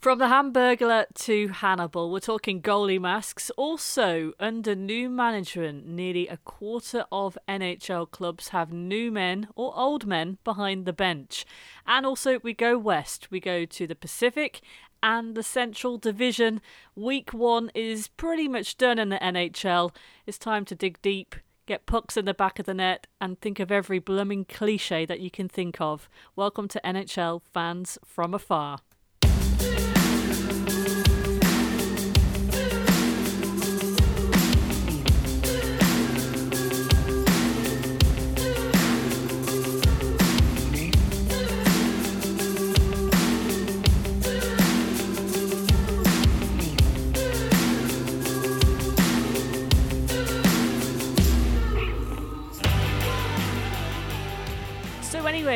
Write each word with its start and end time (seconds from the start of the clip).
From 0.00 0.18
the 0.18 0.28
Hamburglar 0.28 1.04
to 1.26 1.48
Hannibal, 1.48 2.10
we're 2.10 2.20
talking 2.20 2.62
goalie 2.62 2.98
masks. 2.98 3.50
Also, 3.58 4.32
under 4.40 4.74
new 4.74 5.10
management, 5.10 5.86
nearly 5.86 6.26
a 6.26 6.38
quarter 6.38 7.04
of 7.12 7.36
NHL 7.46 8.10
clubs 8.10 8.48
have 8.48 8.72
new 8.72 9.12
men 9.12 9.48
or 9.56 9.76
old 9.76 10.06
men 10.06 10.38
behind 10.42 10.86
the 10.86 10.94
bench. 10.94 11.44
And 11.86 12.06
also, 12.06 12.40
we 12.42 12.54
go 12.54 12.78
west. 12.78 13.30
We 13.30 13.40
go 13.40 13.66
to 13.66 13.86
the 13.86 13.94
Pacific 13.94 14.62
and 15.02 15.34
the 15.34 15.42
Central 15.42 15.98
Division. 15.98 16.62
Week 16.96 17.34
one 17.34 17.70
is 17.74 18.08
pretty 18.08 18.48
much 18.48 18.78
done 18.78 18.98
in 18.98 19.10
the 19.10 19.18
NHL. 19.18 19.94
It's 20.24 20.38
time 20.38 20.64
to 20.64 20.74
dig 20.74 21.02
deep, 21.02 21.36
get 21.66 21.84
pucks 21.84 22.16
in 22.16 22.24
the 22.24 22.32
back 22.32 22.58
of 22.58 22.64
the 22.64 22.72
net, 22.72 23.06
and 23.20 23.38
think 23.38 23.60
of 23.60 23.70
every 23.70 23.98
blooming 23.98 24.46
cliche 24.46 25.04
that 25.04 25.20
you 25.20 25.30
can 25.30 25.46
think 25.46 25.78
of. 25.78 26.08
Welcome 26.36 26.68
to 26.68 26.80
NHL 26.82 27.42
Fans 27.52 27.98
from 28.02 28.32
Afar. 28.32 28.78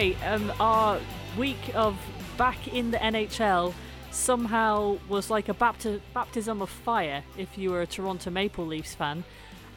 Anyway, 0.04 0.22
um, 0.26 0.52
our 0.60 1.00
week 1.38 1.74
of 1.74 1.98
back 2.36 2.68
in 2.68 2.90
the 2.90 2.98
NHL 2.98 3.72
somehow 4.10 4.98
was 5.08 5.30
like 5.30 5.48
a 5.48 5.54
bapti- 5.54 6.02
baptism 6.12 6.60
of 6.60 6.68
fire 6.68 7.24
if 7.38 7.56
you 7.56 7.70
were 7.70 7.80
a 7.80 7.86
Toronto 7.86 8.28
Maple 8.28 8.66
Leafs 8.66 8.94
fan, 8.94 9.24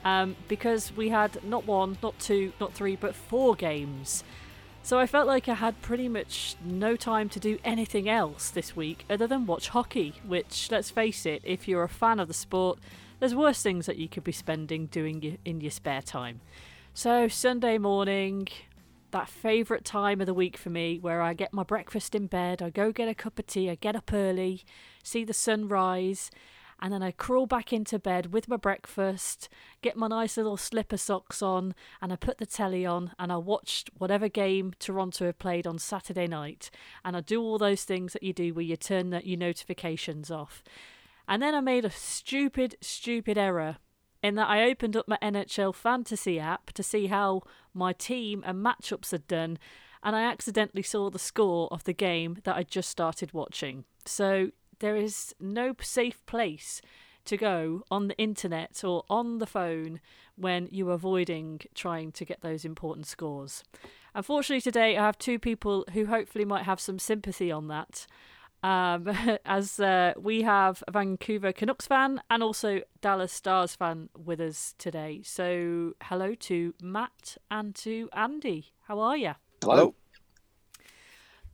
um, 0.04 0.36
because 0.50 0.92
we 0.98 1.08
had 1.08 1.42
not 1.46 1.66
one, 1.66 1.98
not 2.04 2.20
two, 2.20 2.52
not 2.60 2.74
three, 2.74 2.98
but 2.98 3.16
four 3.16 3.56
games. 3.56 4.26
So 4.84 5.00
I 5.00 5.08
felt 5.08 5.28
like 5.28 5.48
I 5.48 5.54
had 5.54 5.82
pretty 5.82 6.10
much 6.10 6.58
no 6.62 6.98
time 6.98 7.30
to 7.30 7.40
do 7.40 7.58
anything 7.64 8.10
else 8.10 8.50
this 8.50 8.76
week 8.76 9.06
other 9.10 9.28
than 9.28 9.46
watch 9.46 9.70
hockey, 9.70 10.16
which, 10.26 10.70
let's 10.70 10.90
face 10.90 11.26
it, 11.26 11.42
if 11.46 11.70
you're 11.70 11.84
a 11.84 11.90
fan 11.90 12.20
of 12.20 12.28
the 12.28 12.34
sport, 12.34 12.80
there's 13.22 13.34
worse 13.34 13.64
things 13.64 13.86
that 13.86 13.96
you 13.96 14.10
could 14.10 14.26
be 14.26 14.34
spending 14.34 14.88
doing 14.88 15.38
in 15.46 15.62
your 15.62 15.72
spare 15.72 16.02
time. 16.02 16.42
So 16.94 17.28
Sunday 17.30 17.78
morning, 17.78 18.50
that 19.12 19.30
favourite 19.30 19.86
time 19.86 20.22
of 20.22 20.28
the 20.28 20.34
week 20.34 20.58
for 20.58 20.70
me 20.70 21.00
where 21.00 21.22
I 21.22 21.34
get 21.34 21.54
my 21.54 21.64
breakfast 21.64 22.16
in 22.16 22.28
bed, 22.28 22.62
I 22.62 22.70
go 22.70 22.92
get 22.92 23.10
a 23.10 23.16
cup 23.16 23.40
of 23.40 23.48
tea, 23.48 23.70
I 23.70 23.76
get 23.76 23.96
up 23.96 24.12
early, 24.14 24.64
see 25.04 25.24
the 25.24 25.34
sun 25.34 25.68
rise, 25.68 26.30
and 26.80 26.94
then 26.94 27.02
I 27.02 27.12
crawl 27.12 27.48
back 27.48 27.74
into 27.74 27.98
bed 27.98 28.32
with 28.34 28.48
my 28.48 28.58
breakfast, 28.58 29.50
get 29.82 29.98
my 29.98 30.08
nice 30.08 30.38
little 30.38 30.58
slipper 30.58 30.98
socks 30.98 31.42
on, 31.42 31.74
and 32.02 32.14
I 32.14 32.16
put 32.16 32.38
the 32.38 32.46
telly 32.46 32.86
on 32.86 33.14
and 33.18 33.32
I 33.32 33.38
watched 33.38 33.90
whatever 33.98 34.30
game 34.30 34.74
Toronto 34.78 35.26
have 35.26 35.40
played 35.40 35.66
on 35.66 35.80
Saturday 35.80 36.28
night. 36.28 36.70
And 37.04 37.18
I 37.18 37.22
do 37.22 37.42
all 37.42 37.58
those 37.58 37.84
things 37.84 38.14
that 38.14 38.24
you 38.24 38.32
do 38.32 38.54
where 38.54 38.66
you 38.66 38.76
turn 38.76 39.10
the, 39.10 39.28
your 39.28 39.40
notifications 39.40 40.30
off. 40.30 40.64
And 41.28 41.42
then 41.42 41.56
I 41.56 41.62
made 41.62 41.84
a 41.84 41.90
stupid, 41.90 42.76
stupid 42.80 43.38
error 43.38 43.78
in 44.22 44.36
that 44.36 44.50
I 44.50 44.70
opened 44.70 44.96
up 44.96 45.08
my 45.08 45.18
NHL 45.22 45.74
fantasy 45.74 46.40
app 46.40 46.72
to 46.74 46.84
see 46.84 47.08
how 47.08 47.44
my 47.78 47.94
team 47.94 48.44
and 48.46 48.66
matchups 48.66 49.12
had 49.12 49.28
done, 49.28 49.58
and 50.04 50.16
I 50.16 50.24
accidentally 50.24 50.84
saw 50.84 51.10
the 51.10 51.20
score 51.20 51.68
of 51.72 51.84
the 51.84 51.94
game 51.94 52.40
that 52.44 52.56
I 52.56 52.64
just 52.64 52.90
started 52.90 53.34
watching. 53.34 53.86
So 54.06 54.52
there 54.80 54.96
is 54.96 55.34
no 55.40 55.74
safe 55.80 56.26
place 56.26 56.82
to 57.26 57.38
go 57.38 57.84
on 57.92 58.08
the 58.08 58.18
internet 58.18 58.84
or 58.84 59.04
on 59.10 59.40
the 59.40 59.46
phone 59.46 60.00
when 60.36 60.70
you're 60.72 60.92
avoiding 60.94 61.60
trying 61.76 62.12
to 62.14 62.26
get 62.26 62.42
those 62.42 62.64
important 62.64 63.06
scores. 63.06 63.64
Unfortunately, 64.16 64.62
today 64.62 64.98
I 64.98 65.06
have 65.06 65.18
two 65.18 65.38
people 65.38 65.86
who 65.94 66.06
hopefully 66.06 66.46
might 66.46 66.64
have 66.64 66.80
some 66.80 67.00
sympathy 67.00 67.52
on 67.52 67.68
that 67.68 68.08
um, 68.64 69.10
as 69.46 69.80
uh, 69.80 70.14
we 70.18 70.42
have 70.44 70.84
a 70.88 70.92
Vancouver 70.92 71.52
Canucks 71.52 71.88
fan 71.88 72.22
and 72.30 72.44
also 72.44 72.82
Dallas 73.02 73.32
Stars 73.32 73.76
fan 73.76 74.10
with 74.18 74.40
us 74.40 74.74
today. 74.78 75.22
So, 75.24 75.94
hello 76.04 76.36
to 76.36 76.74
Matt 76.82 77.38
and 77.50 77.76
to 77.76 78.10
Andy. 78.14 78.74
How 78.88 79.00
are 79.00 79.18
you? 79.18 79.34
Hello. 79.62 79.96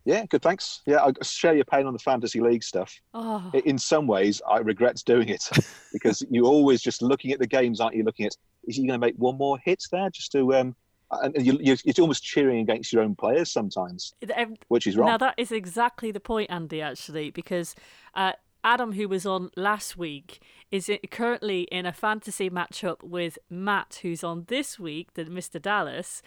Yeah, 0.05 0.25
good. 0.25 0.41
Thanks. 0.41 0.81
Yeah, 0.85 1.03
I 1.03 1.11
share 1.23 1.55
your 1.55 1.65
pain 1.65 1.85
on 1.85 1.93
the 1.93 1.99
fantasy 1.99 2.41
league 2.41 2.63
stuff. 2.63 2.93
Oh, 3.13 3.49
In 3.65 3.77
some 3.77 4.05
ways, 4.05 4.41
I 4.49 4.57
regret 4.57 5.01
doing 5.05 5.29
it 5.29 5.49
because 5.93 6.25
you're 6.29 6.45
always 6.45 6.81
just 6.81 7.01
looking 7.01 7.31
at 7.31 7.39
the 7.39 7.47
games, 7.47 7.79
aren't 7.79 7.95
you? 7.95 8.03
Looking 8.03 8.25
at 8.25 8.35
is 8.65 8.77
he 8.77 8.87
going 8.87 8.99
to 8.99 9.05
make 9.05 9.15
one 9.17 9.37
more 9.37 9.57
hit 9.59 9.83
there 9.91 10.09
just 10.09 10.31
to 10.33 10.53
um, 10.55 10.75
and 11.21 11.45
you, 11.45 11.57
you, 11.61 11.75
it's 11.85 11.99
almost 11.99 12.23
cheering 12.23 12.59
against 12.59 12.91
your 12.93 13.01
own 13.03 13.15
players 13.15 13.51
sometimes, 13.51 14.13
um, 14.37 14.55
which 14.69 14.87
is 14.87 14.95
wrong. 14.97 15.07
now 15.09 15.17
that 15.17 15.35
is 15.37 15.51
exactly 15.51 16.11
the 16.11 16.19
point, 16.19 16.49
Andy. 16.49 16.81
Actually, 16.81 17.29
because 17.31 17.75
uh, 18.15 18.33
Adam, 18.63 18.93
who 18.93 19.07
was 19.07 19.25
on 19.25 19.49
last 19.55 19.97
week, 19.97 20.41
is 20.71 20.89
currently 21.11 21.61
in 21.63 21.85
a 21.85 21.93
fantasy 21.93 22.49
matchup 22.49 23.03
with 23.03 23.37
Matt, 23.49 23.99
who's 24.01 24.23
on 24.23 24.45
this 24.47 24.79
week, 24.79 25.13
the 25.13 25.25
Mister 25.25 25.59
Dallas. 25.59 26.21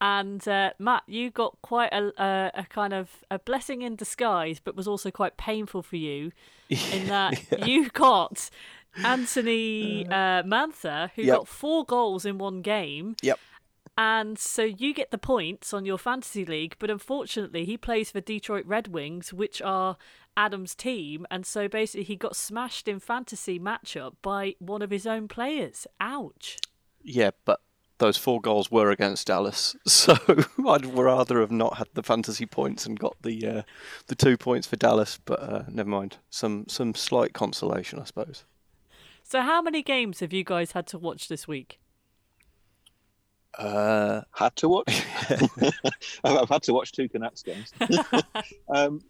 And 0.00 0.46
uh, 0.48 0.72
Matt, 0.80 1.04
you 1.06 1.30
got 1.30 1.56
quite 1.62 1.92
a, 1.92 2.10
a, 2.20 2.50
a 2.62 2.64
kind 2.64 2.92
of 2.92 3.24
a 3.30 3.38
blessing 3.38 3.82
in 3.82 3.94
disguise, 3.94 4.58
but 4.58 4.74
was 4.74 4.88
also 4.88 5.12
quite 5.12 5.36
painful 5.36 5.82
for 5.82 5.94
you 5.96 6.32
in 6.68 7.06
that 7.06 7.40
you 7.66 7.88
got 7.90 8.50
Anthony 9.04 10.06
uh, 10.08 10.42
Mantha, 10.42 11.10
who 11.14 11.22
Yep. 11.22 11.36
got 11.36 11.48
four 11.48 11.84
goals 11.84 12.24
in 12.24 12.38
one 12.38 12.62
game. 12.62 13.16
Yep. 13.22 13.38
And 13.96 14.38
so 14.38 14.62
you 14.62 14.94
get 14.94 15.10
the 15.10 15.18
points 15.18 15.74
on 15.74 15.84
your 15.84 15.98
fantasy 15.98 16.44
league, 16.44 16.76
but 16.78 16.90
unfortunately, 16.90 17.64
he 17.64 17.76
plays 17.76 18.10
for 18.10 18.20
Detroit 18.20 18.64
Red 18.66 18.88
Wings, 18.88 19.32
which 19.32 19.60
are 19.60 19.98
Adam's 20.36 20.74
team. 20.74 21.26
And 21.30 21.44
so 21.44 21.68
basically, 21.68 22.04
he 22.04 22.16
got 22.16 22.34
smashed 22.34 22.88
in 22.88 23.00
fantasy 23.00 23.58
matchup 23.58 24.14
by 24.22 24.54
one 24.58 24.80
of 24.80 24.90
his 24.90 25.06
own 25.06 25.28
players. 25.28 25.86
Ouch. 26.00 26.56
Yeah, 27.02 27.32
but 27.44 27.60
those 27.98 28.16
four 28.16 28.40
goals 28.40 28.70
were 28.70 28.90
against 28.90 29.26
Dallas, 29.26 29.76
so 29.86 30.16
I'd 30.66 30.86
rather 30.86 31.40
have 31.40 31.52
not 31.52 31.76
had 31.76 31.88
the 31.94 32.02
fantasy 32.02 32.46
points 32.46 32.86
and 32.86 32.98
got 32.98 33.16
the 33.22 33.46
uh, 33.46 33.62
the 34.06 34.14
two 34.14 34.36
points 34.36 34.66
for 34.66 34.76
Dallas. 34.76 35.18
But 35.24 35.40
uh, 35.40 35.62
never 35.68 35.88
mind, 35.88 36.16
some 36.30 36.64
some 36.68 36.94
slight 36.94 37.32
consolation, 37.34 37.98
I 37.98 38.04
suppose. 38.04 38.44
So, 39.22 39.42
how 39.42 39.62
many 39.62 39.82
games 39.82 40.20
have 40.20 40.32
you 40.32 40.44
guys 40.44 40.72
had 40.72 40.86
to 40.88 40.98
watch 40.98 41.28
this 41.28 41.46
week? 41.46 41.78
Uh, 43.58 44.22
had 44.32 44.54
to 44.56 44.68
watch. 44.68 45.04
I've 45.30 45.50
I've 46.24 46.48
had 46.48 46.62
to 46.64 46.72
watch 46.72 46.92
two 46.92 47.08
Canucks 47.08 47.42
games. 47.42 47.72
um, 48.68 49.00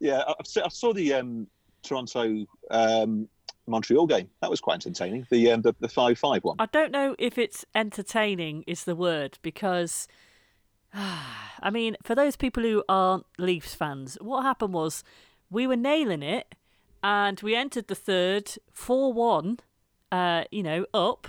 yeah, 0.00 0.22
I, 0.26 0.32
I 0.32 0.42
saw- 0.44 0.64
I 0.64 0.68
saw 0.68 0.92
the 0.92 1.14
um, 1.14 1.46
Toronto 1.82 2.46
um, 2.70 3.28
Montreal 3.66 4.06
game. 4.06 4.28
That 4.40 4.50
was 4.50 4.60
quite 4.60 4.86
entertaining. 4.86 5.26
The 5.30 5.52
um, 5.52 5.62
the 5.62 5.74
the 5.80 5.88
five 5.88 6.18
five 6.18 6.44
one. 6.44 6.56
I 6.58 6.66
don't 6.66 6.92
know 6.92 7.14
if 7.18 7.36
it's 7.36 7.64
entertaining 7.74 8.64
is 8.66 8.84
the 8.84 8.96
word 8.96 9.38
because 9.42 10.08
I 10.94 11.70
mean, 11.70 11.96
for 12.02 12.14
those 12.14 12.36
people 12.36 12.62
who 12.62 12.84
aren't 12.88 13.26
Leafs 13.38 13.74
fans, 13.74 14.16
what 14.20 14.42
happened 14.42 14.74
was 14.74 15.04
we 15.50 15.66
were 15.66 15.76
nailing 15.76 16.22
it 16.22 16.54
and 17.02 17.40
we 17.40 17.54
entered 17.54 17.88
the 17.88 17.94
third 17.94 18.52
4-1 18.74 19.60
uh, 20.10 20.44
you 20.50 20.62
know, 20.62 20.86
up 20.94 21.28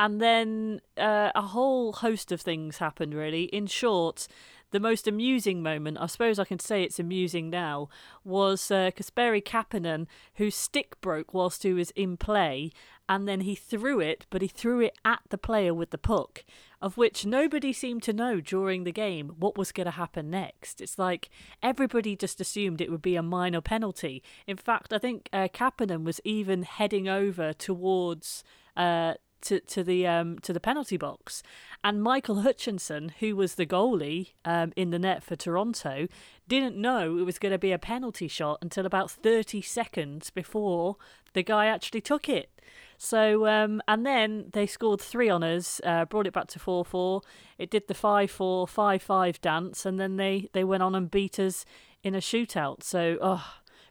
and 0.00 0.20
then 0.20 0.80
uh, 0.96 1.30
a 1.34 1.42
whole 1.42 1.92
host 1.92 2.32
of 2.32 2.40
things 2.40 2.78
happened 2.78 3.14
really. 3.14 3.44
In 3.44 3.66
short, 3.66 4.28
the 4.70 4.80
most 4.80 5.06
amusing 5.08 5.62
moment, 5.62 5.98
I 5.98 6.06
suppose 6.06 6.38
I 6.38 6.44
can 6.44 6.58
say 6.58 6.82
it's 6.82 6.98
amusing 6.98 7.48
now, 7.48 7.88
was 8.22 8.70
uh, 8.70 8.90
Kasperi 8.94 9.42
Kapanen, 9.42 10.06
whose 10.34 10.54
stick 10.54 11.00
broke 11.00 11.32
whilst 11.32 11.62
he 11.62 11.72
was 11.72 11.90
in 11.92 12.16
play, 12.16 12.70
and 13.08 13.26
then 13.26 13.40
he 13.40 13.54
threw 13.54 14.00
it, 14.00 14.26
but 14.28 14.42
he 14.42 14.48
threw 14.48 14.80
it 14.80 14.98
at 15.04 15.20
the 15.30 15.38
player 15.38 15.72
with 15.72 15.90
the 15.90 15.96
puck, 15.96 16.44
of 16.82 16.98
which 16.98 17.24
nobody 17.24 17.72
seemed 17.72 18.02
to 18.02 18.12
know 18.12 18.40
during 18.40 18.84
the 18.84 18.92
game 18.92 19.30
what 19.38 19.56
was 19.56 19.72
going 19.72 19.86
to 19.86 19.92
happen 19.92 20.28
next. 20.28 20.82
It's 20.82 20.98
like 20.98 21.30
everybody 21.62 22.14
just 22.14 22.38
assumed 22.38 22.82
it 22.82 22.90
would 22.90 23.02
be 23.02 23.16
a 23.16 23.22
minor 23.22 23.62
penalty. 23.62 24.22
In 24.46 24.58
fact, 24.58 24.92
I 24.92 24.98
think 24.98 25.30
uh, 25.32 25.48
Kapanen 25.48 26.04
was 26.04 26.20
even 26.24 26.62
heading 26.64 27.08
over 27.08 27.54
towards. 27.54 28.44
Uh, 28.76 29.14
to, 29.42 29.60
to 29.60 29.82
the 29.82 30.06
um 30.06 30.38
to 30.40 30.52
the 30.52 30.60
penalty 30.60 30.96
box, 30.96 31.42
and 31.84 32.02
Michael 32.02 32.40
Hutchinson, 32.42 33.12
who 33.20 33.36
was 33.36 33.54
the 33.54 33.66
goalie 33.66 34.32
um, 34.44 34.72
in 34.76 34.90
the 34.90 34.98
net 34.98 35.22
for 35.22 35.36
Toronto, 35.36 36.08
didn't 36.46 36.76
know 36.76 37.18
it 37.18 37.24
was 37.24 37.38
going 37.38 37.52
to 37.52 37.58
be 37.58 37.72
a 37.72 37.78
penalty 37.78 38.28
shot 38.28 38.58
until 38.62 38.86
about 38.86 39.10
thirty 39.10 39.62
seconds 39.62 40.30
before 40.30 40.96
the 41.32 41.42
guy 41.42 41.66
actually 41.66 42.00
took 42.00 42.28
it. 42.28 42.50
So 42.96 43.46
um, 43.46 43.80
and 43.86 44.04
then 44.04 44.50
they 44.52 44.66
scored 44.66 45.00
three 45.00 45.28
on 45.28 45.42
us, 45.42 45.80
uh, 45.84 46.04
brought 46.04 46.26
it 46.26 46.32
back 46.32 46.48
to 46.48 46.58
four 46.58 46.84
four. 46.84 47.22
It 47.58 47.70
did 47.70 47.88
the 47.88 47.94
5-4, 47.94 48.68
5-5 48.68 49.40
dance, 49.40 49.84
and 49.84 49.98
then 49.98 50.16
they 50.16 50.48
they 50.52 50.64
went 50.64 50.82
on 50.82 50.94
and 50.94 51.10
beat 51.10 51.38
us 51.38 51.64
in 52.02 52.14
a 52.14 52.18
shootout. 52.18 52.82
So 52.82 53.18
oh, 53.20 53.44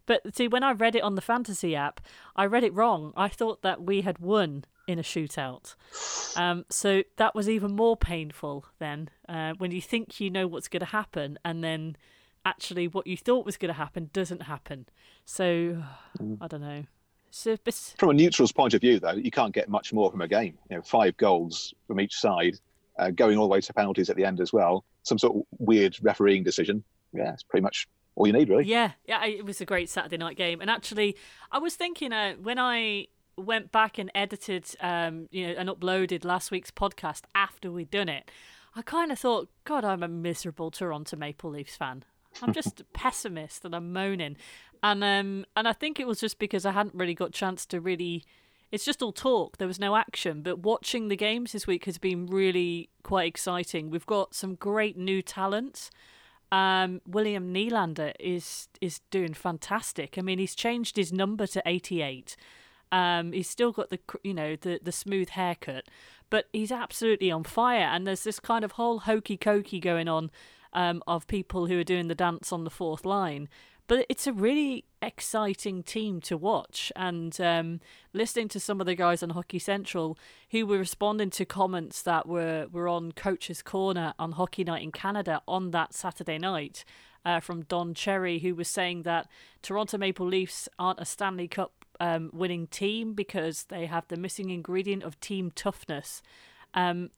But 0.07 0.35
see, 0.35 0.47
when 0.47 0.63
I 0.63 0.71
read 0.71 0.95
it 0.95 1.03
on 1.03 1.13
the 1.13 1.21
fantasy 1.21 1.75
app, 1.75 2.01
I 2.35 2.45
read 2.45 2.63
it 2.63 2.73
wrong. 2.73 3.13
I 3.15 3.27
thought 3.27 3.61
that 3.61 3.83
we 3.83 4.01
had 4.01 4.17
won 4.17 4.65
in 4.87 4.97
a 4.97 5.03
shootout. 5.03 5.75
Um, 6.35 6.65
so 6.69 7.03
that 7.17 7.35
was 7.35 7.47
even 7.47 7.75
more 7.75 7.95
painful 7.97 8.65
then 8.79 9.09
uh, 9.29 9.53
when 9.57 9.71
you 9.71 9.81
think 9.81 10.19
you 10.19 10.29
know 10.31 10.47
what's 10.47 10.69
going 10.69 10.79
to 10.79 10.85
happen 10.85 11.37
and 11.43 11.61
then 11.63 11.97
actually 12.45 12.87
what 12.87 13.05
you 13.05 13.17
thought 13.17 13.45
was 13.45 13.57
going 13.57 13.67
to 13.67 13.77
happen 13.77 14.09
doesn't 14.13 14.43
happen. 14.43 14.87
So 15.25 15.83
Mm. 16.19 16.37
I 16.41 16.47
don't 16.47 16.61
know. 16.61 16.83
So, 17.29 17.57
but, 17.63 17.73
From 17.99 18.09
a 18.09 18.13
neutral's 18.13 18.51
point 18.51 18.73
of 18.73 18.81
view, 18.81 18.99
though, 18.99 19.11
you 19.11 19.29
can't 19.29 19.53
get 19.53 19.69
much 19.69 19.93
more 19.93 20.09
from 20.09 20.21
a 20.21 20.27
game. 20.27 20.57
You 20.69 20.77
know, 20.77 20.81
five 20.81 21.15
goals 21.17 21.73
from 21.85 21.99
each 21.99 22.15
side, 22.15 22.55
uh, 22.97 23.11
going 23.11 23.37
all 23.37 23.47
the 23.47 23.51
way 23.51 23.61
to 23.61 23.73
penalties 23.73 24.09
at 24.09 24.15
the 24.15 24.25
end 24.25 24.39
as 24.39 24.53
well. 24.53 24.85
Some 25.03 25.19
sort 25.19 25.35
of 25.35 25.43
weird 25.59 25.97
refereeing 26.01 26.43
decision. 26.43 26.83
Yeah, 27.13 27.33
it's 27.33 27.43
pretty 27.43 27.63
much 27.63 27.87
all 28.17 28.25
you 28.25 28.33
need, 28.33 28.49
really. 28.49 28.65
Yeah, 28.65 28.93
yeah, 29.05 29.23
it 29.25 29.45
was 29.45 29.61
a 29.61 29.65
great 29.65 29.89
Saturday 29.89 30.17
night 30.17 30.37
game. 30.37 30.59
And 30.59 30.71
actually, 30.71 31.15
I 31.51 31.59
was 31.59 31.75
thinking 31.75 32.11
uh, 32.11 32.33
when 32.33 32.57
I 32.57 33.07
went 33.37 33.71
back 33.71 33.99
and 33.99 34.09
edited, 34.15 34.65
um, 34.81 35.27
you 35.29 35.47
know, 35.47 35.53
and 35.55 35.69
uploaded 35.69 36.25
last 36.25 36.49
week's 36.49 36.71
podcast 36.71 37.21
after 37.35 37.71
we'd 37.71 37.91
done 37.91 38.09
it, 38.09 38.29
I 38.75 38.81
kind 38.81 39.11
of 39.11 39.19
thought, 39.19 39.49
God, 39.65 39.85
I'm 39.85 40.01
a 40.01 40.07
miserable 40.07 40.71
Toronto 40.71 41.15
Maple 41.15 41.51
Leafs 41.51 41.75
fan. 41.75 42.03
I'm 42.41 42.53
just 42.53 42.81
a 42.81 42.83
pessimist 42.93 43.63
and 43.63 43.75
I'm 43.75 43.93
moaning, 43.93 44.35
and 44.81 45.03
um, 45.03 45.45
and 45.55 45.67
I 45.67 45.73
think 45.73 45.99
it 45.99 46.07
was 46.07 46.19
just 46.19 46.39
because 46.39 46.65
I 46.65 46.71
hadn't 46.71 46.95
really 46.95 47.15
got 47.15 47.31
chance 47.31 47.65
to 47.67 47.79
really. 47.79 48.23
It's 48.69 48.83
just 48.83 49.01
all 49.01 49.13
talk. 49.13 49.57
There 49.57 49.67
was 49.67 49.79
no 49.79 49.95
action, 49.95 50.41
but 50.41 50.59
watching 50.59 51.07
the 51.07 51.15
games 51.15 51.53
this 51.53 51.65
week 51.65 51.85
has 51.85 51.97
been 51.97 52.25
really 52.25 52.89
quite 53.01 53.25
exciting. 53.27 53.89
We've 53.89 54.05
got 54.05 54.35
some 54.35 54.55
great 54.55 54.97
new 54.97 55.21
talent. 55.21 55.89
Um, 56.51 57.01
William 57.05 57.53
Nylander 57.53 58.13
is 58.19 58.69
is 58.79 59.01
doing 59.11 59.33
fantastic. 59.33 60.17
I 60.17 60.21
mean, 60.21 60.39
he's 60.39 60.55
changed 60.55 60.95
his 60.95 61.11
number 61.11 61.45
to 61.47 61.61
88. 61.65 62.35
Um, 62.91 63.33
he's 63.33 63.49
still 63.49 63.71
got 63.71 63.89
the 63.89 63.99
you 64.23 64.33
know 64.33 64.55
the 64.55 64.79
the 64.81 64.91
smooth 64.91 65.29
haircut, 65.29 65.85
but 66.29 66.45
he's 66.53 66.71
absolutely 66.71 67.31
on 67.31 67.43
fire. 67.43 67.89
And 67.91 68.07
there's 68.07 68.23
this 68.23 68.39
kind 68.39 68.63
of 68.63 68.73
whole 68.73 68.99
hokey 68.99 69.37
cokey 69.37 69.81
going 69.81 70.07
on 70.07 70.31
um, 70.73 71.03
of 71.07 71.27
people 71.27 71.65
who 71.65 71.79
are 71.79 71.83
doing 71.83 72.07
the 72.07 72.15
dance 72.15 72.53
on 72.53 72.63
the 72.63 72.69
fourth 72.69 73.05
line. 73.05 73.49
But 73.87 74.05
it's 74.09 74.27
a 74.27 74.33
really 74.33 74.83
exciting 75.01 75.81
team 75.81 76.19
to 76.21 76.37
watch. 76.37 76.91
And 76.95 77.39
um, 77.39 77.79
listening 78.13 78.49
to 78.49 78.59
some 78.59 78.81
of 78.81 78.85
the 78.85 78.95
guys 78.95 79.23
on 79.23 79.29
Hockey 79.31 79.59
Central 79.59 80.17
who 80.51 80.65
were 80.65 80.79
responding 80.79 81.29
to 81.31 81.45
comments 81.45 82.01
that 82.01 82.27
were, 82.27 82.67
were 82.71 82.89
on 82.89 83.13
Coach's 83.13 83.61
Corner 83.61 84.13
on 84.19 84.33
Hockey 84.33 84.63
Night 84.65 84.83
in 84.83 84.91
Canada 84.91 85.41
on 85.47 85.71
that 85.71 85.93
Saturday 85.93 86.37
night 86.37 86.83
uh, 87.23 87.39
from 87.39 87.63
Don 87.63 87.93
Cherry, 87.93 88.39
who 88.39 88.55
was 88.55 88.67
saying 88.67 89.03
that 89.03 89.27
Toronto 89.61 89.97
Maple 89.97 90.27
Leafs 90.27 90.67
aren't 90.77 90.99
a 90.99 91.05
Stanley 91.05 91.47
Cup 91.47 91.73
um, 91.99 92.29
winning 92.33 92.67
team 92.67 93.13
because 93.13 93.63
they 93.65 93.85
have 93.85 94.07
the 94.07 94.17
missing 94.17 94.49
ingredient 94.49 95.03
of 95.03 95.19
team 95.19 95.51
toughness. 95.51 96.21
Um, 96.73 97.09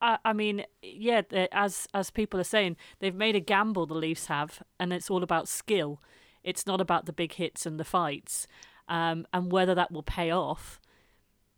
I, 0.00 0.18
I 0.24 0.32
mean, 0.32 0.64
yeah, 0.82 1.22
as 1.52 1.86
as 1.94 2.10
people 2.10 2.40
are 2.40 2.44
saying, 2.44 2.76
they've 2.98 3.14
made 3.14 3.36
a 3.36 3.40
gamble. 3.40 3.86
The 3.86 3.94
Leafs 3.94 4.26
have, 4.26 4.62
and 4.78 4.92
it's 4.92 5.10
all 5.10 5.22
about 5.22 5.48
skill. 5.48 6.00
It's 6.42 6.66
not 6.66 6.80
about 6.80 7.06
the 7.06 7.12
big 7.12 7.34
hits 7.34 7.66
and 7.66 7.78
the 7.78 7.84
fights. 7.84 8.46
Um, 8.88 9.26
and 9.32 9.52
whether 9.52 9.74
that 9.74 9.92
will 9.92 10.02
pay 10.02 10.30
off, 10.30 10.80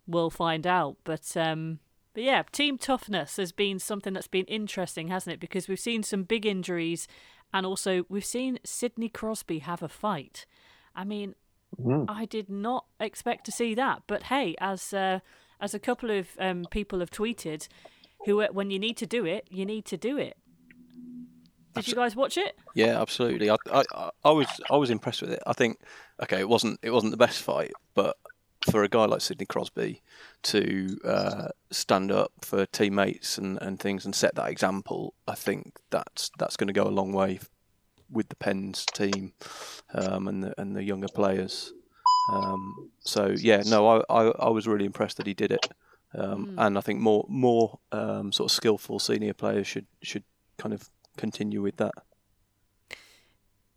we'll 0.06 0.30
find 0.30 0.66
out. 0.66 0.96
But 1.04 1.36
um, 1.36 1.78
but 2.14 2.22
yeah, 2.24 2.42
team 2.52 2.78
toughness 2.78 3.36
has 3.36 3.52
been 3.52 3.78
something 3.78 4.12
that's 4.12 4.28
been 4.28 4.44
interesting, 4.46 5.08
hasn't 5.08 5.34
it? 5.34 5.40
Because 5.40 5.68
we've 5.68 5.80
seen 5.80 6.02
some 6.02 6.24
big 6.24 6.44
injuries, 6.44 7.06
and 7.52 7.64
also 7.64 8.04
we've 8.08 8.24
seen 8.24 8.58
Sidney 8.64 9.08
Crosby 9.08 9.60
have 9.60 9.82
a 9.82 9.88
fight. 9.88 10.46
I 10.94 11.04
mean, 11.04 11.34
Mm. 11.80 12.04
I 12.08 12.26
did 12.26 12.50
not 12.50 12.84
expect 13.00 13.46
to 13.46 13.52
see 13.52 13.74
that. 13.74 14.02
But 14.06 14.24
hey, 14.24 14.54
as 14.60 14.92
uh, 14.92 15.20
as 15.62 15.72
a 15.74 15.78
couple 15.78 16.10
of 16.10 16.26
um, 16.38 16.66
people 16.70 17.00
have 17.00 17.10
tweeted, 17.10 17.68
who 18.26 18.42
when 18.52 18.70
you 18.70 18.78
need 18.78 18.96
to 18.98 19.06
do 19.06 19.24
it, 19.24 19.46
you 19.50 19.64
need 19.64 19.84
to 19.86 19.96
do 19.96 20.18
it. 20.18 20.36
Did 21.74 21.88
you 21.88 21.94
guys 21.94 22.14
watch 22.14 22.36
it? 22.36 22.54
Yeah, 22.74 23.00
absolutely. 23.00 23.48
I, 23.48 23.56
I, 23.72 23.82
I- 23.94 24.10
I 24.24 24.30
was 24.30 24.46
I 24.70 24.76
was 24.76 24.90
impressed 24.90 25.22
with 25.22 25.30
it. 25.32 25.42
I 25.46 25.54
think 25.54 25.78
okay, 26.22 26.40
it 26.40 26.48
wasn't 26.48 26.78
it 26.82 26.90
wasn't 26.90 27.12
the 27.12 27.16
best 27.16 27.42
fight, 27.42 27.72
but 27.94 28.16
for 28.70 28.84
a 28.84 28.88
guy 28.88 29.06
like 29.06 29.20
Sidney 29.20 29.46
Crosby 29.46 30.02
to 30.44 30.98
uh, 31.04 31.48
stand 31.72 32.12
up 32.12 32.30
for 32.42 32.64
teammates 32.66 33.36
and, 33.38 33.58
and 33.60 33.80
things 33.80 34.04
and 34.04 34.14
set 34.14 34.34
that 34.36 34.50
example, 34.50 35.14
I 35.26 35.34
think 35.34 35.78
that's 35.90 36.30
that's 36.38 36.56
going 36.56 36.68
to 36.68 36.72
go 36.74 36.84
a 36.84 36.90
long 37.00 37.12
way 37.12 37.40
with 38.10 38.28
the 38.28 38.36
Pens 38.36 38.84
team 38.94 39.32
um, 39.94 40.28
and 40.28 40.44
the 40.44 40.60
and 40.60 40.76
the 40.76 40.84
younger 40.84 41.08
players. 41.08 41.72
Um, 42.30 42.90
so 43.00 43.34
yeah, 43.36 43.62
no, 43.66 43.86
I, 43.88 44.02
I, 44.08 44.22
I 44.28 44.48
was 44.50 44.66
really 44.66 44.84
impressed 44.84 45.16
that 45.16 45.26
he 45.26 45.34
did 45.34 45.52
it, 45.52 45.66
um, 46.14 46.54
and 46.58 46.78
I 46.78 46.80
think 46.80 47.00
more 47.00 47.24
more 47.28 47.78
um, 47.90 48.32
sort 48.32 48.50
of 48.50 48.54
skillful 48.54 48.98
senior 48.98 49.34
players 49.34 49.66
should 49.66 49.86
should 50.02 50.24
kind 50.58 50.72
of 50.72 50.88
continue 51.16 51.62
with 51.62 51.76
that. 51.78 51.94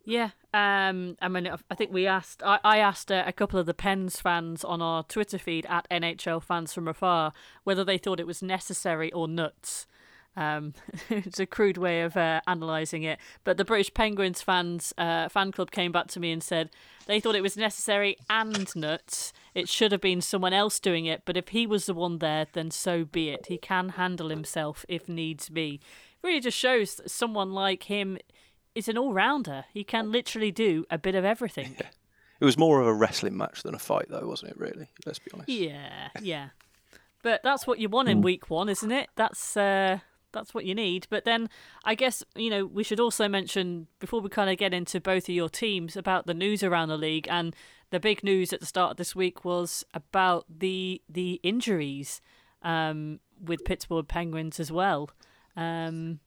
Yeah, 0.08 0.30
um, 0.54 1.18
I 1.20 1.28
mean, 1.28 1.50
I 1.72 1.76
think 1.76 1.92
we 1.92 2.06
asked. 2.06 2.44
I, 2.44 2.60
I 2.64 2.78
asked 2.78 3.12
uh, 3.12 3.24
a 3.26 3.34
couple 3.34 3.60
of 3.60 3.66
the 3.66 3.74
Pens 3.74 4.22
fans 4.22 4.64
on 4.64 4.82
our 4.82 5.04
Twitter 5.04 5.40
feed 5.40 5.66
at 5.66 5.90
NHL 5.90 6.44
fans 6.44 6.74
from 6.74 6.88
afar 6.88 7.34
whether 7.64 7.84
they 7.84 7.98
thought 7.98 8.20
it 8.20 8.28
was 8.28 8.44
necessary 8.44 9.12
or 9.12 9.28
nuts. 9.28 9.88
Um, 10.36 10.74
it's 11.10 11.40
a 11.40 11.46
crude 11.46 11.78
way 11.78 12.02
of 12.02 12.18
uh, 12.18 12.42
analysing 12.48 13.04
it, 13.04 13.20
but 13.44 13.58
the 13.58 13.66
British 13.66 13.94
Penguins 13.94 14.42
fans 14.42 14.94
uh, 14.98 15.30
fan 15.30 15.52
club 15.52 15.72
came 15.72 15.92
back 15.92 16.08
to 16.08 16.20
me 16.20 16.32
and 16.32 16.44
said 16.44 16.70
they 17.08 17.20
thought 17.20 17.36
it 17.36 17.42
was 17.42 17.58
necessary 17.58 18.18
and 18.30 18.74
nuts. 18.76 19.34
It 19.54 19.70
should 19.70 19.92
have 19.92 20.02
been 20.02 20.22
someone 20.22 20.54
else 20.54 20.80
doing 20.80 21.06
it, 21.06 21.22
but 21.26 21.38
if 21.38 21.50
he 21.50 21.66
was 21.66 21.86
the 21.86 21.94
one 21.94 22.20
there, 22.20 22.48
then 22.54 22.72
so 22.72 23.06
be 23.06 23.30
it. 23.30 23.48
He 23.48 23.58
can 23.58 23.90
handle 23.90 24.30
himself 24.30 24.86
if 24.90 25.08
needs 25.08 25.50
be. 25.50 25.80
It 26.24 26.28
Really, 26.28 26.40
just 26.40 26.58
shows 26.58 26.96
that 26.96 27.12
someone 27.12 27.54
like 27.54 27.84
him 27.84 28.18
is 28.74 28.90
an 28.90 28.98
all-rounder. 28.98 29.66
He 29.74 29.84
can 29.84 30.12
literally 30.12 30.52
do 30.52 30.86
a 30.90 30.98
bit 30.98 31.16
of 31.16 31.24
everything. 31.24 31.78
It 32.40 32.46
was 32.46 32.58
more 32.58 32.82
of 32.82 32.88
a 32.88 32.94
wrestling 32.94 33.38
match 33.38 33.64
than 33.64 33.76
a 33.76 33.80
fight, 33.80 34.08
though, 34.10 34.28
wasn't 34.28 34.52
it? 34.52 34.60
Really, 34.60 34.90
let's 35.06 35.20
be 35.20 35.32
honest. 35.34 35.50
Yeah, 35.50 36.10
yeah. 36.22 36.50
But 37.24 37.42
that's 37.44 37.66
what 37.66 37.80
you 37.80 37.90
want 37.90 38.10
in 38.10 38.22
week 38.22 38.50
one, 38.50 38.70
isn't 38.70 38.92
it? 38.92 39.10
That's 39.16 39.56
uh, 39.56 40.00
that's 40.36 40.54
what 40.54 40.66
you 40.66 40.76
need. 40.76 41.08
But 41.10 41.26
then 41.26 41.50
I 41.84 41.96
guess 41.96 42.24
you 42.36 42.52
know 42.52 42.66
we 42.68 42.84
should 42.84 43.00
also 43.00 43.28
mention 43.28 43.88
before 44.00 44.22
we 44.22 44.30
kind 44.30 44.52
of 44.52 44.58
get 44.58 44.72
into 44.74 45.02
both 45.02 45.24
of 45.28 45.34
your 45.34 45.50
teams 45.50 45.98
about 45.98 46.28
the 46.28 46.36
news 46.36 46.62
around 46.62 46.90
the 46.90 46.98
league 46.98 47.28
and 47.32 47.56
the 47.90 48.00
big 48.00 48.24
news 48.24 48.54
at 48.54 48.60
the 48.60 48.66
start 48.68 48.92
of 48.92 48.98
this 48.98 49.16
week 49.16 49.44
was 49.44 49.84
about 49.96 50.46
the 50.50 51.02
the 51.10 51.40
injuries 51.42 52.22
um, 52.62 53.20
with 53.44 53.66
Pittsburgh 53.66 54.08
Penguins 54.08 54.60
as 54.60 54.72
well. 54.72 55.10
Um, 55.56 56.20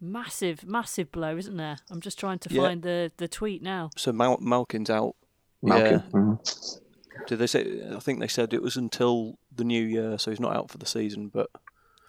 massive, 0.00 0.64
massive 0.64 1.10
blow, 1.12 1.36
isn't 1.36 1.56
there? 1.56 1.76
I'm 1.90 2.00
just 2.00 2.18
trying 2.18 2.38
to 2.40 2.52
Yeah. 2.54 2.62
find 2.62 2.82
the 2.82 3.12
the 3.16 3.28
tweet 3.28 3.62
now. 3.62 3.90
So 3.96 4.12
Mal- 4.12 4.38
Malkin's 4.40 4.90
out. 4.90 5.14
Malkin. 5.62 5.92
Yeah. 5.92 6.00
Mhm. 6.12 6.80
Did 7.28 7.38
they 7.38 7.46
say? 7.46 7.82
I 7.94 8.00
think 8.00 8.18
they 8.20 8.26
said 8.28 8.52
it 8.52 8.62
was 8.62 8.76
until 8.76 9.38
the 9.54 9.64
new 9.64 9.82
year, 9.84 10.18
so 10.18 10.30
he's 10.30 10.40
not 10.40 10.56
out 10.56 10.70
for 10.70 10.78
the 10.78 10.86
season. 10.86 11.28
But 11.28 11.50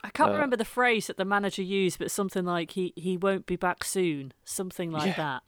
I 0.03 0.10
can't 0.10 0.29
Uh, 0.31 0.33
remember 0.33 0.57
the 0.57 0.65
phrase 0.65 1.07
that 1.07 1.17
the 1.17 1.25
manager 1.25 1.62
used, 1.62 1.98
but 2.00 2.12
something 2.12 2.43
like 2.45 2.72
he, 2.72 2.93
he 2.95 3.15
won't 3.17 3.45
be 3.45 3.55
back 3.55 3.83
soon, 3.83 4.33
something 4.43 4.91
like 4.91 5.15
Yeah. 5.17 5.39
that. 5.39 5.43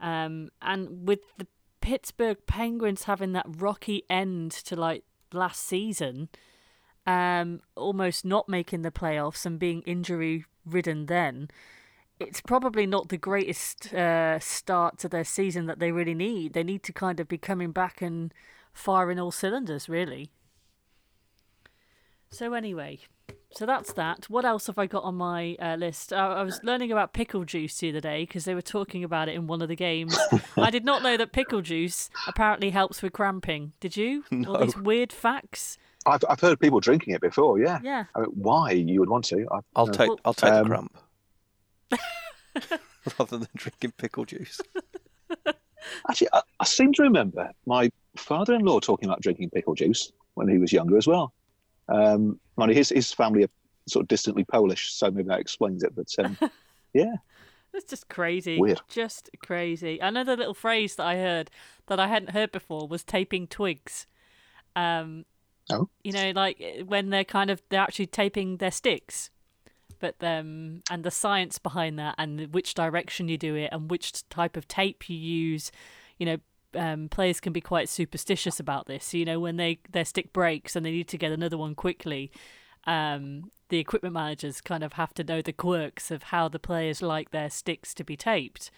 Um, 0.00 0.50
and 0.62 1.06
with 1.06 1.20
the 1.36 1.46
Pittsburgh 1.80 2.38
Penguins 2.46 3.04
having 3.04 3.32
that 3.32 3.46
rocky 3.48 4.04
end 4.08 4.52
to 4.52 4.74
like 4.76 5.04
last 5.32 5.62
season, 5.62 6.28
um, 7.06 7.60
almost 7.76 8.24
not 8.24 8.48
making 8.48 8.82
the 8.82 8.90
playoffs 8.90 9.44
and 9.44 9.58
being 9.58 9.82
injury 9.82 10.46
ridden 10.64 11.06
then, 11.06 11.48
it's 12.18 12.40
probably 12.40 12.86
not 12.86 13.08
the 13.08 13.18
greatest 13.18 13.92
uh, 13.92 14.38
start 14.38 14.98
to 14.98 15.08
their 15.08 15.24
season 15.24 15.66
that 15.66 15.78
they 15.78 15.92
really 15.92 16.14
need. 16.14 16.54
They 16.54 16.62
need 16.64 16.82
to 16.84 16.92
kind 16.92 17.20
of 17.20 17.28
be 17.28 17.36
coming 17.36 17.72
back 17.72 18.00
and 18.00 18.32
firing 18.72 19.18
all 19.20 19.30
cylinders, 19.30 19.88
really. 19.88 20.30
So 22.30 22.54
anyway, 22.54 23.00
so 23.56 23.66
that's 23.66 23.92
that. 23.94 24.28
What 24.30 24.44
else 24.44 24.66
have 24.66 24.78
I 24.78 24.86
got 24.86 25.04
on 25.04 25.14
my 25.16 25.56
uh, 25.60 25.76
list? 25.76 26.12
Uh, 26.12 26.16
I 26.16 26.42
was 26.42 26.60
learning 26.62 26.92
about 26.92 27.12
pickle 27.12 27.44
juice 27.44 27.78
the 27.78 27.90
other 27.90 28.00
day 28.00 28.22
because 28.24 28.44
they 28.44 28.54
were 28.54 28.62
talking 28.62 29.04
about 29.04 29.28
it 29.28 29.34
in 29.34 29.46
one 29.46 29.62
of 29.62 29.68
the 29.68 29.76
games. 29.76 30.16
I 30.56 30.70
did 30.70 30.84
not 30.84 31.02
know 31.02 31.16
that 31.16 31.32
pickle 31.32 31.60
juice 31.60 32.10
apparently 32.26 32.70
helps 32.70 33.02
with 33.02 33.12
cramping. 33.12 33.72
Did 33.80 33.96
you? 33.96 34.24
All 34.48 34.58
these 34.58 34.76
weird 34.76 35.12
facts. 35.12 35.78
I've, 36.06 36.22
I've 36.28 36.40
heard 36.40 36.60
people 36.60 36.80
drinking 36.80 37.14
it 37.14 37.20
before. 37.20 37.58
Yeah. 37.58 37.78
Yeah. 37.82 38.04
I 38.14 38.20
mean, 38.20 38.30
why 38.34 38.72
you 38.72 39.00
would 39.00 39.08
want 39.08 39.24
to? 39.26 39.46
I, 39.50 39.60
I'll 39.76 39.86
no. 39.86 39.92
take 39.92 40.08
Well- 40.08 40.20
I'll 40.24 40.34
take 40.34 40.52
Um, 40.52 40.64
the 40.68 40.68
cramp 40.68 40.96
rather 43.18 43.38
than 43.38 43.48
drinking 43.54 43.92
pickle 43.98 44.24
juice. 44.24 44.60
Actually, 46.08 46.28
I, 46.32 46.42
I 46.60 46.64
seem 46.64 46.92
to 46.94 47.02
remember 47.02 47.50
my 47.66 47.90
father-in-law 48.16 48.80
talking 48.80 49.08
about 49.08 49.20
drinking 49.20 49.50
pickle 49.50 49.74
juice 49.74 50.12
when 50.34 50.48
he 50.48 50.58
was 50.58 50.72
younger 50.72 50.96
as 50.96 51.06
well. 51.06 51.32
Um, 51.88 52.40
mind 52.56 52.72
his 52.72 52.88
his 52.90 53.12
family 53.12 53.44
are 53.44 53.50
sort 53.86 54.04
of 54.04 54.08
distantly 54.08 54.44
Polish, 54.44 54.92
so 54.92 55.10
maybe 55.10 55.28
that 55.28 55.40
explains 55.40 55.82
it. 55.82 55.94
But 55.94 56.08
um, 56.18 56.38
yeah, 56.94 57.16
It's 57.72 57.84
just 57.84 58.08
crazy. 58.08 58.58
Weird. 58.58 58.80
Just 58.88 59.30
crazy. 59.44 59.98
Another 59.98 60.36
little 60.36 60.54
phrase 60.54 60.96
that 60.96 61.06
I 61.06 61.16
heard 61.16 61.50
that 61.86 62.00
I 62.00 62.06
hadn't 62.08 62.30
heard 62.30 62.52
before 62.52 62.88
was 62.88 63.04
taping 63.04 63.46
twigs. 63.46 64.06
Um, 64.76 65.24
Oh. 65.70 65.88
you 66.02 66.12
know, 66.12 66.30
like 66.34 66.60
eh, 66.60 66.82
when 66.82 67.08
they're 67.08 67.24
kind 67.24 67.50
of 67.50 67.62
they're 67.70 67.80
actually 67.80 68.06
taping 68.06 68.58
their 68.58 68.70
sticks, 68.70 69.30
but 69.98 70.14
um, 70.22 70.82
and 70.90 71.04
the 71.04 71.10
science 71.10 71.58
behind 71.58 71.98
that, 71.98 72.14
and 72.18 72.52
which 72.52 72.74
direction 72.74 73.28
you 73.28 73.38
do 73.38 73.54
it, 73.54 73.70
and 73.72 73.90
which 73.90 74.28
type 74.28 74.58
of 74.58 74.68
tape 74.68 75.08
you 75.08 75.16
use. 75.16 75.72
You 76.18 76.26
know, 76.26 76.36
um, 76.76 77.08
players 77.08 77.40
can 77.40 77.52
be 77.52 77.60
quite 77.60 77.88
superstitious 77.88 78.60
about 78.60 78.86
this. 78.86 79.14
You 79.14 79.24
know, 79.24 79.40
when 79.40 79.56
they 79.56 79.80
their 79.90 80.04
stick 80.04 80.32
breaks 80.32 80.76
and 80.76 80.84
they 80.84 80.90
need 80.90 81.08
to 81.08 81.18
get 81.18 81.32
another 81.32 81.58
one 81.58 81.74
quickly, 81.74 82.30
um, 82.86 83.50
the 83.68 83.78
equipment 83.78 84.14
managers 84.14 84.60
kind 84.60 84.84
of 84.84 84.94
have 84.94 85.14
to 85.14 85.24
know 85.24 85.42
the 85.42 85.52
quirks 85.52 86.10
of 86.10 86.24
how 86.24 86.48
the 86.48 86.58
players 86.58 87.02
like 87.02 87.30
their 87.30 87.50
sticks 87.50 87.94
to 87.94 88.04
be 88.04 88.16
taped. 88.16 88.70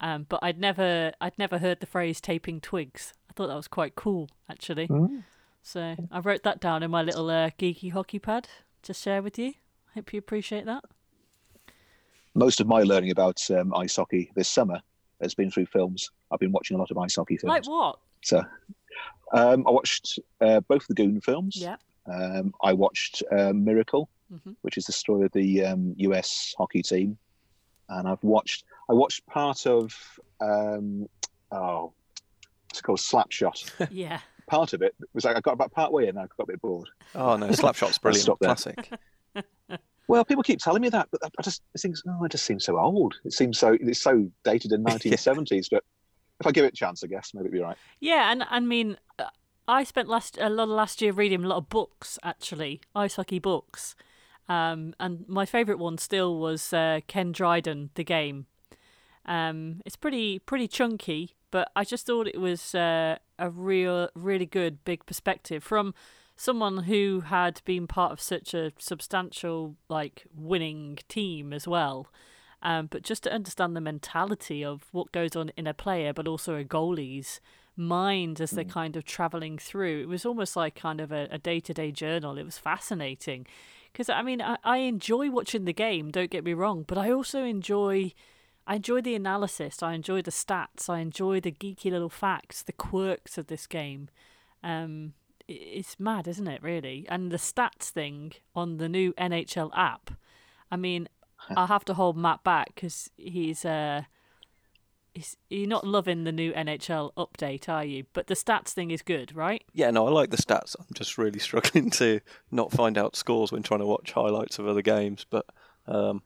Um, 0.00 0.26
but 0.28 0.40
I'd 0.42 0.58
never 0.58 1.12
I'd 1.20 1.38
never 1.38 1.58
heard 1.58 1.80
the 1.80 1.86
phrase 1.86 2.20
taping 2.20 2.60
twigs. 2.60 3.12
I 3.28 3.32
thought 3.34 3.48
that 3.48 3.56
was 3.56 3.68
quite 3.68 3.94
cool, 3.94 4.28
actually. 4.48 4.88
Mm. 4.88 5.24
So 5.62 5.96
I 6.10 6.18
wrote 6.20 6.42
that 6.44 6.60
down 6.60 6.82
in 6.82 6.90
my 6.90 7.02
little 7.02 7.28
uh, 7.28 7.50
geeky 7.58 7.92
hockey 7.92 8.18
pad 8.18 8.48
to 8.82 8.94
share 8.94 9.22
with 9.22 9.38
you. 9.38 9.48
I 9.90 9.96
hope 9.96 10.12
you 10.12 10.18
appreciate 10.18 10.64
that. 10.64 10.84
Most 12.34 12.60
of 12.60 12.66
my 12.66 12.82
learning 12.82 13.10
about 13.10 13.40
um, 13.50 13.74
ice 13.74 13.96
hockey 13.96 14.30
this 14.34 14.48
summer 14.48 14.80
has 15.22 15.34
been 15.34 15.50
through 15.50 15.66
films. 15.66 16.10
I've 16.30 16.40
been 16.40 16.52
watching 16.52 16.76
a 16.76 16.78
lot 16.80 16.90
of 16.90 16.98
ice 16.98 17.16
hockey 17.16 17.36
films. 17.36 17.48
Like 17.50 17.66
what? 17.68 17.98
So 18.22 18.38
um, 19.32 19.66
I 19.66 19.70
watched 19.70 20.18
uh, 20.40 20.60
both 20.60 20.86
the 20.86 20.94
Goon 20.94 21.20
films. 21.20 21.56
Yeah. 21.56 21.76
Um, 22.12 22.52
I 22.62 22.72
watched 22.72 23.22
uh, 23.30 23.52
Miracle, 23.52 24.08
Mhm. 24.32 24.54
which 24.62 24.76
is 24.78 24.84
the 24.86 24.92
story 24.92 25.26
of 25.26 25.32
the 25.32 25.64
um, 25.64 25.94
US 25.98 26.54
hockey 26.56 26.82
team, 26.82 27.18
and 27.88 28.08
I've 28.08 28.22
watched. 28.22 28.64
I 28.88 28.92
watched 28.92 29.26
part 29.26 29.66
of 29.66 29.92
um, 30.40 31.06
oh, 31.52 31.92
it's 32.70 32.80
called 32.80 32.98
Slapshot. 33.00 33.88
yeah. 33.90 34.20
part 34.46 34.72
of 34.72 34.82
it 34.82 34.94
was 35.14 35.24
like 35.24 35.36
I 35.36 35.40
got 35.40 35.52
about 35.54 35.72
part 35.72 35.92
way 35.92 36.08
in, 36.08 36.16
I 36.16 36.22
got 36.22 36.44
a 36.44 36.46
bit 36.46 36.60
bored. 36.62 36.88
Oh 37.14 37.36
no, 37.36 37.48
Slapshot's 37.48 37.98
brilliant, 37.98 38.38
classic. 38.40 38.90
Well, 40.10 40.24
people 40.24 40.42
keep 40.42 40.58
telling 40.58 40.82
me 40.82 40.88
that, 40.88 41.06
but 41.12 41.20
I 41.22 41.42
just 41.42 41.62
it 41.72 41.80
seems 41.80 42.02
oh, 42.08 42.24
it 42.24 42.32
just 42.32 42.44
seems 42.44 42.64
so 42.64 42.76
old. 42.80 43.14
It 43.24 43.32
seems 43.32 43.60
so 43.60 43.78
it's 43.80 44.02
so 44.02 44.28
dated 44.42 44.72
in 44.72 44.82
1970s. 44.84 45.68
But 45.70 45.84
if 46.40 46.48
I 46.48 46.50
give 46.50 46.64
it 46.64 46.72
a 46.72 46.76
chance, 46.76 47.04
I 47.04 47.06
guess 47.06 47.30
maybe 47.32 47.46
it'll 47.46 47.58
be 47.58 47.62
right. 47.62 47.76
Yeah, 48.00 48.32
and 48.32 48.44
I 48.50 48.58
mean, 48.58 48.98
uh, 49.20 49.26
I 49.68 49.84
spent 49.84 50.08
last 50.08 50.36
a 50.40 50.50
lot 50.50 50.64
of 50.64 50.70
last 50.70 51.00
year 51.00 51.12
reading 51.12 51.44
a 51.44 51.46
lot 51.46 51.58
of 51.58 51.68
books, 51.68 52.18
actually, 52.24 52.80
ice 52.92 53.14
hockey 53.14 53.38
books. 53.38 53.94
Um, 54.48 54.94
and 54.98 55.28
my 55.28 55.46
favourite 55.46 55.78
one 55.78 55.96
still 55.96 56.40
was 56.40 56.72
uh, 56.72 57.00
Ken 57.06 57.30
Dryden, 57.30 57.90
the 57.94 58.02
game. 58.02 58.46
Um, 59.26 59.80
it's 59.86 59.94
pretty 59.94 60.40
pretty 60.40 60.66
chunky, 60.66 61.36
but 61.52 61.70
I 61.76 61.84
just 61.84 62.04
thought 62.04 62.26
it 62.26 62.40
was 62.40 62.74
uh, 62.74 63.18
a 63.38 63.48
real, 63.48 64.08
really 64.16 64.46
good 64.46 64.84
big 64.84 65.06
perspective 65.06 65.62
from 65.62 65.94
someone 66.40 66.84
who 66.84 67.20
had 67.26 67.60
been 67.66 67.86
part 67.86 68.12
of 68.12 68.18
such 68.18 68.54
a 68.54 68.72
substantial, 68.78 69.76
like, 69.90 70.24
winning 70.34 70.98
team 71.06 71.52
as 71.52 71.68
well. 71.68 72.06
Um, 72.62 72.86
but 72.86 73.02
just 73.02 73.24
to 73.24 73.32
understand 73.32 73.76
the 73.76 73.80
mentality 73.82 74.64
of 74.64 74.86
what 74.90 75.12
goes 75.12 75.36
on 75.36 75.52
in 75.54 75.66
a 75.66 75.74
player, 75.74 76.14
but 76.14 76.26
also 76.26 76.56
a 76.56 76.64
goalie's 76.64 77.42
mind 77.76 78.40
as 78.40 78.52
they're 78.52 78.64
kind 78.64 78.96
of 78.96 79.04
traveling 79.04 79.58
through. 79.58 80.00
It 80.00 80.08
was 80.08 80.24
almost 80.24 80.56
like 80.56 80.74
kind 80.74 81.02
of 81.02 81.12
a 81.12 81.36
day 81.36 81.60
to 81.60 81.74
day 81.74 81.92
journal. 81.92 82.38
It 82.38 82.44
was 82.44 82.56
fascinating. 82.56 83.46
Because, 83.92 84.08
I 84.08 84.22
mean, 84.22 84.40
I, 84.40 84.56
I 84.64 84.78
enjoy 84.78 85.30
watching 85.30 85.66
the 85.66 85.74
game, 85.74 86.10
don't 86.10 86.30
get 86.30 86.44
me 86.44 86.54
wrong, 86.54 86.86
but 86.88 86.96
I 86.96 87.10
also 87.10 87.44
enjoy. 87.44 88.14
I 88.66 88.76
enjoy 88.76 89.02
the 89.02 89.14
analysis. 89.14 89.82
I 89.82 89.92
enjoy 89.92 90.22
the 90.22 90.30
stats. 90.30 90.88
I 90.88 91.00
enjoy 91.00 91.40
the 91.40 91.52
geeky 91.52 91.90
little 91.90 92.08
facts, 92.08 92.62
the 92.62 92.72
quirks 92.72 93.36
of 93.36 93.48
this 93.48 93.66
game. 93.66 94.08
Um, 94.62 95.14
it's 95.50 95.98
mad, 95.98 96.28
isn't 96.28 96.46
it? 96.46 96.62
Really, 96.62 97.06
and 97.08 97.30
the 97.30 97.36
stats 97.36 97.90
thing 97.90 98.32
on 98.54 98.76
the 98.78 98.88
new 98.88 99.12
NHL 99.14 99.70
app. 99.76 100.12
I 100.70 100.76
mean, 100.76 101.08
I'll 101.56 101.66
have 101.66 101.84
to 101.86 101.94
hold 101.94 102.16
Matt 102.16 102.44
back 102.44 102.74
because 102.74 103.10
he's 103.16 103.64
uh, 103.64 104.02
he's 105.14 105.36
you're 105.48 105.68
not 105.68 105.86
loving 105.86 106.24
the 106.24 106.32
new 106.32 106.52
NHL 106.52 107.12
update, 107.14 107.68
are 107.68 107.84
you? 107.84 108.04
But 108.12 108.28
the 108.28 108.34
stats 108.34 108.70
thing 108.70 108.90
is 108.90 109.02
good, 109.02 109.34
right? 109.34 109.64
Yeah, 109.72 109.90
no, 109.90 110.06
I 110.06 110.10
like 110.10 110.30
the 110.30 110.36
stats. 110.36 110.76
I'm 110.78 110.86
just 110.94 111.18
really 111.18 111.38
struggling 111.40 111.90
to 111.90 112.20
not 112.50 112.72
find 112.72 112.96
out 112.96 113.16
scores 113.16 113.50
when 113.50 113.62
trying 113.62 113.80
to 113.80 113.86
watch 113.86 114.12
highlights 114.12 114.58
of 114.58 114.66
other 114.66 114.82
games, 114.82 115.26
but 115.28 115.46
um, 115.86 116.22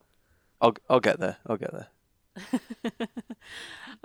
I'll 0.61 0.76
I'll 0.88 1.00
get 1.00 1.19
there. 1.19 1.38
I'll 1.47 1.57
get 1.57 1.73
there. 1.73 1.88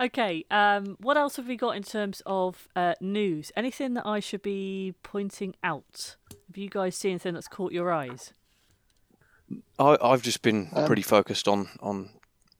Okay. 0.00 0.44
Um, 0.50 0.96
what 1.00 1.16
else 1.16 1.36
have 1.36 1.46
we 1.46 1.56
got 1.56 1.76
in 1.76 1.82
terms 1.82 2.22
of 2.24 2.68
uh, 2.74 2.94
news? 3.00 3.52
Anything 3.56 3.94
that 3.94 4.06
I 4.06 4.20
should 4.20 4.42
be 4.42 4.94
pointing 5.02 5.54
out? 5.62 6.16
Have 6.48 6.56
you 6.56 6.70
guys 6.70 6.96
seen 6.96 7.12
anything 7.12 7.34
that's 7.34 7.48
caught 7.48 7.72
your 7.72 7.92
eyes? 7.92 8.32
I 9.78 9.96
I've 10.00 10.22
just 10.22 10.42
been 10.42 10.68
Um, 10.72 10.86
pretty 10.86 11.02
focused 11.02 11.48
on 11.48 11.68
on 11.80 12.10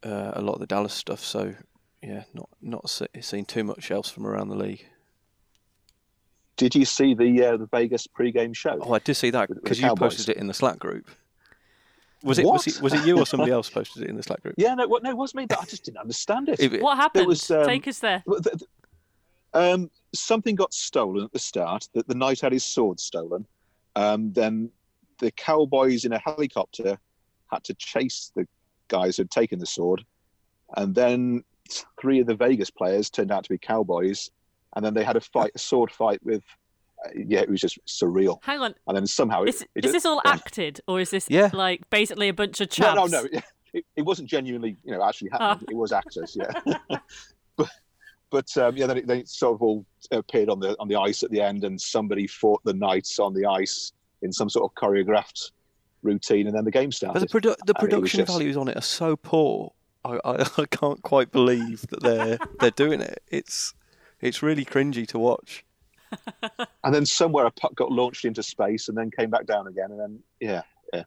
uh, 0.04 0.32
a 0.34 0.42
lot 0.42 0.54
of 0.54 0.60
the 0.60 0.66
Dallas 0.66 0.92
stuff, 0.92 1.20
so 1.20 1.54
yeah, 2.02 2.24
not 2.34 2.48
not 2.60 2.88
se- 2.90 3.06
seen 3.20 3.44
too 3.44 3.64
much 3.64 3.90
else 3.90 4.10
from 4.10 4.26
around 4.26 4.48
the 4.48 4.56
league. 4.56 4.86
Did 6.56 6.74
you 6.74 6.84
see 6.84 7.14
the 7.14 7.44
uh, 7.46 7.56
the 7.56 7.66
Vegas 7.66 8.06
pre-game 8.06 8.52
show? 8.52 8.78
Oh, 8.82 8.92
I 8.92 8.98
did 8.98 9.14
see 9.14 9.30
that 9.30 9.48
With- 9.48 9.56
with 9.58 9.64
because 9.64 9.80
you 9.80 9.94
posted 9.94 10.28
it 10.28 10.36
in 10.36 10.46
the 10.46 10.54
Slack 10.54 10.78
group. 10.78 11.08
Was 12.22 12.38
it 12.38 12.44
was 12.44 12.66
it 12.66 12.80
was 12.82 12.92
it 12.92 13.06
you 13.06 13.18
or 13.18 13.26
somebody 13.26 13.52
else 13.58 13.70
posted 13.70 14.02
it 14.02 14.10
in 14.10 14.16
the 14.16 14.22
Slack 14.22 14.42
group? 14.42 14.54
Yeah, 14.58 14.74
no, 14.74 14.86
what, 14.86 15.02
no, 15.02 15.10
it 15.10 15.16
was 15.16 15.34
me, 15.34 15.46
but 15.46 15.58
I 15.60 15.64
just 15.64 15.84
didn't 15.84 15.98
understand 15.98 16.48
it. 16.48 16.60
It- 16.60 16.82
What 16.82 16.96
happened? 16.96 17.26
was, 17.26 17.50
um, 17.50 17.64
Take 17.64 17.88
us 17.88 17.98
there. 18.00 18.22
The- 18.26 18.40
the- 18.40 18.66
um, 19.52 19.90
something 20.14 20.54
got 20.54 20.72
stolen 20.74 21.24
at 21.24 21.32
the 21.32 21.38
start. 21.38 21.88
That 21.94 22.06
the 22.08 22.14
knight 22.14 22.40
had 22.40 22.52
his 22.52 22.64
sword 22.64 23.00
stolen. 23.00 23.46
Um, 23.96 24.32
then 24.32 24.70
the 25.18 25.30
cowboys 25.32 26.04
in 26.04 26.12
a 26.12 26.18
helicopter 26.18 26.98
had 27.50 27.64
to 27.64 27.74
chase 27.74 28.30
the 28.36 28.46
guys 28.88 29.16
who 29.16 29.22
had 29.22 29.30
taken 29.30 29.58
the 29.58 29.66
sword, 29.66 30.04
and 30.76 30.94
then 30.94 31.42
three 32.00 32.20
of 32.20 32.26
the 32.26 32.34
Vegas 32.34 32.70
players 32.70 33.10
turned 33.10 33.32
out 33.32 33.44
to 33.44 33.50
be 33.50 33.58
cowboys, 33.58 34.30
and 34.76 34.84
then 34.84 34.94
they 34.94 35.04
had 35.04 35.16
a 35.16 35.20
fight, 35.20 35.52
a 35.54 35.58
sword 35.58 35.90
fight 35.90 36.20
with. 36.24 36.44
Yeah, 37.14 37.40
it 37.40 37.48
was 37.50 37.60
just 37.60 37.78
surreal. 37.86 38.38
Hang 38.42 38.60
on. 38.60 38.74
And 38.86 38.96
then 38.96 39.06
somehow 39.06 39.44
Is, 39.44 39.62
it, 39.62 39.68
is 39.76 39.82
just- 39.84 39.92
this 39.94 40.06
all 40.06 40.20
yeah. 40.24 40.32
acted, 40.32 40.80
or 40.86 41.00
is 41.00 41.10
this 41.10 41.26
Yeah. 41.30 41.50
like 41.52 41.88
basically 41.90 42.28
a 42.28 42.34
bunch 42.34 42.60
of 42.60 42.70
chaps? 42.70 42.96
No, 43.10 43.20
no, 43.22 43.28
no. 43.32 43.40
It, 43.72 43.84
it 43.96 44.02
wasn't 44.02 44.28
genuinely, 44.28 44.76
you 44.84 44.92
know, 44.92 45.02
actually 45.06 45.30
happening. 45.30 45.68
It 45.70 45.76
was 45.76 45.92
actors, 45.92 46.36
yeah. 46.38 46.78
but 47.56 47.68
but 48.30 48.56
um, 48.58 48.76
yeah, 48.76 48.86
then 48.86 48.98
it, 48.98 49.06
then 49.06 49.18
it 49.18 49.28
sort 49.28 49.54
of 49.54 49.62
all 49.62 49.84
appeared 50.10 50.48
on 50.48 50.58
the 50.60 50.76
on 50.80 50.88
the 50.88 50.96
ice 50.96 51.22
at 51.22 51.30
the 51.30 51.40
end, 51.40 51.64
and 51.64 51.80
somebody 51.80 52.26
fought 52.26 52.60
the 52.64 52.72
knights 52.74 53.18
on 53.18 53.32
the 53.32 53.46
ice 53.46 53.92
in 54.22 54.32
some 54.32 54.48
sort 54.50 54.70
of 54.70 54.74
choreographed 54.74 55.52
routine, 56.02 56.46
and 56.48 56.56
then 56.56 56.64
the 56.64 56.70
game 56.70 56.90
started. 56.92 57.20
But 57.20 57.30
the, 57.30 57.38
produ- 57.40 57.56
the 57.66 57.74
I 57.76 57.82
mean, 57.82 57.92
it 57.92 58.00
was 58.00 58.10
production 58.10 58.20
just- 58.20 58.32
values 58.32 58.56
on 58.56 58.68
it 58.68 58.76
are 58.76 58.82
so 58.82 59.16
poor. 59.16 59.72
I, 60.04 60.18
I, 60.24 60.50
I 60.58 60.64
can't 60.66 61.02
quite 61.02 61.30
believe 61.30 61.82
that 61.90 62.02
they're 62.02 62.38
they're 62.58 62.70
doing 62.72 63.00
it. 63.00 63.22
It's 63.28 63.72
it's 64.20 64.42
really 64.42 64.64
cringy 64.64 65.06
to 65.08 65.18
watch. 65.18 65.64
and 66.84 66.94
then 66.94 67.06
somewhere 67.06 67.46
a 67.46 67.50
puck 67.50 67.74
got 67.74 67.90
launched 67.90 68.24
into 68.24 68.42
space 68.42 68.88
and 68.88 68.96
then 68.96 69.10
came 69.10 69.30
back 69.30 69.46
down 69.46 69.66
again, 69.66 69.90
and 69.90 70.00
then 70.00 70.20
yeah, 70.40 70.62
yeah. 70.92 71.04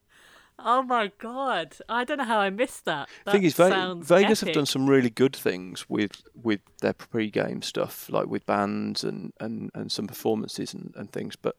Oh 0.60 0.84
my 0.84 1.12
god! 1.18 1.76
I 1.90 2.04
don't 2.04 2.20
know 2.20 2.26
how 2.26 2.40
I 2.40 2.50
missed 2.50 2.86
that. 2.86 3.10
The 3.26 3.32
thing 3.32 3.42
That 3.42 3.48
is, 3.48 3.54
Ve- 3.56 3.70
sounds 3.70 4.08
Vegas 4.08 4.42
have 4.42 4.54
done 4.54 4.66
some 4.66 4.88
really 4.88 5.10
good 5.10 5.36
things 5.36 5.90
with 5.90 6.24
with 6.42 6.62
their 6.82 6.94
pre-game 6.94 7.62
stuff, 7.62 8.10
like 8.10 8.28
with 8.28 8.46
bands 8.46 9.04
and, 9.04 9.34
and, 9.40 9.72
and 9.74 9.92
some 9.92 10.08
performances 10.08 10.74
and, 10.74 10.94
and 10.96 11.12
things. 11.12 11.36
But 11.36 11.56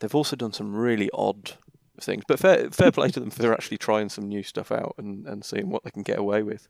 they've 0.00 0.14
also 0.14 0.36
done 0.36 0.52
some 0.52 0.74
really 0.74 1.08
odd 1.14 1.52
things. 2.00 2.24
But 2.28 2.38
fair 2.38 2.70
fair 2.70 2.92
play 2.92 3.08
to 3.10 3.20
them 3.20 3.30
for 3.30 3.52
actually 3.52 3.78
trying 3.78 4.10
some 4.10 4.28
new 4.28 4.42
stuff 4.42 4.70
out 4.70 4.94
and, 4.98 5.26
and 5.26 5.44
seeing 5.44 5.70
what 5.70 5.84
they 5.84 5.90
can 5.90 6.02
get 6.02 6.18
away 6.18 6.42
with. 6.42 6.68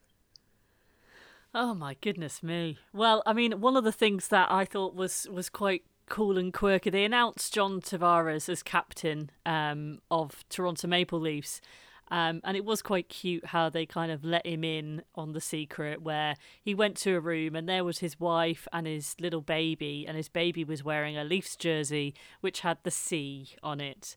Oh 1.53 1.75
my 1.75 1.97
goodness 2.01 2.43
me! 2.43 2.79
Well, 2.93 3.23
I 3.27 3.33
mean, 3.33 3.61
one 3.61 3.77
of 3.77 3.85
the 3.85 3.93
things 3.93 4.29
that 4.29 4.53
I 4.53 4.65
thought 4.65 4.95
was 4.95 5.27
was 5.31 5.49
quite 5.49 5.85
cool 6.09 6.39
and 6.39 6.53
quirky. 6.53 6.91
They 6.91 7.05
announced 7.05 7.55
John 7.55 7.81
Tavares 7.81 8.49
as 8.49 8.63
captain 8.63 9.31
um, 9.45 10.01
of 10.11 10.45
Toronto 10.49 10.87
Maple 10.87 11.21
Leafs. 11.21 11.61
Um, 12.09 12.41
and 12.45 12.57
it 12.57 12.65
was 12.65 12.83
quite 12.83 13.09
cute 13.09 13.47
how 13.47 13.69
they 13.69 13.85
kind 13.85 14.13
of 14.13 14.25
let 14.25 14.47
him 14.47 14.63
in 14.63 15.03
on 15.17 15.33
the 15.33 15.41
secret 15.41 16.03
where 16.03 16.37
he 16.63 16.73
went 16.73 16.97
to 16.99 17.17
a 17.17 17.21
room 17.21 17.57
and 17.57 17.69
there 17.69 17.83
was 17.83 17.99
his 17.99 18.21
wife 18.21 18.69
and 18.73 18.87
his 18.87 19.17
little 19.19 19.41
baby 19.41 20.05
and 20.07 20.17
his 20.17 20.29
baby 20.29 20.63
was 20.63 20.85
wearing 20.85 21.17
a 21.17 21.25
Leafs 21.25 21.57
jersey 21.57 22.15
which 22.41 22.61
had 22.61 22.79
the 22.85 22.93
C 22.93 23.57
on 23.61 23.81
it 23.81 24.15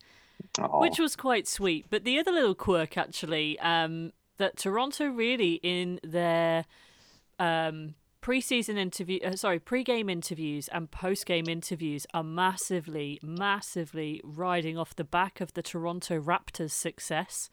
Aw. 0.59 0.79
which 0.81 0.99
was 0.99 1.15
quite 1.15 1.47
sweet. 1.47 1.87
But 1.89 2.03
the 2.03 2.19
other 2.19 2.31
little 2.31 2.53
quirk, 2.53 2.95
actually, 2.95 3.59
um, 3.59 4.11
that 4.37 4.57
Toronto 4.57 5.07
really 5.07 5.59
in 5.63 5.99
their 6.03 6.65
um, 7.39 7.95
preseason 8.21 8.77
interview, 8.77 9.19
uh, 9.23 9.35
sorry, 9.35 9.59
pre-game 9.59 10.09
interviews 10.09 10.67
and 10.69 10.91
post-game 10.91 11.47
interviews 11.47 12.05
are 12.13 12.23
massively, 12.23 13.19
massively 13.23 14.21
riding 14.23 14.77
off 14.77 14.95
the 14.95 15.03
back 15.03 15.41
of 15.41 15.53
the 15.53 15.61
Toronto 15.61 16.19
Raptors' 16.19 16.71
success. 16.71 17.49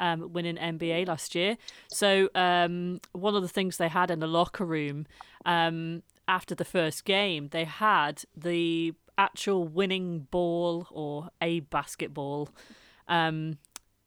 um, 0.00 0.32
winning 0.32 0.56
NBA 0.56 1.06
last 1.06 1.34
year. 1.34 1.56
So 1.88 2.30
um, 2.34 3.00
one 3.12 3.36
of 3.36 3.42
the 3.42 3.48
things 3.48 3.76
they 3.76 3.88
had 3.88 4.10
in 4.10 4.18
the 4.18 4.26
locker 4.26 4.64
room 4.64 5.06
um, 5.44 6.02
after 6.26 6.54
the 6.54 6.64
first 6.64 7.04
game, 7.04 7.48
they 7.48 7.64
had 7.64 8.22
the 8.36 8.94
actual 9.18 9.68
winning 9.68 10.26
ball 10.30 10.86
or 10.90 11.28
a 11.40 11.60
basketball. 11.60 12.48
Um, 13.06 13.58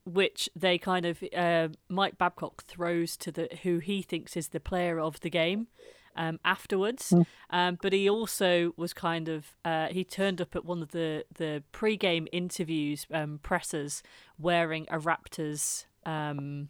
which 0.06 0.50
they 0.56 0.78
kind 0.78 1.06
of 1.06 1.24
uh, 1.36 1.70
Mike 1.90 2.18
Babcock 2.18 2.64
throws 2.64 3.16
to 3.18 3.32
the 3.32 3.50
who 3.64 3.80
he 3.80 4.02
thinks 4.02 4.36
is 4.36 4.50
the 4.50 4.60
player 4.60 5.00
of 5.00 5.20
the 5.22 5.30
game 5.30 5.68
um, 6.16 6.40
afterwards. 6.44 7.12
Mm. 7.12 7.26
Um, 7.50 7.78
but 7.82 7.94
he 7.94 8.10
also 8.10 8.74
was 8.78 8.94
kind 8.94 9.30
of 9.30 9.56
uh, 9.64 9.88
he 9.88 10.04
turned 10.04 10.42
up 10.42 10.56
at 10.56 10.66
one 10.66 10.82
of 10.82 10.92
the 10.92 11.26
the 11.34 11.64
pre-game 11.72 12.28
interviews 12.32 13.06
um, 13.12 13.40
pressers 13.44 14.04
wearing 14.38 14.86
a 14.90 15.00
Raptors 15.00 15.86
um, 16.06 16.70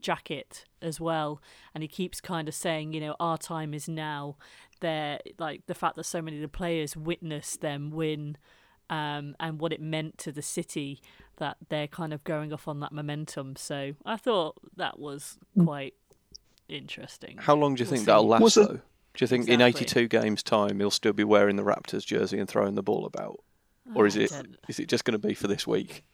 jacket 0.00 0.64
as 0.82 1.00
well, 1.00 1.40
and 1.74 1.82
he 1.82 1.88
keeps 1.88 2.20
kind 2.20 2.48
of 2.48 2.54
saying, 2.54 2.92
you 2.92 3.00
know, 3.00 3.16
our 3.20 3.38
time 3.38 3.74
is 3.74 3.88
now. 3.88 4.36
There, 4.80 5.20
like 5.38 5.66
the 5.66 5.74
fact 5.74 5.96
that 5.96 6.04
so 6.04 6.22
many 6.22 6.38
of 6.38 6.42
the 6.42 6.48
players 6.48 6.96
witnessed 6.96 7.60
them 7.60 7.90
win. 7.90 8.36
Um, 8.88 9.36
and 9.38 9.60
what 9.60 9.72
it 9.72 9.80
meant 9.80 10.18
to 10.18 10.32
the 10.32 10.42
city 10.42 11.00
that 11.40 11.56
they're 11.68 11.88
kind 11.88 12.12
of 12.12 12.22
going 12.22 12.52
off 12.52 12.68
on 12.68 12.80
that 12.80 12.92
momentum. 12.92 13.56
So 13.56 13.94
I 14.06 14.16
thought 14.16 14.56
that 14.76 15.00
was 15.00 15.38
hmm. 15.54 15.64
quite 15.64 15.94
interesting. 16.68 17.38
How 17.38 17.56
long 17.56 17.74
do 17.74 17.82
you 17.82 17.90
think 17.90 18.04
that'll 18.04 18.28
last, 18.28 18.54
though? 18.54 18.80
Do 19.14 19.24
you 19.24 19.26
think 19.26 19.48
exactly. 19.48 19.54
in 19.54 19.60
82 19.60 20.08
games' 20.08 20.42
time 20.42 20.78
he'll 20.78 20.90
still 20.90 21.12
be 21.12 21.24
wearing 21.24 21.56
the 21.56 21.64
Raptors 21.64 22.06
jersey 22.06 22.38
and 22.38 22.48
throwing 22.48 22.76
the 22.76 22.82
ball 22.82 23.04
about? 23.04 23.40
Or 23.94 24.06
is 24.06 24.14
it 24.14 24.30
is 24.68 24.78
it 24.78 24.88
just 24.88 25.04
going 25.04 25.20
to 25.20 25.26
be 25.26 25.34
for 25.34 25.48
this 25.48 25.66
week? 25.66 26.04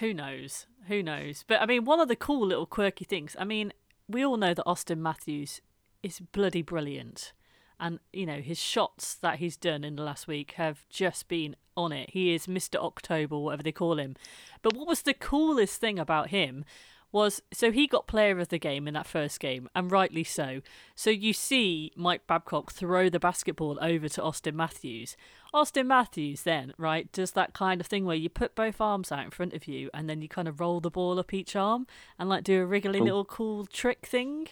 Who 0.00 0.12
knows? 0.12 0.66
Who 0.88 1.02
knows? 1.02 1.44
But 1.46 1.62
I 1.62 1.66
mean, 1.66 1.84
one 1.84 2.00
of 2.00 2.08
the 2.08 2.16
cool 2.16 2.46
little 2.46 2.66
quirky 2.66 3.04
things. 3.04 3.36
I 3.38 3.44
mean, 3.44 3.72
we 4.08 4.24
all 4.24 4.36
know 4.36 4.52
that 4.52 4.66
Auston 4.66 4.98
Matthews 4.98 5.62
is 6.02 6.20
bloody 6.20 6.62
brilliant, 6.62 7.32
and 7.80 7.98
you 8.12 8.26
know 8.26 8.40
his 8.40 8.58
shots 8.58 9.14
that 9.14 9.38
he's 9.38 9.56
done 9.56 9.82
in 9.82 9.96
the 9.96 10.02
last 10.02 10.28
week 10.28 10.52
have 10.52 10.86
just 10.88 11.26
been 11.26 11.56
on 11.76 11.92
it. 11.92 12.10
He 12.10 12.34
is 12.34 12.46
Mr. 12.46 12.76
October, 12.76 13.38
whatever 13.38 13.62
they 13.62 13.72
call 13.72 13.98
him. 13.98 14.14
But 14.62 14.74
what 14.74 14.86
was 14.86 15.02
the 15.02 15.14
coolest 15.14 15.80
thing 15.80 15.98
about 15.98 16.28
him 16.28 16.64
was 17.12 17.42
so 17.52 17.72
he 17.72 17.86
got 17.86 18.06
player 18.06 18.38
of 18.38 18.48
the 18.48 18.58
game 18.58 18.86
in 18.86 18.94
that 18.94 19.06
first 19.06 19.40
game, 19.40 19.68
and 19.74 19.90
rightly 19.90 20.24
so. 20.24 20.60
So 20.94 21.10
you 21.10 21.32
see 21.32 21.92
Mike 21.96 22.26
Babcock 22.26 22.72
throw 22.72 23.08
the 23.08 23.18
basketball 23.18 23.78
over 23.82 24.08
to 24.08 24.20
Auston 24.20 24.54
Matthews. 24.54 25.16
Auston 25.52 25.86
Matthews 25.86 26.42
then, 26.42 26.72
right, 26.78 27.10
does 27.10 27.32
that 27.32 27.52
kind 27.52 27.80
of 27.80 27.86
thing 27.88 28.04
where 28.04 28.16
you 28.16 28.28
put 28.28 28.54
both 28.54 28.80
arms 28.80 29.10
out 29.10 29.24
in 29.24 29.30
front 29.30 29.54
of 29.54 29.66
you 29.66 29.90
and 29.92 30.08
then 30.08 30.22
you 30.22 30.28
kind 30.28 30.46
of 30.46 30.60
roll 30.60 30.80
the 30.80 30.90
ball 30.90 31.18
up 31.18 31.34
each 31.34 31.56
arm 31.56 31.86
and 32.18 32.28
like 32.28 32.44
do 32.44 32.62
a 32.62 32.66
wriggly 32.66 33.00
oh. 33.00 33.04
little 33.04 33.24
cool 33.24 33.66
trick 33.66 34.06
thing. 34.06 34.46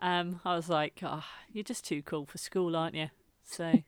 Um, 0.00 0.40
I 0.44 0.56
was 0.56 0.68
like, 0.68 1.00
oh, 1.02 1.24
you're 1.52 1.64
just 1.64 1.84
too 1.84 2.02
cool 2.02 2.26
for 2.26 2.38
school, 2.38 2.76
aren't 2.76 2.94
you? 2.94 3.10
So, 3.44 3.82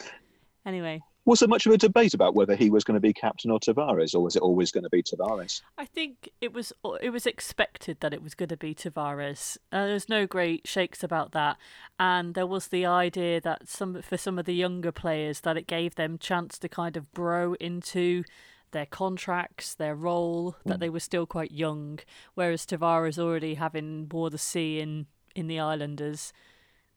anyway, 0.66 1.02
was 1.26 1.40
there 1.40 1.48
much 1.48 1.64
of 1.64 1.72
a 1.72 1.78
debate 1.78 2.12
about 2.12 2.34
whether 2.34 2.54
he 2.54 2.68
was 2.68 2.84
going 2.84 2.96
to 2.96 3.00
be 3.00 3.14
captain 3.14 3.50
or 3.50 3.58
Tavares, 3.58 4.14
or 4.14 4.20
was 4.20 4.36
it 4.36 4.42
always 4.42 4.70
going 4.70 4.84
to 4.84 4.90
be 4.90 5.02
Tavares? 5.02 5.62
I 5.78 5.86
think 5.86 6.28
it 6.40 6.52
was 6.52 6.72
it 7.00 7.10
was 7.10 7.26
expected 7.26 8.00
that 8.00 8.12
it 8.12 8.22
was 8.22 8.34
going 8.34 8.50
to 8.50 8.56
be 8.56 8.74
Tavares. 8.74 9.56
Uh, 9.72 9.86
there's 9.86 10.08
no 10.08 10.26
great 10.26 10.68
shakes 10.68 11.02
about 11.02 11.32
that, 11.32 11.56
and 11.98 12.34
there 12.34 12.46
was 12.46 12.68
the 12.68 12.84
idea 12.84 13.40
that 13.40 13.68
some 13.68 14.02
for 14.02 14.18
some 14.18 14.38
of 14.38 14.44
the 14.44 14.54
younger 14.54 14.92
players 14.92 15.40
that 15.40 15.56
it 15.56 15.66
gave 15.66 15.94
them 15.94 16.18
chance 16.18 16.58
to 16.58 16.68
kind 16.68 16.96
of 16.96 17.10
grow 17.12 17.54
into 17.54 18.24
their 18.72 18.86
contracts, 18.86 19.74
their 19.74 19.94
role, 19.94 20.56
that 20.66 20.76
mm. 20.76 20.80
they 20.80 20.90
were 20.90 21.00
still 21.00 21.26
quite 21.26 21.52
young, 21.52 22.00
whereas 22.34 22.66
Tavares 22.66 23.18
already 23.18 23.54
having 23.54 24.08
wore 24.10 24.28
the 24.28 24.36
C 24.36 24.80
in 24.80 25.06
in 25.34 25.46
the 25.46 25.58
Islanders 25.58 26.32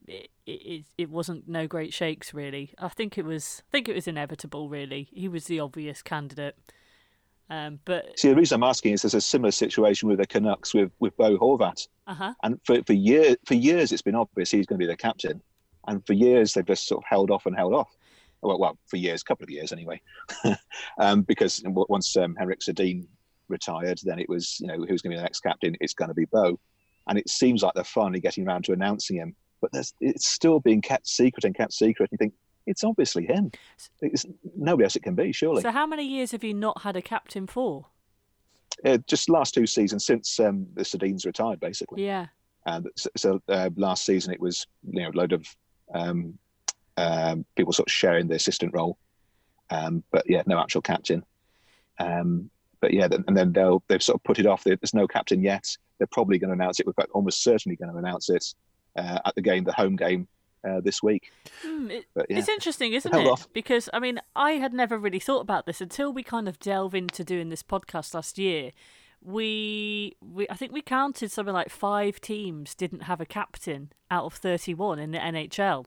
it, 0.08 0.30
it 0.46 0.86
it 0.98 1.10
wasn't 1.10 1.48
no 1.48 1.68
great 1.68 1.94
shakes 1.94 2.34
really. 2.34 2.74
I 2.80 2.88
think 2.88 3.18
it 3.18 3.26
was 3.26 3.62
I 3.68 3.72
think 3.72 3.90
it 3.90 3.96
was 3.96 4.08
inevitable 4.08 4.70
really. 4.70 5.10
He 5.12 5.28
was 5.28 5.46
the 5.46 5.60
obvious 5.60 6.02
candidate. 6.02 6.56
Um, 7.50 7.80
but 7.86 8.20
see, 8.20 8.30
the 8.30 8.36
reason 8.36 8.56
I'm 8.56 8.68
asking 8.68 8.94
is 8.94 9.04
there's 9.04 9.14
a 9.14 9.22
similar 9.22 9.52
situation 9.52 10.10
with 10.10 10.20
the 10.20 10.28
Canucks 10.28 10.74
with 10.74 10.92
with 11.00 11.16
Bo 11.18 11.38
Horvat, 11.38 11.88
uh-huh. 12.08 12.34
and 12.44 12.60
for 12.66 12.82
for 12.84 12.94
years 12.94 13.38
for 13.46 13.54
years 13.54 13.92
it's 13.92 14.02
been 14.02 14.16
obvious 14.16 14.52
he's 14.52 14.66
going 14.66 14.80
to 14.80 14.86
be 14.86 14.92
the 14.92 14.98
captain, 14.98 15.42
and 15.88 16.06
for 16.06 16.14
years 16.14 16.54
they've 16.54 16.66
just 16.66 16.88
sort 16.88 17.04
of 17.04 17.08
held 17.08 17.32
off 17.32 17.46
and 17.46 17.56
held 17.56 17.74
off. 17.74 17.90
Well, 18.42 18.60
well 18.60 18.78
for 18.88 18.98
years, 18.98 19.22
a 19.22 19.26
couple 19.26 19.44
of 19.44 19.50
years 19.50 19.72
anyway, 19.72 20.02
um, 21.00 21.22
because 21.22 21.62
once 21.66 22.16
um, 22.18 22.36
Henrik 22.36 22.60
Sedin 22.60 23.08
retired, 23.48 24.00
then 24.04 24.20
it 24.20 24.28
was 24.28 24.60
you 24.60 24.68
know 24.68 24.78
who's 24.86 25.02
going 25.02 25.12
to 25.12 25.16
be 25.16 25.16
the 25.16 25.24
next 25.24 25.40
captain? 25.40 25.76
It's 25.80 25.94
going 25.94 26.10
to 26.10 26.16
be 26.16 26.26
Bo, 26.26 26.60
and 27.08 27.18
it 27.18 27.30
seems 27.30 27.64
like 27.64 27.74
they're 27.74 27.84
finally 27.84 28.20
getting 28.20 28.48
around 28.48 28.66
to 28.66 28.74
announcing 28.74 29.18
him 29.18 29.36
but 29.62 29.72
it's 30.00 30.28
still 30.28 30.60
being 30.60 30.82
kept 30.82 31.08
secret 31.08 31.44
and 31.44 31.56
kept 31.56 31.74
secret. 31.74 32.10
And 32.12 32.18
you 32.20 32.26
think 32.26 32.34
it's 32.66 32.84
obviously 32.84 33.26
him. 33.26 33.52
It's 34.02 34.26
nobody 34.56 34.84
else 34.86 34.96
it 34.96 35.04
can 35.04 35.16
be, 35.16 35.32
surely. 35.32 35.62
So, 35.62 35.72
how 35.72 35.88
many 35.88 36.06
years 36.06 36.32
have 36.32 36.44
you 36.44 36.54
not 36.54 36.82
had 36.82 36.96
a 36.96 37.02
captain 37.02 37.48
for? 37.48 37.88
Uh, 38.86 38.98
just 39.08 39.30
last 39.30 39.54
two 39.54 39.66
seasons 39.66 40.06
since 40.06 40.40
um, 40.40 40.68
the 40.76 40.84
Sedins 40.84 41.26
retired, 41.26 41.60
basically. 41.60 42.06
Yeah. 42.06 42.28
And 42.66 42.88
so, 42.96 43.10
so 43.16 43.42
uh, 43.48 43.70
last 43.76 44.06
season 44.06 44.34
it 44.34 44.40
was 44.40 44.68
you 44.92 45.02
know 45.02 45.10
a 45.10 45.18
load 45.18 45.34
of 45.34 45.48
um, 45.94 46.38
um, 46.98 47.46
people 47.56 47.74
sort 47.74 47.88
of 47.88 47.94
sharing 47.94 48.28
the 48.28 48.36
assistant 48.36 48.74
role, 48.74 48.98
um, 49.70 50.04
but 50.12 50.24
yeah, 50.28 50.44
no 50.46 50.60
actual 50.60 50.82
captain. 50.82 51.24
Um, 52.00 52.50
but 52.80 52.94
yeah, 52.94 53.08
and 53.28 53.36
then 53.36 53.54
they'll 53.54 53.82
they've 53.88 54.04
sort 54.04 54.18
of 54.18 54.24
put 54.24 54.38
it 54.38 54.46
off. 54.46 54.64
There's 54.64 54.94
no 54.94 55.08
captain 55.08 55.42
yet. 55.42 55.76
They're 56.00 56.08
probably 56.12 56.38
going 56.38 56.50
to 56.50 56.54
announce 56.54 56.80
it. 56.80 56.88
We're 56.88 56.94
almost 57.14 57.44
certainly 57.44 57.76
going 57.76 57.92
to 57.92 57.98
announce 57.98 58.30
it 58.30 58.54
uh, 58.98 59.20
at 59.26 59.36
the 59.36 59.42
game, 59.42 59.64
the 59.64 59.74
home 59.74 59.96
game 59.96 60.28
uh, 60.68 60.82
this 60.82 61.02
week. 61.02 61.32
Mm, 61.66 61.92
it, 61.92 62.06
but, 62.14 62.28
yeah, 62.30 62.40
it's 62.40 62.50
interesting, 62.50 62.94
isn't 62.94 63.14
it? 63.14 63.28
Off. 63.28 63.52
Because 63.54 63.90
I 63.94 64.00
mean, 64.00 64.20
I 64.36 64.54
had 64.54 64.74
never 64.74 64.98
really 64.98 65.20
thought 65.20 65.42
about 65.42 65.66
this 65.66 65.82
until 65.82 66.12
we 66.12 66.24
kind 66.24 66.48
of 66.48 66.60
delve 66.60 66.96
into 66.96 67.24
doing 67.24 67.50
this 67.50 67.64
podcast 67.64 68.14
last 68.14 68.38
year. 68.38 68.72
We, 69.22 70.16
we, 70.22 70.48
I 70.50 70.54
think 70.54 70.72
we 70.72 70.82
counted 70.82 71.32
something 71.32 71.54
like 71.54 71.70
five 71.70 72.22
teams 72.22 72.76
didn't 72.76 73.04
have 73.04 73.20
a 73.20 73.26
captain 73.26 73.92
out 74.12 74.26
of 74.26 74.34
thirty-one 74.34 75.00
in 75.00 75.12
the 75.12 75.18
NHL. 75.18 75.86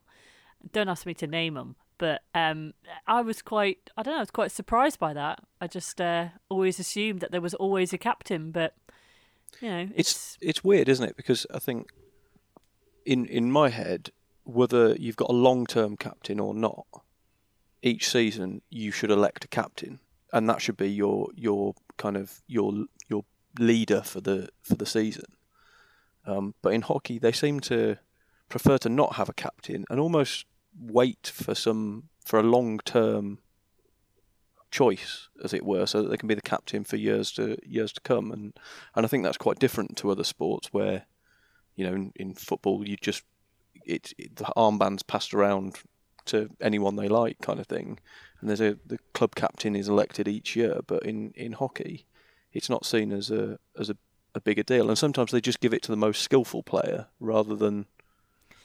Don't 0.73 0.89
ask 0.89 1.07
me 1.07 1.15
to 1.15 1.27
name 1.27 1.55
them, 1.55 1.77
but 1.97 2.23
um, 2.35 2.75
I 3.07 3.23
was 3.23 3.41
quite, 3.41 3.91
I 3.97 4.03
don't 4.03 4.13
know, 4.13 4.19
I 4.19 4.23
was 4.23 4.31
quite 4.31 4.51
surprised 4.51 4.99
by 4.99 5.15
that. 5.15 5.41
I 5.61 5.69
just 5.69 6.01
uh, 6.01 6.29
always 6.49 6.79
assumed 6.79 7.21
that 7.21 7.31
there 7.31 7.41
was 7.41 7.55
always 7.55 7.93
a 7.93 7.99
captain, 7.99 8.51
but 8.51 8.75
you 9.61 9.69
know, 9.69 9.89
it's 9.95 10.11
it's, 10.11 10.39
it's 10.41 10.65
weird, 10.65 10.89
isn't 10.89 11.09
it? 11.09 11.17
Because 11.17 11.47
I 11.53 11.59
think 11.59 11.91
in 13.05 13.27
in 13.27 13.51
my 13.51 13.69
head, 13.69 14.11
whether 14.45 14.95
you've 14.95 15.17
got 15.17 15.31
a 15.31 15.35
long 15.35 15.67
term 15.67 15.97
captain 15.97 16.41
or 16.41 16.55
not, 16.55 16.87
each 17.83 18.09
season 18.09 18.63
you 18.71 18.91
should 18.91 19.11
elect 19.11 19.45
a 19.45 19.49
captain, 19.49 20.01
and 20.33 20.49
that 20.49 20.61
should 20.61 20.77
be 20.77 20.91
your 20.91 21.29
your 21.35 21.75
kind 21.97 22.17
of 22.17 22.43
your 22.47 22.85
your 23.09 23.25
leader 23.59 24.03
for 24.03 24.21
the 24.21 24.49
for 24.63 24.75
the 24.75 24.87
season. 24.87 25.33
Um, 26.27 26.55
but 26.63 26.75
in 26.75 26.83
hockey, 26.83 27.19
they 27.19 27.33
seem 27.33 27.61
to 27.61 27.97
prefer 28.49 28.79
to 28.79 28.89
not 28.89 29.15
have 29.15 29.29
a 29.29 29.33
captain 29.33 29.85
and 29.89 29.99
almost 29.99 30.45
wait 30.79 31.31
for 31.33 31.55
some 31.55 32.09
for 32.25 32.39
a 32.39 32.43
long 32.43 32.79
term 32.81 33.39
choice, 34.71 35.29
as 35.43 35.53
it 35.53 35.65
were, 35.65 35.87
so 35.87 36.03
that 36.03 36.09
they 36.09 36.17
can 36.17 36.29
be 36.29 36.35
the 36.35 36.41
captain 36.43 36.85
for 36.85 36.97
years 36.97 37.33
to 37.33 37.57
years 37.67 37.93
to 37.93 38.01
come. 38.01 38.33
And 38.33 38.53
and 38.95 39.05
I 39.05 39.09
think 39.09 39.25
that's 39.25 39.39
quite 39.39 39.59
different 39.59 39.97
to 39.99 40.11
other 40.11 40.25
sports 40.25 40.73
where 40.73 41.07
you 41.81 41.87
know, 41.87 41.95
in, 41.95 42.13
in 42.17 42.35
football, 42.35 42.87
you 42.87 42.97
just 43.01 43.23
it, 43.87 44.13
it, 44.19 44.37
the 44.37 44.45
armbands 44.57 45.07
passed 45.07 45.33
around 45.33 45.77
to 46.27 46.51
anyone 46.61 46.97
they 46.97 47.09
like, 47.09 47.39
kind 47.41 47.59
of 47.59 47.67
thing. 47.67 47.99
And 48.41 48.51
there's 48.51 48.61
a 48.61 48.77
the 48.85 48.99
club 49.15 49.35
captain 49.35 49.75
is 49.75 49.89
elected 49.89 50.29
each 50.29 50.55
year, 50.57 50.81
but 50.87 51.05
in, 51.05 51.33
in 51.33 51.53
hockey, 51.53 52.07
it's 52.53 52.69
not 52.69 52.85
seen 52.85 53.13
as 53.13 53.31
a 53.31 53.59
as 53.79 53.89
a, 53.89 53.97
a 54.35 54.41
bigger 54.41 54.63
deal. 54.63 54.89
And 54.89 54.99
sometimes 54.99 55.31
they 55.31 55.41
just 55.41 55.61
give 55.61 55.73
it 55.73 55.83
to 55.83 55.91
the 55.91 55.97
most 55.97 56.23
skillful 56.23 56.63
player 56.63 57.07
rather 57.19 57.57
than 57.57 57.87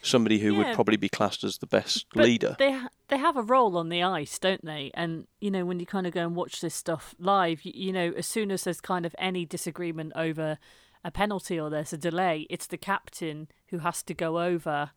somebody 0.06 0.40
who 0.40 0.54
yeah, 0.54 0.58
would 0.60 0.76
probably 0.76 0.98
be 0.98 1.10
classed 1.10 1.44
as 1.44 1.58
the 1.58 1.68
best 1.68 2.06
leader. 2.16 2.56
They 2.60 2.72
ha- 2.72 2.90
they 3.08 3.18
have 3.18 3.38
a 3.38 3.42
role 3.42 3.78
on 3.78 3.90
the 3.90 4.04
ice, 4.04 4.38
don't 4.40 4.64
they? 4.64 4.92
And 4.94 5.28
you 5.40 5.52
know 5.52 5.66
when 5.66 5.80
you 5.80 5.86
kind 5.86 6.08
of 6.08 6.14
go 6.14 6.22
and 6.22 6.36
watch 6.36 6.62
this 6.62 6.76
stuff 6.76 7.16
live, 7.20 7.64
you, 7.64 7.72
you 7.76 7.94
know 7.94 8.14
as 8.16 8.26
soon 8.26 8.52
as 8.52 8.64
there's 8.64 8.82
kind 8.82 9.06
of 9.06 9.16
any 9.20 9.46
disagreement 9.46 10.14
over 10.16 10.58
a 11.04 11.12
penalty 11.12 11.60
or 11.60 11.70
there's 11.70 11.94
a 11.94 11.98
delay, 11.98 12.48
it's 12.50 12.68
the 12.68 12.78
captain 12.78 13.48
who 13.68 13.80
has 13.80 14.02
to 14.04 14.14
go 14.14 14.40
over 14.42 14.92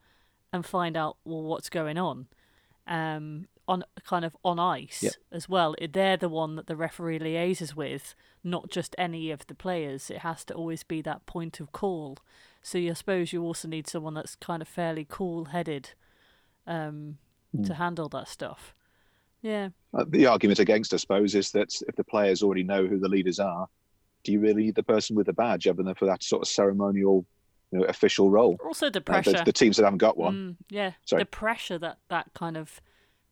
and 0.53 0.65
find 0.65 0.97
out 0.97 1.17
well 1.25 1.43
what's 1.43 1.69
going 1.69 1.99
on. 1.99 2.27
Um, 2.87 3.49
on 3.69 3.85
kind 4.03 4.25
of 4.25 4.35
on 4.43 4.59
ice 4.59 5.03
yep. 5.03 5.13
as 5.31 5.47
well. 5.49 5.75
They're 5.93 6.17
the 6.17 6.31
one 6.31 6.57
that 6.57 6.67
the 6.67 6.75
referee 6.75 7.19
liaises 7.19 7.75
with, 7.77 8.15
not 8.43 8.71
just 8.71 8.97
any 8.97 9.31
of 9.31 9.47
the 9.47 9.55
players. 9.55 10.11
It 10.11 10.19
has 10.19 10.43
to 10.47 10.55
always 10.55 10.83
be 10.83 11.03
that 11.03 11.27
point 11.27 11.61
of 11.61 11.71
call. 11.71 12.17
So 12.63 12.79
I 12.79 12.93
suppose 12.93 13.33
you 13.33 13.43
also 13.43 13.69
need 13.69 13.87
someone 13.87 14.15
that's 14.15 14.35
kind 14.35 14.61
of 14.61 14.69
fairly 14.69 15.07
cool-headed 15.09 15.91
um, 16.67 17.19
mm. 17.57 17.67
to 17.67 17.75
handle 17.75 18.09
that 18.11 18.29
stuff. 18.29 18.75
Yeah. 19.41 19.69
Uh, 19.95 20.05
the 20.09 20.27
argument 20.27 20.59
against, 20.59 20.93
I 20.93 20.97
suppose, 20.97 21.35
is 21.35 21.53
that 21.53 21.73
if 21.87 21.95
the 21.97 22.05
players 22.05 22.43
already 22.43 22.65
know 22.65 22.87
who 22.87 22.99
the 22.99 23.09
leaders 23.09 23.39
are, 23.39 23.69
do 24.25 24.33
you 24.33 24.41
really 24.41 24.65
need 24.65 24.75
the 24.75 24.83
person 24.83 25.15
with 25.15 25.27
the 25.27 25.33
badge 25.33 25.67
other 25.67 25.83
than 25.83 25.95
for 25.95 26.07
that 26.07 26.23
sort 26.23 26.43
of 26.43 26.49
ceremonial, 26.49 27.25
you 27.71 27.79
know, 27.79 27.85
official 27.85 28.31
role? 28.31 28.59
Also, 28.65 28.91
the 28.91 28.99
Uh, 28.99 29.03
pressure. 29.03 29.33
the, 29.33 29.45
the 29.45 29.53
teams 29.53 29.77
that 29.77 29.85
haven't 29.85 29.99
got 29.99 30.19
one. 30.19 30.35
Mm, 30.35 30.57
yeah, 30.71 30.93
Sorry. 31.05 31.23
the 31.23 31.27
pressure 31.27 31.79
that 31.79 31.99
that 32.09 32.35
kind 32.35 32.57
of 32.57 32.81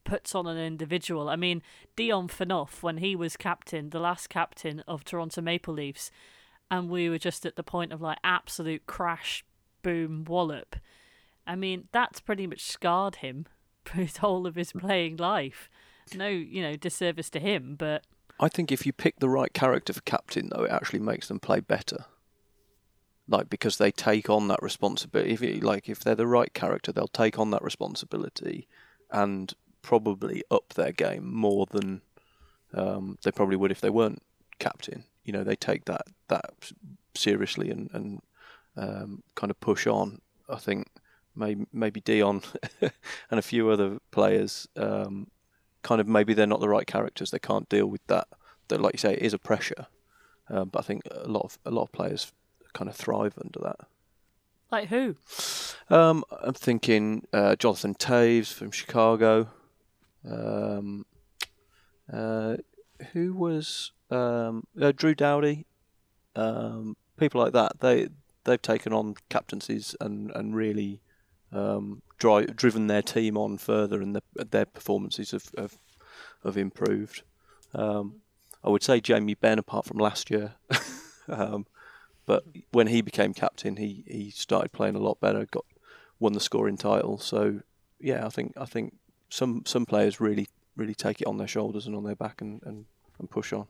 puts 0.04 0.36
on 0.36 0.46
an 0.46 0.56
individual. 0.56 1.28
I 1.28 1.34
mean, 1.34 1.60
Dion 1.96 2.28
Phaneuf, 2.28 2.82
when 2.82 2.98
he 2.98 3.16
was 3.16 3.36
captain, 3.36 3.90
the 3.90 3.98
last 3.98 4.28
captain 4.28 4.84
of 4.86 5.02
Toronto 5.02 5.42
Maple 5.42 5.74
Leafs, 5.74 6.12
and 6.70 6.88
we 6.88 7.08
were 7.08 7.18
just 7.18 7.46
at 7.46 7.56
the 7.56 7.62
point 7.62 7.92
of 7.92 8.00
like 8.00 8.18
absolute 8.24 8.86
crash, 8.86 9.44
boom, 9.82 10.24
wallop. 10.24 10.76
I 11.46 11.54
mean, 11.54 11.88
that's 11.92 12.20
pretty 12.20 12.46
much 12.46 12.62
scarred 12.62 13.16
him 13.16 13.46
for 13.84 13.94
his 13.94 14.18
whole 14.18 14.46
of 14.46 14.56
his 14.56 14.72
playing 14.72 15.16
life. 15.16 15.70
No, 16.14 16.28
you 16.28 16.62
know, 16.62 16.76
disservice 16.76 17.30
to 17.30 17.40
him, 17.40 17.74
but 17.76 18.04
I 18.38 18.48
think 18.48 18.70
if 18.70 18.84
you 18.84 18.92
pick 18.92 19.18
the 19.18 19.28
right 19.28 19.52
character 19.52 19.92
for 19.92 20.02
captain, 20.02 20.50
though, 20.50 20.64
it 20.64 20.70
actually 20.70 21.00
makes 21.00 21.28
them 21.28 21.40
play 21.40 21.60
better. 21.60 22.04
Like 23.28 23.50
because 23.50 23.78
they 23.78 23.90
take 23.90 24.30
on 24.30 24.46
that 24.48 24.62
responsibility. 24.62 25.32
If 25.32 25.42
it, 25.42 25.62
like 25.64 25.88
if 25.88 26.00
they're 26.00 26.14
the 26.14 26.28
right 26.28 26.52
character, 26.54 26.92
they'll 26.92 27.08
take 27.08 27.38
on 27.38 27.50
that 27.50 27.62
responsibility 27.62 28.68
and 29.10 29.52
probably 29.82 30.44
up 30.50 30.74
their 30.74 30.92
game 30.92 31.32
more 31.34 31.66
than 31.66 32.02
um, 32.74 33.18
they 33.24 33.32
probably 33.32 33.56
would 33.56 33.72
if 33.72 33.80
they 33.80 33.90
weren't 33.90 34.22
captain. 34.58 35.04
You 35.26 35.32
know, 35.32 35.44
they 35.44 35.56
take 35.56 35.84
that 35.84 36.06
that 36.28 36.72
seriously 37.14 37.70
and 37.70 37.90
and 37.92 38.22
um, 38.76 39.22
kind 39.34 39.50
of 39.50 39.60
push 39.60 39.86
on. 39.86 40.20
I 40.48 40.56
think 40.56 40.88
maybe 41.34 41.66
maybe 41.72 42.00
Dion 42.00 42.42
and 42.80 43.38
a 43.38 43.42
few 43.42 43.68
other 43.68 43.98
players 44.10 44.66
um, 44.76 45.28
kind 45.82 46.00
of 46.00 46.08
maybe 46.08 46.34
they're 46.34 46.46
not 46.46 46.60
the 46.60 46.68
right 46.68 46.86
characters. 46.86 47.30
They 47.30 47.38
can't 47.38 47.68
deal 47.68 47.86
with 47.86 48.06
that. 48.06 48.28
That, 48.68 48.80
like 48.80 48.94
you 48.94 48.98
say, 48.98 49.14
it 49.14 49.22
is 49.22 49.34
a 49.34 49.38
pressure. 49.38 49.86
Um, 50.48 50.68
but 50.68 50.80
I 50.80 50.82
think 50.82 51.02
a 51.10 51.28
lot 51.28 51.44
of 51.44 51.58
a 51.64 51.70
lot 51.70 51.82
of 51.82 51.92
players 51.92 52.32
kind 52.72 52.88
of 52.88 52.96
thrive 52.96 53.34
under 53.42 53.60
that. 53.60 53.80
like 54.70 54.88
who? 54.88 55.16
Um, 55.88 56.24
I'm 56.42 56.54
thinking 56.54 57.26
uh, 57.32 57.56
Jonathan 57.56 57.94
Toews 57.94 58.52
from 58.52 58.70
Chicago. 58.70 59.48
Um, 60.28 61.06
uh, 62.12 62.56
who 63.12 63.34
was 63.34 63.92
um, 64.10 64.64
uh, 64.80 64.92
Drew 64.94 65.14
Doughty? 65.14 65.66
Um, 66.34 66.96
people 67.16 67.40
like 67.40 67.52
that. 67.52 67.80
They 67.80 68.08
they've 68.44 68.60
taken 68.60 68.92
on 68.92 69.16
captaincies 69.28 69.94
and 70.00 70.30
and 70.32 70.54
really 70.54 71.00
um, 71.52 72.02
dri- 72.18 72.46
driven 72.46 72.86
their 72.86 73.02
team 73.02 73.36
on 73.36 73.58
further, 73.58 74.00
and 74.00 74.14
the, 74.14 74.22
their 74.44 74.66
performances 74.66 75.30
have 75.32 75.50
have, 75.56 75.78
have 76.44 76.56
improved. 76.56 77.22
Um, 77.74 78.16
I 78.64 78.70
would 78.70 78.82
say 78.82 79.00
Jamie 79.00 79.34
Benn, 79.34 79.58
apart 79.58 79.86
from 79.86 79.98
last 79.98 80.30
year. 80.30 80.54
um, 81.28 81.66
but 82.26 82.44
when 82.72 82.88
he 82.88 83.00
became 83.00 83.32
captain, 83.32 83.76
he, 83.76 84.02
he 84.06 84.30
started 84.30 84.72
playing 84.72 84.96
a 84.96 85.00
lot 85.00 85.20
better. 85.20 85.46
Got 85.46 85.64
won 86.18 86.32
the 86.32 86.40
scoring 86.40 86.76
title. 86.76 87.18
So 87.18 87.60
yeah, 88.00 88.26
I 88.26 88.28
think 88.28 88.52
I 88.56 88.64
think 88.64 88.94
some 89.28 89.62
some 89.64 89.86
players 89.86 90.20
really 90.20 90.48
really 90.76 90.94
take 90.94 91.20
it 91.20 91.26
on 91.26 91.38
their 91.38 91.48
shoulders 91.48 91.86
and 91.86 91.96
on 91.96 92.04
their 92.04 92.16
back 92.16 92.40
and, 92.40 92.60
and, 92.64 92.84
and 93.18 93.30
push 93.30 93.52
on. 93.52 93.66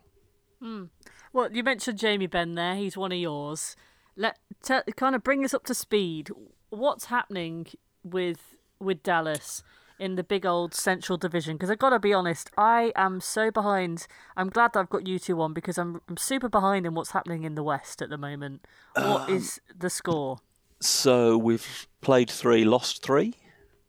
Well, 1.33 1.53
you 1.53 1.63
mentioned 1.63 1.99
Jamie 1.99 2.27
Benn 2.27 2.55
there. 2.55 2.77
He's 2.77 2.97
one 2.97 3.13
of 3.13 3.19
yours. 3.19 3.77
Let 4.17 4.39
t- 4.63 4.81
kind 4.97 5.15
of 5.15 5.23
bring 5.23 5.45
us 5.45 5.53
up 5.53 5.65
to 5.65 5.75
speed. 5.75 6.31
What's 6.71 7.07
happening 7.07 7.67
with 8.03 8.57
with 8.79 9.03
Dallas 9.03 9.63
in 9.99 10.17
the 10.17 10.25
big 10.25 10.47
old 10.47 10.75
Central 10.75 11.19
Division? 11.19 11.57
Because 11.57 11.71
I've 11.71 11.79
got 11.79 11.91
to 11.91 11.99
be 11.99 12.13
honest, 12.13 12.51
I 12.57 12.93
am 12.97 13.21
so 13.21 13.51
behind. 13.51 14.07
I'm 14.37 14.49
glad 14.49 14.73
that 14.73 14.81
I've 14.81 14.91
got 14.91 15.07
you 15.07 15.19
two 15.19 15.41
on 15.43 15.53
because 15.53 15.77
I'm 15.77 16.01
I'm 16.09 16.17
super 16.17 16.49
behind 16.49 16.87
in 16.87 16.95
what's 16.95 17.11
happening 17.11 17.45
in 17.45 17.55
the 17.55 17.63
West 17.63 18.01
at 18.01 18.09
the 18.09 18.19
moment. 18.19 18.67
What 18.95 19.29
is 19.29 19.61
the 19.79 19.91
score? 19.91 20.39
So 20.81 21.37
we've 21.37 21.87
played 22.01 22.31
three, 22.31 22.65
lost 22.65 23.03
three. 23.03 23.35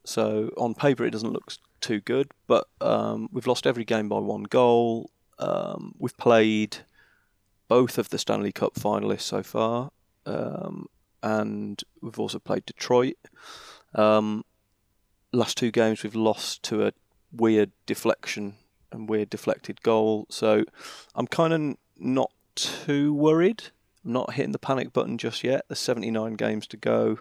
So 0.03 0.51
on 0.57 0.73
paper 0.73 1.05
it 1.05 1.11
doesn't 1.11 1.31
look 1.31 1.53
too 1.79 2.01
good, 2.01 2.31
but 2.47 2.67
um, 2.81 3.29
we've 3.31 3.47
lost 3.47 3.67
every 3.67 3.85
game 3.85 4.09
by 4.09 4.19
one 4.19 4.43
goal. 4.43 5.09
Um, 5.39 5.93
we've 5.97 6.17
played 6.17 6.77
both 7.67 7.97
of 7.97 8.09
the 8.09 8.17
Stanley 8.17 8.51
Cup 8.51 8.75
finalists 8.75 9.21
so 9.21 9.43
far, 9.43 9.91
um, 10.25 10.87
and 11.21 11.83
we've 12.01 12.19
also 12.19 12.39
played 12.39 12.65
Detroit. 12.65 13.17
Um, 13.93 14.43
last 15.31 15.57
two 15.57 15.71
games 15.71 16.03
we've 16.03 16.15
lost 16.15 16.63
to 16.63 16.87
a 16.87 16.93
weird 17.31 17.71
deflection 17.85 18.55
and 18.91 19.09
weird 19.09 19.29
deflected 19.29 19.81
goal. 19.81 20.25
So 20.29 20.63
I'm 21.15 21.27
kind 21.27 21.53
of 21.53 21.77
not 21.97 22.31
too 22.55 23.13
worried. 23.13 23.63
I'm 24.05 24.13
not 24.13 24.33
hitting 24.33 24.51
the 24.51 24.59
panic 24.59 24.93
button 24.93 25.17
just 25.17 25.43
yet. 25.43 25.65
There's 25.67 25.79
79 25.79 26.33
games 26.33 26.67
to 26.67 26.77
go. 26.77 27.19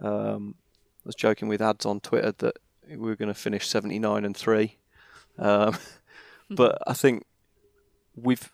Um, 0.00 0.56
I 1.04 1.08
was 1.08 1.14
joking 1.14 1.48
with 1.48 1.60
ads 1.60 1.84
on 1.84 2.00
Twitter 2.00 2.32
that 2.38 2.56
we 2.88 2.96
were 2.96 3.16
going 3.16 3.28
to 3.28 3.34
finish 3.34 3.68
79 3.68 4.24
and 4.24 4.36
three, 4.36 4.78
um, 5.38 5.76
but 6.50 6.78
I 6.86 6.94
think 6.94 7.24
we've 8.16 8.50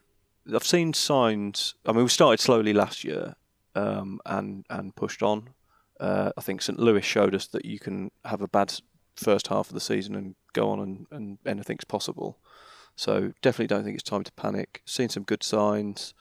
I've 0.53 0.65
seen 0.65 0.93
signs. 0.93 1.75
I 1.87 1.93
mean, 1.93 2.03
we 2.05 2.09
started 2.09 2.41
slowly 2.41 2.73
last 2.73 3.05
year 3.05 3.35
um, 3.75 4.21
and 4.27 4.65
and 4.71 4.95
pushed 4.95 5.23
on. 5.23 5.51
Uh, 5.99 6.33
I 6.37 6.41
think 6.41 6.63
St. 6.63 6.79
Louis 6.79 7.03
showed 7.03 7.35
us 7.35 7.47
that 7.49 7.65
you 7.65 7.79
can 7.79 8.11
have 8.25 8.41
a 8.41 8.49
bad 8.49 8.73
first 9.17 9.49
half 9.49 9.69
of 9.69 9.75
the 9.75 9.81
season 9.81 10.15
and 10.15 10.35
go 10.55 10.71
on 10.71 10.81
and, 10.81 11.07
and 11.11 11.39
anything's 11.45 11.85
possible. 11.85 12.39
So 12.97 13.33
definitely 13.43 13.67
don't 13.67 13.85
think 13.85 13.95
it's 13.95 14.09
time 14.09 14.25
to 14.25 14.33
panic. 14.33 14.83
Seen 14.87 15.11
some 15.11 15.25
good 15.25 15.43
signs. 15.43 16.15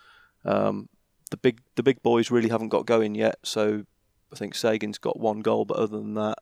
Um, 0.44 0.90
the 1.32 1.38
big 1.38 1.62
the 1.76 1.84
big 1.84 2.02
boys 2.04 2.32
really 2.32 2.50
haven't 2.50 2.70
got 2.70 2.86
going 2.86 3.16
yet. 3.16 3.38
So 3.44 3.86
I 4.32 4.36
think 4.36 4.56
Seguin's 4.56 4.98
got 4.98 5.20
one 5.20 5.40
goal, 5.40 5.66
but 5.66 5.78
other 5.78 5.98
than 5.98 6.14
that, 6.16 6.38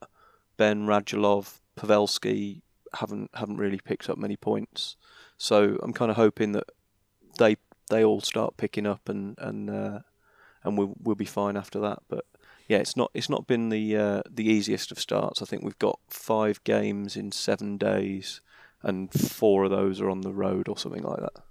Benn 0.58 0.88
Radulov, 0.88 1.60
Pavelski 1.78 2.62
haven't 2.94 3.32
haven't 3.34 3.58
really 3.58 3.80
picked 3.84 4.10
up 4.10 4.18
many 4.18 4.36
points. 4.36 4.96
So 5.38 5.78
I'm 5.84 5.94
kind 5.94 6.10
of 6.10 6.18
hoping 6.18 6.54
that 6.54 6.70
they 7.38 7.58
they 7.90 8.04
all 8.04 8.22
start 8.22 8.58
picking 8.58 8.86
up 8.86 9.08
and 9.10 9.38
and 9.40 9.70
uh, 9.70 10.00
and 10.64 10.78
we'll 10.78 10.94
we'll 11.02 11.16
be 11.16 11.26
fine 11.26 11.56
after 11.58 11.80
that. 11.80 12.00
But 12.10 12.26
yeah, 12.68 12.78
it's 12.78 12.98
not 12.98 13.12
it's 13.14 13.30
not 13.30 13.48
been 13.48 13.70
the 13.70 13.96
uh, 13.98 14.22
the 14.30 14.50
easiest 14.50 14.92
of 14.92 15.00
starts. 15.00 15.42
I 15.42 15.46
think 15.46 15.64
we've 15.64 15.80
got 15.80 16.00
five 16.10 16.64
games 16.64 17.16
in 17.16 17.32
seven 17.32 17.78
days, 17.78 18.42
and 18.84 19.12
four 19.14 19.64
of 19.66 19.72
those 19.72 20.02
are 20.02 20.10
on 20.10 20.22
the 20.22 20.34
road 20.34 20.68
or 20.68 20.78
something 20.78 21.04
like 21.04 21.20
that. 21.22 21.44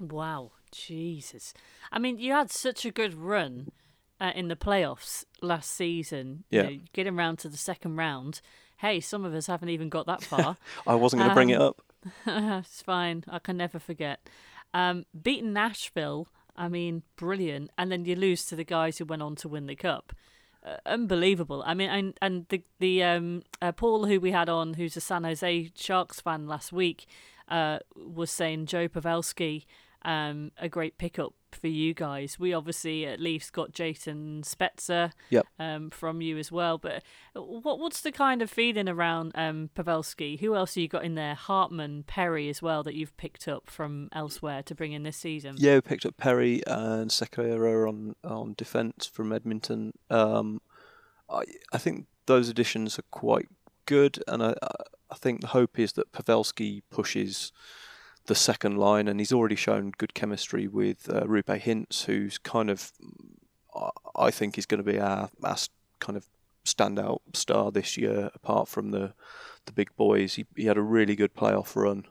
Wow, 0.00 0.50
Jesus! 0.72 1.54
I 1.92 1.98
mean, 1.98 2.18
you 2.18 2.32
had 2.32 2.50
such 2.50 2.84
a 2.84 2.90
good 2.90 3.14
run 3.14 3.70
uh, 4.20 4.32
in 4.34 4.48
the 4.48 4.56
playoffs 4.56 5.24
last 5.40 5.70
season. 5.70 6.44
You 6.50 6.58
Yeah. 6.58 6.62
know, 6.70 6.78
getting 6.92 7.16
round 7.16 7.38
to 7.40 7.48
the 7.48 7.56
second 7.56 7.96
round. 7.96 8.40
Hey, 8.78 8.98
some 9.00 9.24
of 9.24 9.32
us 9.34 9.46
haven't 9.46 9.68
even 9.68 9.88
got 9.88 10.06
that 10.06 10.22
far. 10.22 10.56
I 10.86 10.96
wasn't 10.96 11.20
going 11.20 11.30
to 11.30 11.34
bring 11.34 11.50
it 11.50 11.60
Um, 11.60 11.68
up. 11.68 11.82
it's 12.66 12.82
fine. 12.82 13.24
I 13.28 13.38
can 13.38 13.56
never 13.56 13.78
forget. 13.78 14.28
Um, 14.74 15.06
Nashville, 15.24 16.28
I 16.56 16.68
mean, 16.68 17.02
brilliant. 17.16 17.70
And 17.78 17.90
then 17.90 18.04
you 18.04 18.16
lose 18.16 18.44
to 18.46 18.56
the 18.56 18.64
guys 18.64 18.98
who 18.98 19.06
went 19.06 19.22
on 19.22 19.36
to 19.36 19.48
win 19.48 19.66
the 19.66 19.76
cup. 19.76 20.12
Uh, 20.64 20.76
unbelievable. 20.84 21.62
I 21.64 21.74
mean, 21.74 21.90
and, 21.90 22.18
and 22.20 22.46
the 22.48 22.62
the 22.80 23.02
um, 23.02 23.42
uh, 23.62 23.72
Paul 23.72 24.06
who 24.06 24.18
we 24.18 24.30
had 24.30 24.48
on, 24.48 24.74
who's 24.74 24.96
a 24.96 25.00
San 25.00 25.24
Jose 25.24 25.70
Sharks 25.74 26.20
fan 26.20 26.46
last 26.46 26.72
week, 26.72 27.06
uh, 27.48 27.78
was 27.94 28.30
saying 28.30 28.66
Joe 28.66 28.88
Pavelski, 28.88 29.66
um, 30.04 30.52
a 30.58 30.68
great 30.68 30.96
pickup 30.96 31.34
for 31.54 31.68
you 31.68 31.94
guys. 31.94 32.38
We 32.38 32.52
obviously 32.52 33.06
at 33.06 33.20
least 33.20 33.52
got 33.52 33.72
Jason 33.72 34.42
Spezza 34.42 35.12
Yep. 35.30 35.46
um, 35.58 35.90
from 35.90 36.20
you 36.20 36.38
as 36.38 36.50
well. 36.52 36.78
But 36.78 37.02
what 37.34 37.78
what's 37.78 38.00
the 38.00 38.12
kind 38.12 38.42
of 38.42 38.50
feeling 38.50 38.88
around 38.88 39.32
um, 39.34 39.70
Pavelski? 39.74 40.40
Who 40.40 40.54
else 40.54 40.74
have 40.74 40.82
you 40.82 40.88
got 40.88 41.04
in 41.04 41.14
there? 41.14 41.34
Hartman, 41.34 42.04
Perry 42.06 42.48
as 42.48 42.60
well 42.62 42.82
that 42.82 42.94
you've 42.94 43.16
picked 43.16 43.48
up 43.48 43.70
from 43.70 44.08
elsewhere 44.12 44.62
to 44.64 44.74
bring 44.74 44.92
in 44.92 45.02
this 45.02 45.16
season. 45.16 45.56
Yeah, 45.58 45.74
we 45.76 45.80
picked 45.80 46.06
up 46.06 46.16
Perry 46.16 46.62
and 46.66 47.10
Sekera 47.10 47.88
on 47.88 48.14
on 48.24 48.54
defence 48.56 49.06
from 49.06 49.32
Edmonton. 49.32 49.92
Um, 50.10 50.60
I 51.30 51.42
I 51.72 51.78
think 51.78 52.06
those 52.26 52.48
additions 52.48 52.98
are 52.98 53.04
quite 53.10 53.48
good, 53.86 54.22
and 54.26 54.42
I 54.42 54.54
I 55.10 55.16
think 55.16 55.40
the 55.42 55.48
hope 55.48 55.78
is 55.78 55.92
that 55.92 56.10
Pavelski 56.12 56.82
pushes 56.90 57.52
the 58.26 58.34
second 58.34 58.78
line, 58.78 59.08
and 59.08 59.20
he's 59.20 59.32
already 59.32 59.56
shown 59.56 59.92
good 59.98 60.14
chemistry 60.14 60.66
with 60.66 61.08
uh, 61.10 61.22
Roope 61.24 61.60
Hintz, 61.60 62.04
who's 62.04 62.38
kind 62.38 62.70
of 62.70 62.92
I- 64.16 64.30
think 64.30 64.56
is 64.56 64.66
going 64.66 64.82
to 64.82 64.92
be 64.92 64.98
our, 64.98 65.30
our 65.42 65.56
kind 66.00 66.16
of 66.16 66.26
standout 66.64 67.20
star 67.34 67.70
this 67.70 67.96
year. 67.96 68.30
Apart 68.34 68.68
from 68.68 68.90
the 68.90 69.14
the 69.66 69.72
big 69.72 69.94
boys, 69.96 70.34
he 70.34 70.46
he 70.56 70.64
had 70.64 70.76
a 70.76 70.82
really 70.82 71.16
good 71.16 71.34
playoff 71.34 71.76
run 71.76 72.06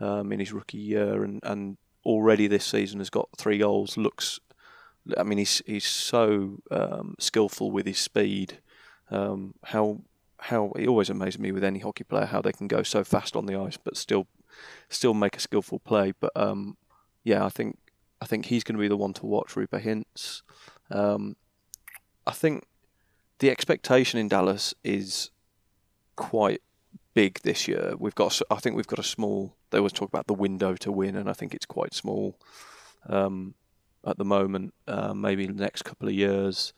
um, 0.00 0.32
in 0.32 0.40
his 0.40 0.52
rookie 0.52 0.78
year, 0.78 1.22
and, 1.22 1.40
and 1.42 1.76
already 2.04 2.46
this 2.46 2.64
season 2.64 2.98
has 2.98 3.10
got 3.10 3.28
three 3.36 3.58
goals. 3.58 3.96
Looks, 3.96 4.40
I 5.16 5.22
mean, 5.22 5.38
he's 5.38 5.62
he's 5.66 5.86
so 5.86 6.58
um, 6.70 7.14
skillful 7.18 7.70
with 7.70 7.86
his 7.86 7.98
speed. 7.98 8.58
Um, 9.10 9.54
how 9.64 10.00
how 10.38 10.72
it 10.76 10.88
always 10.88 11.08
amazes 11.08 11.38
me 11.38 11.52
with 11.52 11.64
any 11.64 11.78
hockey 11.78 12.04
player 12.04 12.26
how 12.26 12.42
they 12.42 12.52
can 12.52 12.68
go 12.68 12.82
so 12.82 13.02
fast 13.04 13.34
on 13.36 13.46
the 13.46 13.56
ice, 13.56 13.78
but 13.78 13.96
still 13.96 14.26
still 14.88 15.14
make 15.14 15.36
a 15.36 15.40
skillful 15.40 15.78
play. 15.78 16.12
But 16.18 16.32
um, 16.36 16.76
yeah, 17.22 17.44
I 17.44 17.48
think 17.48 17.78
I 18.20 18.26
think 18.26 18.46
he's 18.46 18.64
going 18.64 18.76
to 18.76 18.80
be 18.80 18.88
the 18.88 18.96
one 18.96 19.12
to 19.14 19.26
watch. 19.26 19.54
Roope 19.54 19.82
Hintz. 19.82 20.42
Um, 20.90 21.36
I 22.26 22.32
think 22.32 22.64
the 23.38 23.50
expectation 23.50 24.18
in 24.18 24.28
Dallas 24.28 24.74
is 24.82 25.30
quite 26.16 26.62
big 27.14 27.40
this 27.42 27.68
year. 27.68 27.94
We've 27.98 28.14
got, 28.14 28.40
I 28.50 28.56
think 28.56 28.76
we've 28.76 28.86
got 28.86 28.98
a 28.98 29.04
small. 29.04 29.54
They 29.70 29.78
always 29.78 29.92
talk 29.92 30.08
about 30.08 30.26
the 30.26 30.34
window 30.34 30.74
to 30.76 30.92
win, 30.92 31.16
and 31.16 31.28
I 31.28 31.32
think 31.32 31.54
it's 31.54 31.66
quite 31.66 31.94
small 31.94 32.38
um, 33.08 33.54
at 34.06 34.18
the 34.18 34.24
moment. 34.24 34.74
Uh, 34.86 35.14
maybe 35.14 35.46
the 35.46 35.52
next 35.52 35.82
couple 35.82 36.08
of 36.08 36.14
years, 36.14 36.72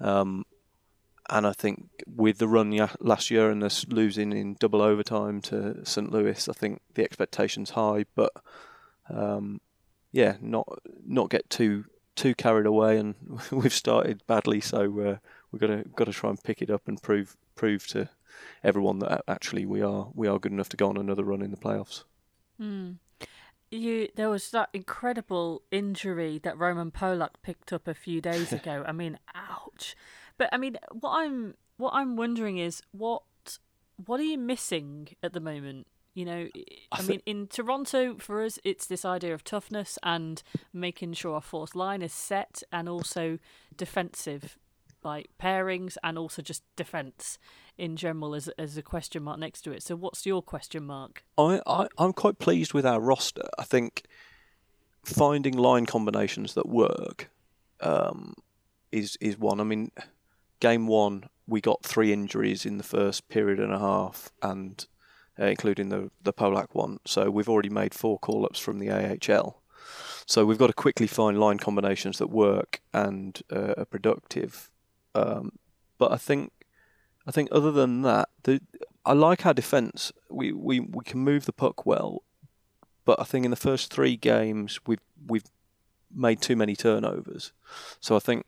um, 0.00 0.44
and 1.30 1.46
I 1.46 1.52
think 1.52 1.88
with 2.06 2.38
the 2.38 2.48
run 2.48 2.76
last 3.00 3.30
year 3.30 3.50
and 3.50 3.62
us 3.62 3.86
losing 3.88 4.32
in 4.32 4.56
double 4.58 4.82
overtime 4.82 5.40
to 5.42 5.84
St. 5.84 6.10
Louis, 6.10 6.48
I 6.48 6.52
think 6.52 6.82
the 6.94 7.04
expectations 7.04 7.70
high, 7.70 8.04
but 8.14 8.32
um, 9.08 9.60
yeah, 10.12 10.36
not 10.40 10.68
not 11.06 11.30
get 11.30 11.48
too 11.48 11.84
too 12.16 12.34
carried 12.34 12.66
away, 12.66 12.98
and 12.98 13.14
we've 13.50 13.72
started 13.72 14.22
badly, 14.26 14.60
so 14.60 14.80
uh, 15.00 15.16
we've 15.50 15.60
got 15.60 15.68
to 15.68 15.84
got 15.94 16.04
to 16.04 16.12
try 16.12 16.30
and 16.30 16.42
pick 16.42 16.60
it 16.60 16.70
up 16.70 16.88
and 16.88 17.00
prove 17.00 17.36
prove 17.54 17.86
to 17.88 18.08
everyone 18.64 18.98
that 19.00 19.22
actually 19.28 19.66
we 19.66 19.82
are 19.82 20.08
we 20.14 20.26
are 20.26 20.38
good 20.38 20.52
enough 20.52 20.68
to 20.70 20.76
go 20.76 20.88
on 20.88 20.96
another 20.96 21.24
run 21.24 21.42
in 21.42 21.52
the 21.52 21.56
playoffs. 21.56 22.04
Mm. 22.60 22.96
You 23.70 24.08
there 24.16 24.28
was 24.28 24.50
that 24.50 24.68
incredible 24.72 25.62
injury 25.70 26.40
that 26.42 26.58
Roman 26.58 26.90
Polak 26.90 27.34
picked 27.42 27.72
up 27.72 27.86
a 27.86 27.94
few 27.94 28.20
days 28.20 28.52
ago. 28.60 28.84
I 28.86 28.90
mean, 28.90 29.18
ouch. 29.32 29.94
But 30.40 30.48
I 30.52 30.56
mean, 30.56 30.78
what 30.90 31.18
I'm 31.18 31.52
what 31.76 31.92
I'm 31.92 32.16
wondering 32.16 32.56
is 32.56 32.80
what 32.92 33.24
what 34.06 34.18
are 34.18 34.24
you 34.24 34.38
missing 34.38 35.08
at 35.22 35.34
the 35.34 35.40
moment? 35.40 35.86
You 36.14 36.24
know, 36.24 36.48
I, 36.90 37.00
I 37.00 37.02
mean, 37.02 37.20
in 37.26 37.46
Toronto, 37.46 38.16
for 38.16 38.42
us, 38.42 38.58
it's 38.64 38.86
this 38.86 39.04
idea 39.04 39.34
of 39.34 39.44
toughness 39.44 39.98
and 40.02 40.42
making 40.72 41.12
sure 41.12 41.34
our 41.34 41.42
fourth 41.42 41.74
line 41.74 42.00
is 42.00 42.14
set 42.14 42.62
and 42.72 42.88
also 42.88 43.38
defensive, 43.76 44.56
like 45.04 45.28
pairings 45.38 45.98
and 46.02 46.16
also 46.16 46.40
just 46.40 46.62
defense 46.74 47.38
in 47.76 47.96
general 47.96 48.34
as 48.34 48.48
as 48.58 48.78
a 48.78 48.82
question 48.82 49.22
mark 49.22 49.38
next 49.38 49.60
to 49.62 49.72
it. 49.72 49.82
So, 49.82 49.94
what's 49.94 50.24
your 50.24 50.40
question 50.40 50.86
mark? 50.86 51.22
I, 51.36 51.60
I 51.66 51.86
I'm 51.98 52.14
quite 52.14 52.38
pleased 52.38 52.72
with 52.72 52.86
our 52.86 52.98
roster. 52.98 53.46
I 53.58 53.64
think 53.64 54.06
finding 55.04 55.58
line 55.58 55.84
combinations 55.84 56.54
that 56.54 56.66
work 56.66 57.28
um, 57.82 58.32
is 58.90 59.18
is 59.20 59.38
one. 59.38 59.60
I 59.60 59.64
mean, 59.64 59.90
game 60.60 60.86
one 60.86 61.28
we 61.50 61.60
got 61.60 61.82
three 61.82 62.12
injuries 62.12 62.64
in 62.64 62.78
the 62.78 62.84
first 62.84 63.28
period 63.28 63.58
and 63.58 63.72
a 63.72 63.78
half, 63.78 64.30
and 64.40 64.86
uh, 65.38 65.46
including 65.46 65.88
the 65.88 66.10
the 66.22 66.32
Polak 66.32 66.68
one. 66.72 67.00
So 67.04 67.30
we've 67.30 67.48
already 67.48 67.68
made 67.68 67.92
four 67.92 68.18
call 68.18 68.44
ups 68.44 68.60
from 68.60 68.78
the 68.78 68.90
AHL. 68.90 69.60
So 70.26 70.46
we've 70.46 70.58
got 70.58 70.68
to 70.68 70.72
quickly 70.72 71.08
find 71.08 71.40
line 71.40 71.58
combinations 71.58 72.18
that 72.18 72.28
work 72.28 72.80
and 72.94 73.40
uh, 73.52 73.74
are 73.78 73.84
productive. 73.84 74.70
Um, 75.14 75.58
but 75.98 76.12
I 76.12 76.16
think 76.16 76.52
I 77.26 77.32
think 77.32 77.48
other 77.50 77.72
than 77.72 78.02
that, 78.02 78.28
the 78.44 78.60
I 79.04 79.12
like 79.12 79.44
our 79.44 79.54
defence. 79.54 80.12
We, 80.30 80.52
we 80.52 80.78
we 80.78 81.04
can 81.04 81.18
move 81.18 81.46
the 81.46 81.52
puck 81.52 81.84
well, 81.84 82.22
but 83.04 83.18
I 83.20 83.24
think 83.24 83.44
in 83.44 83.50
the 83.50 83.56
first 83.56 83.92
three 83.92 84.16
games 84.16 84.78
we've 84.86 85.00
we've 85.26 85.50
made 86.14 86.40
too 86.40 86.54
many 86.54 86.76
turnovers. 86.76 87.52
So 87.98 88.14
I 88.14 88.20
think 88.20 88.46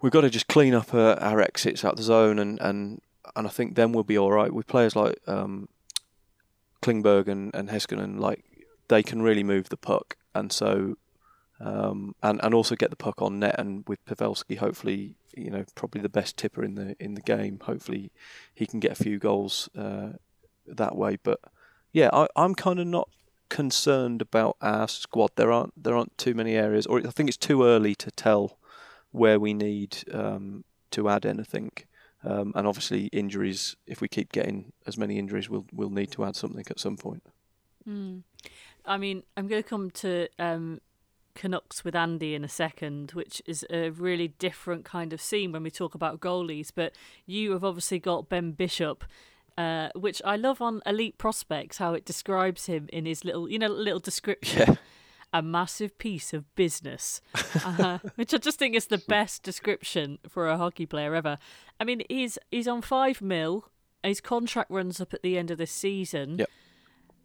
we've 0.00 0.12
got 0.12 0.22
to 0.22 0.30
just 0.30 0.48
clean 0.48 0.74
up 0.74 0.94
uh, 0.94 1.16
our 1.20 1.40
exits 1.40 1.84
out 1.84 1.96
the 1.96 2.02
zone, 2.02 2.38
and, 2.38 2.60
and 2.60 3.00
and 3.36 3.46
I 3.46 3.50
think 3.50 3.74
then 3.74 3.92
we'll 3.92 4.04
be 4.04 4.18
all 4.18 4.32
right 4.32 4.52
with 4.52 4.66
players 4.66 4.96
like 4.96 5.18
um, 5.26 5.68
Klingberg 6.82 7.28
and 7.28 7.54
and 7.54 7.68
Heiskanen. 7.68 8.18
Like 8.18 8.44
they 8.88 9.02
can 9.02 9.22
really 9.22 9.44
move 9.44 9.68
the 9.68 9.76
puck, 9.76 10.16
and 10.34 10.52
so 10.52 10.96
um, 11.60 12.14
and 12.22 12.40
and 12.42 12.54
also 12.54 12.74
get 12.74 12.90
the 12.90 12.96
puck 12.96 13.20
on 13.22 13.38
net. 13.38 13.56
And 13.58 13.84
with 13.86 14.04
Pavelski, 14.04 14.58
hopefully, 14.58 15.14
you 15.36 15.50
know, 15.50 15.64
probably 15.74 16.00
the 16.00 16.08
best 16.08 16.36
tipper 16.36 16.64
in 16.64 16.74
the 16.74 16.96
in 16.98 17.14
the 17.14 17.20
game. 17.20 17.60
Hopefully, 17.62 18.10
he 18.54 18.66
can 18.66 18.80
get 18.80 18.92
a 18.92 19.02
few 19.02 19.18
goals 19.18 19.68
uh, 19.76 20.10
that 20.66 20.96
way. 20.96 21.18
But 21.22 21.40
yeah, 21.92 22.10
I, 22.12 22.26
I'm 22.36 22.54
kind 22.54 22.80
of 22.80 22.86
not 22.86 23.08
concerned 23.48 24.22
about 24.22 24.56
our 24.60 24.88
squad. 24.88 25.32
There 25.36 25.52
aren't 25.52 25.82
there 25.82 25.94
aren't 25.94 26.16
too 26.16 26.34
many 26.34 26.54
areas, 26.54 26.86
or 26.86 26.98
I 26.98 27.10
think 27.10 27.28
it's 27.28 27.36
too 27.36 27.64
early 27.64 27.94
to 27.96 28.10
tell 28.10 28.56
where 29.12 29.38
we 29.38 29.54
need 29.54 29.98
um, 30.12 30.64
to 30.92 31.08
add 31.08 31.26
anything. 31.26 31.70
Um, 32.22 32.52
and 32.54 32.66
obviously, 32.66 33.06
injuries. 33.06 33.76
If 33.86 34.00
we 34.00 34.08
keep 34.08 34.32
getting 34.32 34.72
as 34.86 34.98
many 34.98 35.18
injuries, 35.18 35.48
we'll 35.48 35.66
we'll 35.72 35.90
need 35.90 36.10
to 36.12 36.24
add 36.24 36.36
something 36.36 36.64
at 36.68 36.78
some 36.78 36.96
point. 36.96 37.22
Mm. 37.88 38.22
I 38.84 38.98
mean, 38.98 39.22
I'm 39.36 39.46
going 39.46 39.62
to 39.62 39.68
come 39.68 39.90
to 39.90 40.28
um, 40.38 40.80
Canucks 41.34 41.84
with 41.84 41.94
Andy 41.94 42.34
in 42.34 42.44
a 42.44 42.48
second, 42.48 43.12
which 43.12 43.40
is 43.46 43.64
a 43.70 43.90
really 43.90 44.28
different 44.28 44.84
kind 44.84 45.12
of 45.12 45.20
scene 45.20 45.52
when 45.52 45.62
we 45.62 45.70
talk 45.70 45.94
about 45.94 46.20
goalies. 46.20 46.70
But 46.74 46.94
you 47.26 47.52
have 47.52 47.64
obviously 47.64 47.98
got 47.98 48.28
Ben 48.28 48.52
Bishop, 48.52 49.04
uh, 49.56 49.88
which 49.94 50.20
I 50.24 50.36
love 50.36 50.60
on 50.60 50.82
Elite 50.84 51.18
Prospects, 51.18 51.78
how 51.78 51.94
it 51.94 52.04
describes 52.04 52.66
him 52.66 52.88
in 52.92 53.06
his 53.06 53.24
little, 53.24 53.48
you 53.48 53.58
know, 53.58 53.68
little 53.68 54.00
description. 54.00 54.64
Yeah. 54.68 54.74
A 55.32 55.42
massive 55.42 55.96
piece 55.98 56.32
of 56.32 56.52
business, 56.56 57.20
uh, 57.64 57.98
which 58.16 58.34
I 58.34 58.38
just 58.38 58.58
think 58.58 58.74
is 58.74 58.86
the 58.86 58.98
best 58.98 59.42
description 59.42 60.18
for 60.28 60.48
a 60.48 60.56
hockey 60.56 60.86
player 60.86 61.14
ever. 61.14 61.38
I 61.78 61.84
mean, 61.84 62.02
he's 62.08 62.38
he's 62.50 62.66
on 62.66 62.82
five 62.82 63.22
mil. 63.22 63.70
His 64.02 64.20
contract 64.20 64.70
runs 64.70 65.00
up 65.00 65.14
at 65.14 65.22
the 65.22 65.38
end 65.38 65.50
of 65.50 65.58
the 65.58 65.66
season. 65.66 66.38
Yep. 66.38 66.48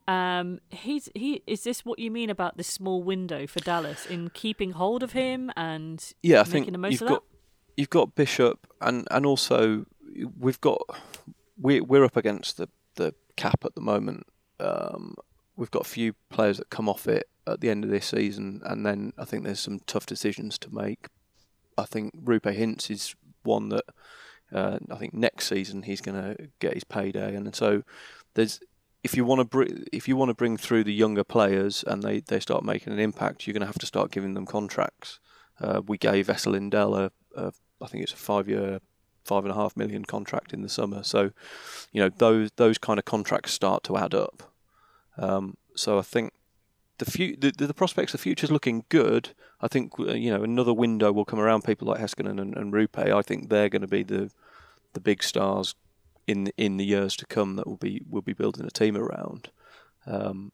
Um, 0.08 0.60
he's 0.70 1.10
he 1.16 1.42
is 1.48 1.64
this 1.64 1.84
what 1.84 1.98
you 1.98 2.12
mean 2.12 2.30
about 2.30 2.58
this 2.58 2.68
small 2.68 3.02
window 3.02 3.48
for 3.48 3.60
Dallas 3.62 4.06
in 4.06 4.30
keeping 4.30 4.72
hold 4.72 5.02
of 5.02 5.14
him 5.14 5.52
and 5.58 6.14
yeah, 6.22 6.42
I 6.42 6.44
think 6.44 6.68
you've 6.68 7.00
got 7.00 7.24
you've 7.76 7.90
got 7.90 8.14
Bishop 8.14 8.68
and 8.82 9.08
and 9.10 9.26
also 9.26 9.86
we've 10.40 10.62
got 10.62 10.80
we 11.60 11.82
we're 11.82 12.04
up 12.04 12.18
against 12.18 12.58
the 12.58 12.70
the 12.96 13.16
cap 13.36 13.66
at 13.66 13.74
the 13.74 13.82
moment. 13.82 14.28
Um, 14.60 15.16
we've 15.56 15.72
got 15.72 15.82
a 15.82 15.90
few 15.90 16.14
players 16.30 16.58
that 16.58 16.70
come 16.70 16.88
off 16.88 17.08
it 17.08 17.28
at 17.48 17.62
the 17.62 17.70
end 17.70 17.84
of 17.84 17.90
this 17.90 18.08
season, 18.08 18.62
and 18.66 18.86
then 18.86 19.14
I 19.18 19.26
think 19.26 19.44
there's 19.44 19.60
some 19.60 19.80
tough 19.86 20.06
decisions 20.06 20.58
to 20.60 20.74
make. 20.74 21.08
I 21.78 21.86
think 21.86 22.16
Roope 22.24 22.58
Hintz 22.58 22.90
is 22.90 23.16
one 23.44 23.70
that 23.70 23.86
uh, 24.54 24.80
I 24.92 24.96
think 24.96 25.14
next 25.14 25.48
season 25.48 25.84
he's 25.84 26.02
going 26.02 26.22
to 26.22 26.50
get 26.60 26.74
his 26.74 26.84
payday, 26.84 27.36
and 27.36 27.56
so 27.56 27.84
there's 28.34 28.60
if 29.06 29.16
you 29.16 29.24
want 29.24 29.40
to 29.40 29.46
bring 29.46 29.86
if 29.94 30.08
you 30.08 30.18
want 30.18 30.30
to 30.30 30.36
bring 30.36 30.58
through 30.58 30.84
the 30.84 30.94
younger 30.94 31.24
players 31.24 31.84
and 31.86 32.02
they, 32.02 32.22
they 32.22 32.40
start 32.40 32.64
making 32.64 32.92
an 32.92 33.00
impact, 33.00 33.46
you're 33.46 33.54
going 33.54 33.62
to 33.62 33.68
have 33.68 33.78
to 33.80 33.86
start 33.86 34.12
giving 34.12 34.34
them 34.34 34.48
contracts. 34.48 35.20
Uh, 35.62 35.82
we 35.86 35.98
gave 35.98 36.28
Esa 36.30 36.50
Lindell 36.50 36.96
a, 36.96 37.12
a 37.36 37.54
I 37.80 37.88
think 37.88 38.04
it's 38.04 38.14
a 38.14 38.18
five 38.18 38.50
year, 38.50 38.80
five 39.24 39.44
and 39.44 39.52
a 39.52 39.56
half 39.56 39.78
million 39.78 40.06
contract 40.06 40.54
in 40.54 40.64
the 40.64 40.70
summer. 40.70 41.04
So, 41.04 41.32
you 41.92 42.02
know 42.02 42.10
those 42.10 42.50
those 42.56 42.80
kind 42.80 42.98
of 42.98 43.06
contracts 43.06 43.54
start 43.54 43.84
to 43.84 43.96
add 43.96 44.16
up. 44.16 44.52
Um, 45.18 45.56
so 45.76 46.00
I 46.00 46.02
think 46.02 46.34
the, 46.98 47.06
few, 47.06 47.36
the 47.36 47.52
the 47.52 47.74
prospects, 47.74 48.12
the 48.12 48.18
future's 48.18 48.52
looking 48.52 48.86
good. 48.90 49.30
I 49.62 49.68
think 49.68 50.00
uh, 50.00 50.14
you 50.14 50.30
know 50.30 50.44
another 50.44 50.74
window 50.74 51.12
will 51.12 51.26
come 51.26 51.40
around. 51.40 51.64
People 51.64 51.88
like 51.88 52.00
Heiskanen 52.00 52.40
and, 52.40 52.56
and 52.56 52.74
Roope, 52.74 52.98
I 52.98 53.22
think 53.22 53.50
they're 53.50 53.70
going 53.70 53.82
to 53.82 53.88
be 53.88 54.04
the 54.04 54.32
the 54.94 55.00
big 55.00 55.24
stars 55.24 55.76
in 56.28 56.48
in 56.58 56.78
the 56.78 56.86
years 56.86 57.16
to 57.18 57.26
come 57.26 57.56
that 57.56 57.68
we'll 57.68 57.78
be 57.78 58.02
we'll 58.10 58.22
be 58.22 58.34
building 58.34 58.66
a 58.66 58.72
team 58.72 58.96
around. 58.98 59.50
Um, 60.08 60.52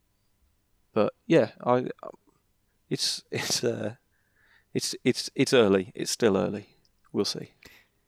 but 0.93 1.13
yeah, 1.27 1.51
I 1.63 1.87
it's 2.89 3.23
it's 3.31 3.63
uh, 3.63 3.95
it's 4.73 4.95
it's 5.03 5.29
it's 5.35 5.53
early. 5.53 5.91
It's 5.95 6.11
still 6.11 6.37
early. 6.37 6.77
We'll 7.13 7.25
see. 7.25 7.51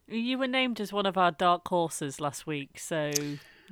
You 0.07 0.37
were 0.37 0.47
named 0.47 0.79
as 0.81 0.91
one 0.91 1.05
of 1.05 1.17
our 1.17 1.31
dark 1.31 1.67
horses 1.67 2.19
last 2.19 2.45
week, 2.45 2.77
so 2.77 3.11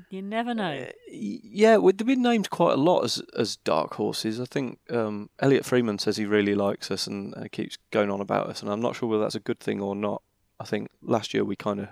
you 0.09 0.21
never 0.21 0.53
know. 0.53 0.87
Uh, 0.87 0.91
yeah, 1.07 1.77
we've 1.77 1.97
been 1.97 2.21
named 2.21 2.49
quite 2.49 2.73
a 2.73 2.81
lot 2.81 3.03
as 3.03 3.21
as 3.37 3.57
dark 3.57 3.95
horses. 3.95 4.39
I 4.39 4.45
think 4.45 4.79
um, 4.89 5.29
Elliotte 5.39 5.65
Friedman 5.65 5.99
says 5.99 6.17
he 6.17 6.25
really 6.25 6.55
likes 6.55 6.91
us 6.91 7.07
and 7.07 7.35
uh, 7.35 7.45
keeps 7.51 7.77
going 7.91 8.09
on 8.09 8.21
about 8.21 8.47
us, 8.47 8.61
and 8.61 8.71
I'm 8.71 8.81
not 8.81 8.95
sure 8.95 9.09
whether 9.09 9.23
that's 9.23 9.35
a 9.35 9.39
good 9.39 9.59
thing 9.59 9.81
or 9.81 9.95
not. 9.95 10.21
I 10.59 10.65
think 10.65 10.89
last 11.01 11.33
year 11.33 11.43
we 11.43 11.55
kind 11.55 11.79
of 11.79 11.89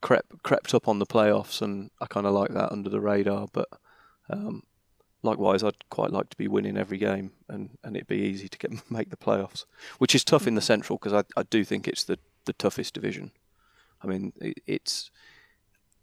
crept 0.00 0.42
crept 0.42 0.74
up 0.74 0.88
on 0.88 0.98
the 0.98 1.06
playoffs, 1.06 1.62
and 1.62 1.90
I 2.00 2.06
kind 2.06 2.26
of 2.26 2.32
like 2.32 2.52
that 2.52 2.72
under 2.72 2.90
the 2.90 3.00
radar. 3.00 3.48
But 3.52 3.68
um, 4.30 4.62
likewise, 5.22 5.62
I'd 5.62 5.88
quite 5.88 6.10
like 6.10 6.28
to 6.30 6.36
be 6.36 6.48
winning 6.48 6.76
every 6.76 6.98
game, 6.98 7.32
and, 7.48 7.70
and 7.82 7.96
it'd 7.96 8.08
be 8.08 8.16
easy 8.16 8.48
to 8.48 8.58
get 8.58 8.72
make 8.90 9.10
the 9.10 9.16
playoffs, 9.16 9.64
which 9.98 10.14
is 10.14 10.24
tough 10.24 10.46
in 10.46 10.54
the 10.54 10.60
mm. 10.60 10.64
Central 10.64 10.98
because 10.98 11.12
I, 11.12 11.40
I 11.40 11.44
do 11.44 11.64
think 11.64 11.88
it's 11.88 12.04
the, 12.04 12.18
the 12.44 12.52
toughest 12.52 12.94
division. 12.94 13.32
I 14.02 14.06
mean, 14.06 14.32
it, 14.40 14.58
it's 14.66 15.10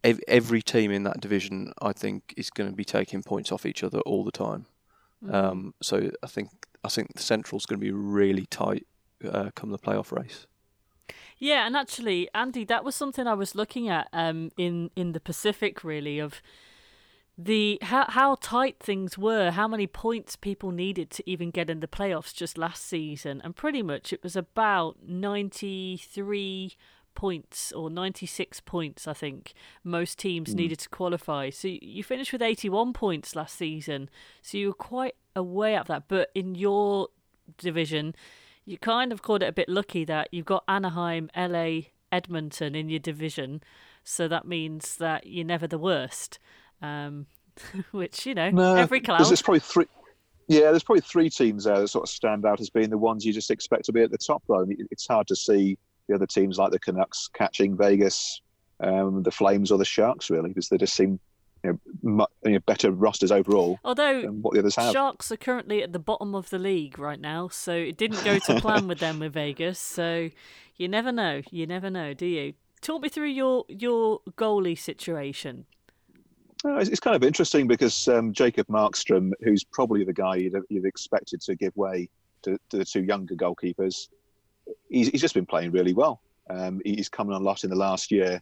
every 0.03 0.61
team 0.61 0.91
in 0.91 1.03
that 1.03 1.19
division. 1.21 1.73
I 1.81 1.93
think 1.93 2.33
is 2.37 2.49
going 2.49 2.69
to 2.69 2.75
be 2.75 2.85
taking 2.85 3.23
points 3.23 3.51
off 3.51 3.65
each 3.65 3.83
other 3.83 3.99
all 4.01 4.23
the 4.23 4.31
time. 4.31 4.65
Mm. 5.23 5.33
Um, 5.33 5.73
so 5.81 6.11
I 6.23 6.27
think 6.27 6.49
I 6.83 6.89
think 6.89 7.15
the 7.15 7.21
Central's 7.21 7.65
going 7.65 7.79
to 7.79 7.85
be 7.85 7.91
really 7.91 8.45
tight 8.45 8.87
uh, 9.27 9.49
come 9.55 9.71
the 9.71 9.79
playoff 9.79 10.11
race. 10.11 10.47
Yeah, 11.37 11.65
and 11.65 11.75
actually, 11.77 12.29
Andy, 12.35 12.65
that 12.65 12.83
was 12.83 12.95
something 12.95 13.25
I 13.25 13.33
was 13.33 13.55
looking 13.55 13.87
at 13.89 14.07
um, 14.11 14.51
in 14.57 14.91
in 14.95 15.13
the 15.13 15.19
Pacific, 15.19 15.83
really, 15.83 16.19
of 16.19 16.41
the 17.37 17.79
how 17.81 18.05
how 18.09 18.35
tight 18.41 18.77
things 18.79 19.17
were, 19.17 19.51
how 19.51 19.67
many 19.67 19.87
points 19.87 20.35
people 20.35 20.71
needed 20.71 21.09
to 21.11 21.29
even 21.29 21.51
get 21.51 21.69
in 21.69 21.79
the 21.79 21.87
playoffs 21.87 22.33
just 22.33 22.57
last 22.57 22.85
season, 22.85 23.41
and 23.43 23.55
pretty 23.55 23.81
much 23.81 24.11
it 24.11 24.21
was 24.21 24.35
about 24.35 24.97
ninety 25.01 25.97
three 25.97 26.75
points 27.19 27.73
or 27.73 27.89
96 27.89 28.61
points 28.61 29.05
i 29.05 29.11
think 29.11 29.51
most 29.83 30.17
teams 30.17 30.53
mm. 30.53 30.55
needed 30.55 30.79
to 30.79 30.87
qualify 30.87 31.49
so 31.49 31.67
you 31.67 32.01
finished 32.01 32.31
with 32.31 32.41
81 32.41 32.93
points 32.93 33.35
last 33.35 33.57
season 33.57 34.09
so 34.41 34.57
you 34.57 34.67
were 34.67 34.73
quite 34.73 35.15
a 35.35 35.43
way 35.43 35.75
up 35.75 35.87
that 35.87 36.03
but 36.07 36.29
in 36.33 36.55
your 36.55 37.09
division 37.57 38.15
you 38.63 38.77
kind 38.77 39.11
of 39.11 39.21
called 39.21 39.43
it 39.43 39.49
a 39.49 39.51
bit 39.51 39.67
lucky 39.67 40.05
that 40.05 40.29
you've 40.31 40.45
got 40.45 40.63
anaheim 40.69 41.29
la 41.35 41.81
edmonton 42.09 42.73
in 42.73 42.87
your 42.87 42.99
division 42.99 43.61
so 44.05 44.29
that 44.29 44.47
means 44.47 44.95
that 44.95 45.27
you're 45.27 45.43
never 45.43 45.67
the 45.67 45.77
worst 45.77 46.39
um, 46.81 47.25
which 47.91 48.25
you 48.25 48.33
know 48.33 48.49
no, 48.49 48.75
every 48.75 49.01
cloud. 49.01 49.19
There's, 49.19 49.27
there's 49.27 49.41
probably 49.41 49.59
three. 49.59 49.87
Yeah, 50.47 50.71
there's 50.71 50.83
probably 50.83 51.01
three 51.01 51.29
teams 51.29 51.65
there 51.65 51.81
that 51.81 51.89
sort 51.89 52.03
of 52.03 52.09
stand 52.09 52.45
out 52.45 52.61
as 52.61 52.69
being 52.69 52.89
the 52.89 52.97
ones 52.97 53.25
you 53.25 53.33
just 53.33 53.51
expect 53.51 53.83
to 53.85 53.91
be 53.91 54.01
at 54.03 54.09
the 54.09 54.17
top. 54.17 54.41
Though 54.47 54.65
it's 54.89 55.05
hard 55.05 55.27
to 55.27 55.35
see 55.35 55.77
the 56.09 56.15
other 56.15 56.25
teams 56.25 56.57
like 56.57 56.71
the 56.71 56.79
Canucks 56.79 57.29
catching 57.33 57.77
Vegas, 57.77 58.41
um, 58.81 59.23
the 59.23 59.31
Flames, 59.31 59.71
or 59.71 59.77
the 59.77 59.85
Sharks 59.85 60.29
really, 60.29 60.49
because 60.49 60.67
they 60.67 60.77
just 60.77 60.95
seem 60.95 61.19
you 61.63 61.71
know, 61.71 61.79
much, 62.01 62.29
you 62.43 62.53
know, 62.53 62.59
better 62.65 62.91
rosters 62.91 63.31
overall. 63.31 63.79
Although 63.85 64.23
what 64.23 64.53
the 64.53 64.59
others 64.59 64.75
have. 64.75 64.91
Sharks 64.91 65.31
are 65.31 65.37
currently 65.37 65.83
at 65.83 65.93
the 65.93 65.99
bottom 65.99 66.35
of 66.35 66.49
the 66.49 66.59
league 66.59 66.97
right 66.99 67.19
now, 67.19 67.47
so 67.47 67.73
it 67.73 67.95
didn't 67.95 68.23
go 68.25 68.39
to 68.39 68.59
plan 68.59 68.87
with 68.87 68.99
them 68.99 69.19
with 69.19 69.33
Vegas. 69.33 69.79
So 69.79 70.29
you 70.75 70.87
never 70.87 71.11
know. 71.11 71.41
You 71.51 71.67
never 71.67 71.89
know, 71.89 72.13
do 72.13 72.25
you? 72.25 72.53
Talk 72.81 73.03
me 73.03 73.09
through 73.09 73.27
your 73.27 73.65
your 73.67 74.21
goalie 74.37 74.77
situation. 74.77 75.65
It's 76.65 76.99
kind 76.99 77.15
of 77.15 77.23
interesting 77.23 77.67
because 77.67 78.07
um, 78.09 78.33
Jacob 78.33 78.67
Markstrom, 78.67 79.31
who's 79.41 79.63
probably 79.63 80.03
the 80.03 80.13
guy 80.13 80.35
you'd, 80.35 80.57
you'd 80.69 80.85
expected 80.85 81.39
to 81.41 81.55
give 81.55 81.75
way 81.77 82.09
to, 82.41 82.57
to, 82.69 82.77
the 82.77 82.83
two 82.83 83.03
younger 83.03 83.35
goalkeepers, 83.35 84.09
he's, 84.89 85.09
he's 85.09 85.21
just 85.21 85.33
been 85.33 85.45
playing 85.45 85.71
really 85.71 85.93
well. 85.93 86.21
Um, 86.49 86.81
he's 86.83 87.09
coming 87.09 87.33
on 87.33 87.41
a 87.41 87.45
lot 87.45 87.63
in 87.63 87.69
the 87.69 87.75
last 87.75 88.11
year, 88.11 88.41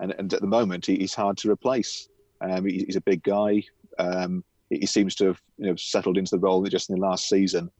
and, 0.00 0.14
and 0.18 0.32
at 0.32 0.40
the 0.40 0.46
moment 0.46 0.86
he's 0.86 1.14
hard 1.14 1.36
to 1.38 1.50
replace. 1.50 2.08
Um, 2.40 2.66
he's 2.66 2.96
a 2.96 3.00
big 3.00 3.22
guy. 3.22 3.64
Um, 3.98 4.44
he 4.70 4.86
seems 4.86 5.14
to 5.16 5.26
have 5.26 5.40
you 5.56 5.66
know 5.66 5.76
settled 5.76 6.18
into 6.18 6.32
the 6.32 6.38
role 6.38 6.62
just 6.64 6.90
in 6.90 6.96
the 6.96 7.02
last 7.02 7.28
season. 7.28 7.70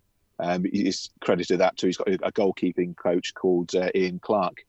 Um, 0.40 0.64
he's 0.64 1.10
credited 1.20 1.60
that 1.60 1.76
to 1.78 1.86
he's 1.86 1.96
got 1.96 2.08
a 2.08 2.32
goalkeeping 2.32 2.96
coach 2.96 3.34
called 3.34 3.74
uh, 3.74 3.90
Ian 3.94 4.20
Clark, 4.20 4.64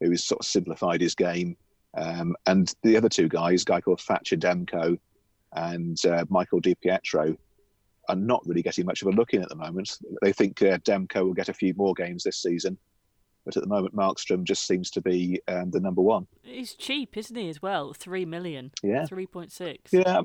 who 0.00 0.10
has 0.10 0.24
sort 0.24 0.40
of 0.40 0.46
simplified 0.46 1.00
his 1.00 1.14
game 1.14 1.56
um, 1.94 2.36
and 2.46 2.72
the 2.82 2.96
other 2.96 3.08
two 3.08 3.28
guys, 3.28 3.62
a 3.62 3.64
guy 3.64 3.80
called 3.80 4.00
Thatcher 4.00 4.36
Demko 4.36 4.98
and 5.52 5.98
uh, 6.06 6.24
Michael 6.28 6.60
DiPietro, 6.60 7.36
are 8.10 8.16
not 8.16 8.42
really 8.46 8.62
getting 8.62 8.86
much 8.86 9.02
of 9.02 9.08
a 9.08 9.12
look 9.12 9.34
in 9.34 9.42
at 9.42 9.48
the 9.48 9.56
moment. 9.56 9.98
They 10.22 10.32
think 10.32 10.62
uh, 10.62 10.78
Demko 10.78 11.24
will 11.24 11.34
get 11.34 11.48
a 11.48 11.54
few 11.54 11.74
more 11.74 11.94
games 11.94 12.24
this 12.24 12.42
season, 12.42 12.76
but 13.44 13.56
at 13.56 13.62
the 13.62 13.68
moment, 13.68 13.94
Markstrom 13.94 14.44
just 14.44 14.66
seems 14.66 14.90
to 14.90 15.00
be 15.00 15.40
um, 15.48 15.70
the 15.70 15.80
number 15.80 16.02
one. 16.02 16.26
He's 16.42 16.74
cheap, 16.74 17.16
isn't 17.16 17.36
he, 17.36 17.48
as 17.48 17.62
well? 17.62 17.92
Three 17.92 18.24
million. 18.24 18.72
Yeah. 18.82 19.06
3.6. 19.06 19.78
Yeah. 19.92 20.22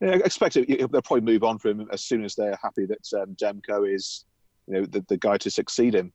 Yeah, 0.00 0.10
I 0.10 0.14
expect 0.18 0.56
it. 0.56 0.68
They'll 0.68 1.02
probably 1.02 1.20
move 1.22 1.42
on 1.42 1.58
from 1.58 1.80
him 1.80 1.88
as 1.92 2.04
soon 2.04 2.24
as 2.24 2.36
they're 2.36 2.58
happy 2.62 2.86
that 2.86 3.20
um, 3.20 3.34
Demko 3.34 3.92
is, 3.92 4.24
you 4.68 4.74
know, 4.74 4.86
the, 4.86 5.04
the 5.08 5.16
guy 5.16 5.36
to 5.38 5.50
succeed 5.50 5.94
him. 5.94 6.12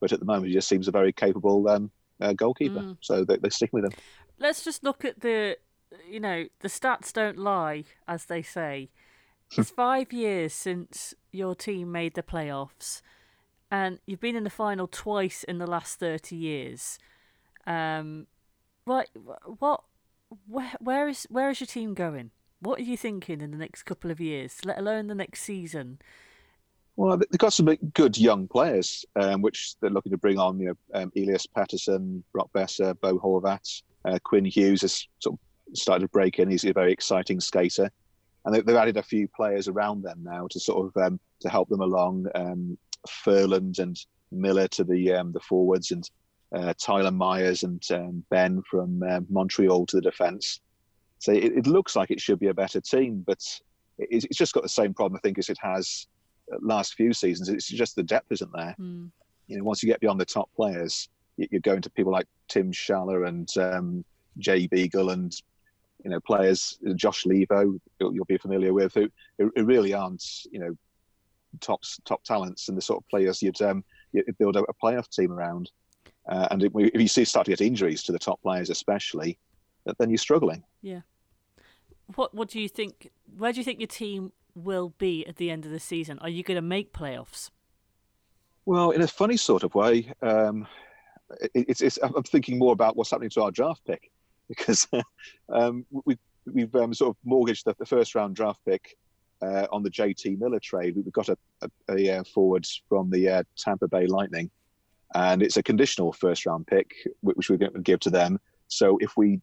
But 0.00 0.12
at 0.12 0.20
the 0.20 0.24
moment, 0.24 0.46
he 0.46 0.54
just 0.54 0.68
seems 0.68 0.88
a 0.88 0.90
very 0.90 1.12
capable 1.12 1.68
um, 1.68 1.90
uh, 2.20 2.32
goalkeeper. 2.32 2.80
Mm. 2.80 2.96
So 3.00 3.24
they, 3.24 3.36
they're 3.36 3.50
sticking 3.50 3.82
with 3.82 3.92
him. 3.92 3.98
Let's 4.38 4.64
just 4.64 4.84
look 4.84 5.04
at 5.04 5.20
the, 5.20 5.58
you 6.08 6.20
know, 6.20 6.46
the 6.60 6.68
stats 6.68 7.12
don't 7.12 7.36
lie, 7.36 7.84
as 8.08 8.26
they 8.26 8.40
say. 8.40 8.90
It's 9.56 9.70
five 9.70 10.12
years 10.12 10.52
since 10.52 11.14
your 11.32 11.54
team 11.54 11.92
made 11.92 12.14
the 12.14 12.22
playoffs, 12.22 13.00
and 13.70 13.98
you've 14.06 14.20
been 14.20 14.36
in 14.36 14.44
the 14.44 14.50
final 14.50 14.86
twice 14.86 15.44
in 15.44 15.58
the 15.58 15.66
last 15.66 15.98
thirty 15.98 16.36
years. 16.36 16.98
Um, 17.66 18.26
what, 18.84 19.08
what, 19.58 19.82
where, 20.46 20.72
where 20.80 21.08
is 21.08 21.26
where 21.30 21.50
is 21.50 21.60
your 21.60 21.66
team 21.66 21.94
going? 21.94 22.30
What 22.60 22.80
are 22.80 22.84
you 22.84 22.96
thinking 22.96 23.40
in 23.40 23.50
the 23.50 23.56
next 23.56 23.84
couple 23.84 24.10
of 24.10 24.20
years, 24.20 24.64
let 24.64 24.78
alone 24.78 25.06
the 25.06 25.14
next 25.14 25.42
season? 25.42 25.98
Well, 26.96 27.18
they've 27.18 27.38
got 27.38 27.52
some 27.52 27.66
good 27.92 28.16
young 28.16 28.48
players, 28.48 29.04
um, 29.16 29.42
which 29.42 29.74
they're 29.80 29.90
looking 29.90 30.12
to 30.12 30.18
bring 30.18 30.38
on. 30.38 30.58
You 30.58 30.68
know, 30.68 31.02
um, 31.02 31.12
Elias 31.14 31.46
Pettersson, 31.46 32.22
Brock 32.32 32.48
Boeser, 32.54 32.98
Bo 32.98 33.18
Horvat, 33.18 33.82
uh, 34.06 34.18
Quinn 34.24 34.46
Hughes 34.46 34.80
has 34.80 35.06
sort 35.18 35.34
of 35.34 35.76
started 35.76 36.06
to 36.06 36.08
break 36.08 36.38
in. 36.38 36.48
He's 36.48 36.64
a 36.64 36.72
very 36.72 36.92
exciting 36.92 37.40
skater, 37.40 37.90
and 38.46 38.54
they, 38.54 38.72
have 38.72 38.80
added 38.80 38.96
a 38.96 39.02
few 39.02 39.28
players 39.28 39.68
around 39.68 40.02
them 40.02 40.20
now 40.22 40.46
to 40.50 40.58
sort 40.58 40.86
of 40.86 41.02
um, 41.02 41.20
to 41.40 41.48
help 41.48 41.68
them 41.68 41.80
along. 41.82 42.26
Um, 42.34 42.78
Ferland 43.08 43.78
and 43.78 43.98
Miller 44.32 44.68
to 44.68 44.84
the 44.84 45.12
um, 45.12 45.32
the 45.32 45.40
forwards, 45.40 45.90
and 45.90 46.08
uh, 46.54 46.72
Tyler 46.78 47.10
Myers 47.10 47.64
and 47.64 47.82
um, 47.90 48.24
Benn 48.30 48.62
from 48.70 49.02
uh, 49.02 49.20
Montreal 49.28 49.84
to 49.86 49.96
the 49.96 50.02
defence. 50.02 50.60
So 51.18 51.32
it, 51.32 51.44
it, 51.44 51.66
looks 51.66 51.96
like 51.96 52.10
it 52.10 52.20
should 52.20 52.38
be 52.38 52.48
a 52.48 52.54
better 52.54 52.80
team, 52.80 53.24
but 53.26 53.42
it, 53.98 54.24
it's 54.24 54.38
just 54.38 54.52
got 54.52 54.62
the 54.62 54.68
same 54.68 54.94
problem 54.94 55.16
I 55.16 55.20
think 55.26 55.38
as 55.38 55.48
it 55.48 55.58
has 55.60 56.06
last 56.60 56.94
few 56.94 57.12
seasons. 57.12 57.48
It's 57.48 57.66
just 57.66 57.96
the 57.96 58.02
depth 58.02 58.30
isn't 58.30 58.52
there. 58.52 58.76
Mm. 58.78 59.10
You 59.48 59.58
know, 59.58 59.64
once 59.64 59.82
you 59.82 59.88
get 59.88 60.00
beyond 60.00 60.20
the 60.20 60.24
top 60.24 60.50
players, 60.54 61.08
you're 61.36 61.60
going 61.60 61.82
to 61.82 61.90
people 61.90 62.12
like 62.12 62.26
Tim 62.48 62.72
Schaller 62.72 63.28
and 63.28 63.48
um, 63.58 64.04
Jay 64.38 64.66
Beagle 64.66 65.10
and 65.10 65.34
you 66.06 66.10
know 66.10 66.20
players 66.20 66.78
Josh 66.94 67.24
Leivo 67.24 67.80
you'll, 67.98 68.24
be 68.26 68.38
familiar 68.38 68.72
with 68.72 68.94
who, 68.94 69.10
who 69.38 69.64
really 69.64 69.92
aren't 69.92 70.24
you 70.52 70.60
know 70.60 70.72
top 71.60 71.80
top 72.04 72.22
talents 72.22 72.68
and 72.68 72.78
the 72.78 72.82
sort 72.82 73.02
of 73.02 73.08
players 73.08 73.42
you'd 73.42 73.60
um, 73.60 73.82
you 74.12 74.22
build 74.38 74.54
a, 74.54 74.60
a 74.60 74.74
playoff 74.74 75.08
team 75.10 75.32
around. 75.32 75.68
Uh, 76.28 76.46
and 76.52 76.62
if 76.62 76.72
you 76.94 77.08
see 77.08 77.24
start 77.24 77.46
to 77.46 77.50
get 77.50 77.60
injuries 77.60 78.04
to 78.04 78.12
the 78.12 78.18
top 78.20 78.40
players, 78.40 78.70
especially, 78.70 79.36
then 79.98 80.10
you're 80.10 80.18
struggling. 80.18 80.62
Yeah. 80.80 81.00
What 82.14 82.32
What 82.34 82.50
do 82.50 82.60
you 82.60 82.68
think? 82.68 83.10
Where 83.36 83.52
do 83.52 83.58
you 83.58 83.64
think 83.64 83.80
your 83.80 83.88
team 83.88 84.32
will 84.54 84.94
be 84.98 85.26
at 85.26 85.36
the 85.36 85.50
end 85.50 85.66
of 85.66 85.72
the 85.72 85.80
season? 85.80 86.20
Are 86.20 86.28
you 86.28 86.44
going 86.44 86.56
to 86.56 86.62
make 86.62 86.92
playoffs? 86.92 87.50
Well, 88.64 88.92
in 88.92 89.02
a 89.02 89.08
funny 89.08 89.36
sort 89.36 89.64
of 89.64 89.74
way, 89.74 90.12
um, 90.22 90.68
it, 91.40 91.50
it's, 91.54 91.80
it's, 91.80 91.98
I'm 92.02 92.22
thinking 92.22 92.58
more 92.58 92.72
about 92.72 92.96
what's 92.96 93.10
happening 93.10 93.30
to 93.30 93.42
our 93.42 93.50
draft 93.50 93.84
pick 93.84 94.10
because 94.48 94.86
um, 95.52 95.84
we, 96.04 96.16
we've 96.52 96.74
um, 96.76 96.94
sort 96.94 97.10
of 97.10 97.16
mortgaged 97.24 97.64
the, 97.64 97.74
the, 97.78 97.86
first 97.86 98.14
round 98.14 98.36
draft 98.36 98.60
pick 98.64 98.96
uh, 99.42 99.66
on 99.72 99.82
the 99.82 99.90
JT 99.90 100.38
Miller 100.38 100.60
trade. 100.60 100.96
We've 100.96 101.12
got 101.12 101.28
a, 101.28 101.36
a, 101.62 101.70
a 101.90 102.18
uh, 102.18 102.24
forward 102.24 102.66
from 102.88 103.10
the 103.10 103.28
uh, 103.28 103.42
Tampa 103.56 103.88
Bay 103.88 104.06
Lightning, 104.06 104.50
and 105.14 105.42
it's 105.42 105.56
a 105.56 105.62
conditional 105.62 106.12
first 106.12 106.46
round 106.46 106.66
pick, 106.66 106.92
which 107.20 107.50
we're 107.50 107.56
going 107.56 107.72
to 107.72 107.80
give 107.80 108.00
to 108.00 108.10
them. 108.10 108.38
So 108.68 108.98
if 109.00 109.16
we 109.16 109.40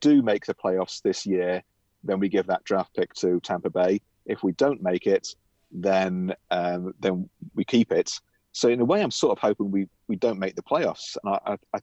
do 0.00 0.22
make 0.22 0.46
the 0.46 0.54
playoffs 0.54 1.00
this 1.02 1.24
year, 1.24 1.62
then 2.04 2.18
we 2.18 2.28
give 2.28 2.46
that 2.46 2.64
draft 2.64 2.94
pick 2.94 3.14
to 3.14 3.40
Tampa 3.40 3.70
Bay. 3.70 4.00
If 4.26 4.42
we 4.42 4.52
don't 4.52 4.82
make 4.82 5.06
it, 5.06 5.34
then 5.70 6.34
um, 6.50 6.92
then 7.00 7.28
we 7.54 7.64
keep 7.64 7.92
it. 7.92 8.10
So 8.52 8.68
in 8.68 8.80
a 8.80 8.84
way, 8.84 9.02
I'm 9.02 9.10
sort 9.10 9.32
of 9.32 9.38
hoping 9.38 9.70
we, 9.70 9.88
we 10.08 10.16
don't 10.16 10.38
make 10.38 10.56
the 10.56 10.62
playoffs, 10.62 11.16
and 11.22 11.34
I 11.34 11.56
I, 11.74 11.80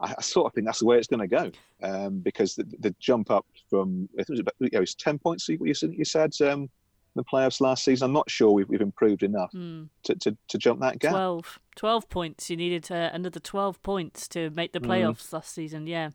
I, 0.00 0.14
I 0.18 0.22
sort 0.22 0.46
of 0.46 0.54
think 0.54 0.66
that's 0.66 0.80
the 0.80 0.86
way 0.86 0.98
it's 0.98 1.06
going 1.06 1.28
to 1.28 1.28
go 1.28 1.50
um, 1.82 2.18
because 2.18 2.54
the, 2.54 2.64
the, 2.80 2.94
jump 2.98 3.30
up 3.30 3.46
from 3.68 4.08
I 4.14 4.22
think 4.22 4.30
it 4.30 4.32
was, 4.32 4.40
about, 4.40 4.54
you 4.58 4.68
know, 4.72 4.80
it's 4.80 4.94
ten 4.94 5.18
points. 5.18 5.48
You, 5.48 5.58
you 5.62 6.04
said 6.04 6.32
um, 6.42 6.68
the 7.14 7.24
playoffs 7.24 7.60
last 7.60 7.84
season. 7.84 8.06
I'm 8.06 8.12
not 8.12 8.30
sure 8.30 8.50
we've, 8.50 8.68
we've 8.68 8.80
improved 8.80 9.22
enough 9.22 9.52
mm. 9.52 9.88
to, 10.04 10.14
to, 10.16 10.36
to 10.48 10.58
jump 10.58 10.80
that 10.80 10.98
gap. 10.98 11.12
12, 11.12 11.58
12 11.76 12.08
points. 12.08 12.50
You 12.50 12.56
needed 12.56 12.90
uh, 12.90 13.10
another 13.12 13.40
12 13.40 13.82
points 13.82 14.28
to 14.28 14.50
make 14.50 14.72
the 14.72 14.78
hmm. 14.78 14.90
playoffs 14.90 15.28
mm. 15.28 15.34
last 15.34 15.54
season. 15.54 15.86
Yeah. 15.86 16.10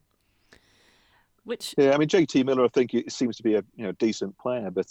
Which 1.43 1.75
yeah, 1.77 1.93
I 1.93 1.97
mean 1.97 2.09
JT 2.09 2.43
Miller, 2.43 2.65
I 2.65 2.69
think 2.69 2.95
it 2.95 3.11
seems 3.11 3.37
to 3.37 3.43
be 3.43 3.53
a 3.53 3.63
you 3.75 3.85
know 3.85 3.91
decent 3.93 4.35
player, 4.39 4.71
but 4.71 4.87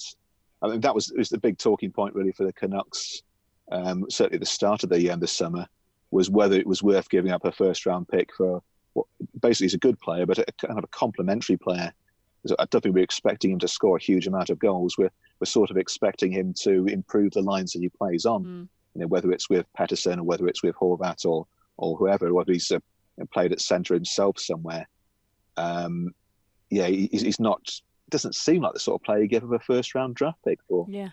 I 0.63 0.69
mean, 0.69 0.81
that 0.81 0.95
was 0.95 1.13
was 1.17 1.29
the 1.29 1.39
big 1.39 1.59
talking 1.59 1.91
point 1.91 2.15
really 2.15 2.31
for 2.31 2.45
the 2.45 2.53
Canucks. 2.53 3.23
Um, 3.73 4.07
certainly, 4.09 4.39
the 4.39 4.47
start 4.47 4.85
of 4.85 4.91
the 4.91 5.11
um, 5.11 5.19
the 5.19 5.27
summer 5.27 5.67
was 6.13 6.31
whether 6.31 6.57
it 6.57 6.67
was 6.67 6.81
worth 6.81 7.11
giving 7.11 7.33
up 7.33 7.45
a 7.45 7.51
first 7.51 7.87
round 7.87 8.07
pick 8.07 8.33
for 8.37 8.63
basically 9.45 9.67
he's 9.67 9.75
a 9.75 9.79
good 9.79 10.01
player, 10.01 10.27
but 10.27 10.39
a 10.39 10.45
kind 10.67 10.79
of 10.79 10.85
a 10.85 10.89
complementary 10.89 11.57
player. 11.57 11.93
I 12.59 12.67
don't 12.71 12.83
think 12.83 12.95
we're 12.95 13.05
expecting 13.05 13.53
him 13.53 13.59
to 13.61 13.69
score 13.69 13.97
a 13.97 14.03
huge 14.03 14.27
amount 14.27 14.51
of 14.51 14.59
goals. 14.59 14.99
We're 14.99 15.11
we're 15.41 15.47
sort 15.47 15.71
of 15.71 15.77
expecting 15.77 16.33
him 16.33 16.55
to 16.63 16.87
improve 16.87 17.33
the 17.33 17.43
lines 17.43 17.73
that 17.73 17.81
he 17.81 17.89
plays 17.89 18.25
on. 18.27 18.45
Mm. 18.45 18.69
You 18.95 19.01
know, 19.01 19.07
whether 19.07 19.33
it's 19.33 19.51
with 19.51 19.67
Pettersson 19.79 20.19
or 20.19 20.25
whether 20.25 20.47
it's 20.47 20.63
with 20.63 20.75
Horvat 20.77 21.25
or 21.25 21.47
or 21.77 21.97
whoever, 21.97 22.33
whether 22.33 22.53
he's 22.53 22.71
uh, 22.71 22.79
played 23.33 23.53
at 23.53 23.61
centre 23.61 23.95
himself 23.95 24.39
somewhere. 24.39 24.89
Um, 25.57 26.15
yeah, 26.71 26.87
he's, 26.87 27.23
he's 27.23 27.41
not 27.41 27.71
doesn't 28.11 28.35
seem 28.35 28.63
like 28.63 28.75
the 28.75 28.81
sort 28.81 29.01
of 29.01 29.05
player 29.05 29.23
you 29.23 29.29
give 29.29 29.45
up 29.45 29.53
a 29.53 29.59
first 29.59 29.95
round 29.95 30.15
draft 30.15 30.39
pick 30.45 30.59
for. 30.69 30.87
Yeah. 30.89 31.11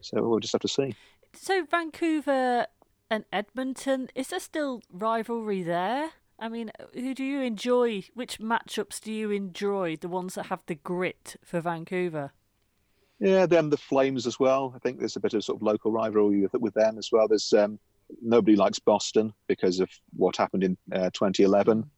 So 0.00 0.22
we'll 0.22 0.40
just 0.40 0.52
have 0.52 0.60
to 0.62 0.68
see. 0.68 0.94
So 1.32 1.64
Vancouver 1.64 2.66
and 3.10 3.24
Edmonton, 3.32 4.08
is 4.14 4.28
there 4.28 4.40
still 4.40 4.82
rivalry 4.92 5.62
there? 5.62 6.10
I 6.38 6.48
mean, 6.48 6.70
who 6.92 7.14
do 7.14 7.24
you 7.24 7.40
enjoy? 7.40 8.04
Which 8.14 8.38
matchups 8.38 9.00
do 9.00 9.12
you 9.12 9.30
enjoy? 9.30 9.96
The 9.96 10.08
ones 10.08 10.34
that 10.34 10.46
have 10.46 10.60
the 10.66 10.74
grit 10.74 11.36
for 11.44 11.60
Vancouver? 11.60 12.32
Yeah, 13.18 13.46
them 13.46 13.70
the 13.70 13.78
Flames 13.78 14.26
as 14.26 14.38
well. 14.38 14.72
I 14.76 14.78
think 14.78 14.98
there's 14.98 15.16
a 15.16 15.20
bit 15.20 15.32
of 15.32 15.42
sort 15.42 15.56
of 15.56 15.62
local 15.62 15.90
rivalry 15.90 16.42
with, 16.42 16.52
with 16.60 16.74
them 16.74 16.98
as 16.98 17.08
well. 17.10 17.26
There's 17.26 17.52
um, 17.54 17.78
nobody 18.20 18.56
likes 18.56 18.78
Boston 18.78 19.32
because 19.46 19.80
of 19.80 19.88
what 20.14 20.36
happened 20.36 20.64
in 20.64 20.76
uh, 20.92 21.10
2011. 21.10 21.88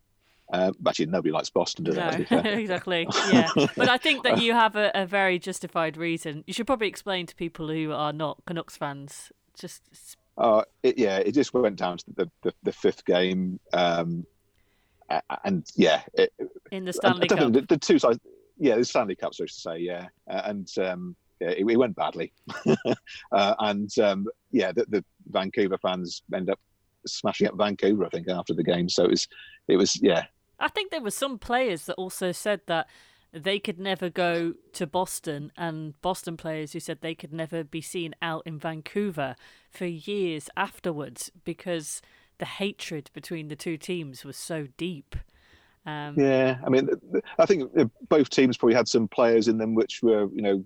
Uh, 0.50 0.72
actually, 0.86 1.06
nobody 1.06 1.32
likes 1.32 1.50
Boston, 1.50 1.84
do 1.84 1.92
they? 1.92 2.26
No, 2.30 2.38
exactly. 2.44 3.06
Yeah, 3.30 3.50
but 3.76 3.88
I 3.88 3.98
think 3.98 4.22
that 4.22 4.40
you 4.40 4.54
have 4.54 4.76
a, 4.76 4.90
a, 4.94 5.04
very 5.04 5.38
justified 5.38 5.98
reason. 5.98 6.42
You 6.46 6.54
should 6.54 6.66
probably 6.66 6.88
explain 6.88 7.26
to 7.26 7.34
people 7.34 7.68
who 7.68 7.92
are 7.92 8.14
not 8.14 8.38
Canucks 8.46 8.76
fans. 8.76 9.30
Just. 9.58 10.16
Uh, 10.38 10.62
it, 10.84 10.96
yeah, 10.96 11.18
it 11.18 11.32
just 11.32 11.52
went 11.52 11.76
down 11.76 11.98
to 11.98 12.04
the 12.16 12.30
the, 12.42 12.54
the 12.62 12.72
fifth 12.72 13.04
game, 13.04 13.58
um, 13.72 14.24
and 15.44 15.66
yeah, 15.74 16.02
it, 16.14 16.32
in 16.70 16.84
the 16.84 16.92
Stanley 16.92 17.26
Cup. 17.26 17.52
The, 17.52 17.62
the, 17.62 17.76
two 17.76 17.98
sides, 17.98 18.18
yeah, 18.56 18.76
the 18.76 18.84
Stanley 18.84 19.16
Cup, 19.16 19.34
so 19.34 19.44
to 19.44 19.52
say, 19.52 19.78
yeah, 19.78 20.06
uh, 20.30 20.42
and 20.44 20.70
um, 20.78 21.16
yeah, 21.40 21.50
it, 21.50 21.68
it, 21.68 21.76
went 21.76 21.96
badly, 21.96 22.32
uh, 23.32 23.54
and 23.58 23.90
um, 23.98 24.26
yeah, 24.52 24.70
the, 24.70 24.86
the 24.88 25.04
Vancouver 25.26 25.78
fans 25.78 26.22
end 26.32 26.50
up 26.50 26.60
smashing 27.04 27.48
up 27.48 27.56
Vancouver, 27.56 28.06
I 28.06 28.08
think, 28.10 28.28
after 28.28 28.54
the 28.54 28.62
game. 28.62 28.88
So 28.88 29.04
it 29.04 29.10
was, 29.10 29.28
it 29.66 29.76
was, 29.76 30.00
yeah, 30.00 30.24
I 30.60 30.68
think 30.68 30.90
there 30.90 31.00
were 31.00 31.10
some 31.10 31.38
players 31.38 31.86
that 31.86 31.94
also 31.94 32.32
said 32.32 32.60
that 32.66 32.88
they 33.32 33.58
could 33.58 33.78
never 33.78 34.08
go 34.08 34.54
to 34.72 34.86
Boston, 34.86 35.52
and 35.56 36.00
Boston 36.00 36.36
players 36.36 36.72
who 36.72 36.80
said 36.80 36.98
they 37.00 37.14
could 37.14 37.32
never 37.32 37.62
be 37.62 37.80
seen 37.80 38.14
out 38.22 38.42
in 38.46 38.58
Vancouver 38.58 39.36
for 39.70 39.86
years 39.86 40.48
afterwards 40.56 41.30
because 41.44 42.00
the 42.38 42.46
hatred 42.46 43.10
between 43.12 43.48
the 43.48 43.56
two 43.56 43.76
teams 43.76 44.24
was 44.24 44.36
so 44.36 44.68
deep. 44.76 45.16
Um, 45.84 46.14
yeah, 46.18 46.58
I 46.64 46.68
mean, 46.70 46.88
I 47.38 47.46
think 47.46 47.70
both 48.08 48.30
teams 48.30 48.56
probably 48.56 48.74
had 48.74 48.88
some 48.88 49.08
players 49.08 49.48
in 49.48 49.58
them 49.58 49.74
which 49.74 50.02
were, 50.02 50.28
you 50.32 50.42
know, 50.42 50.64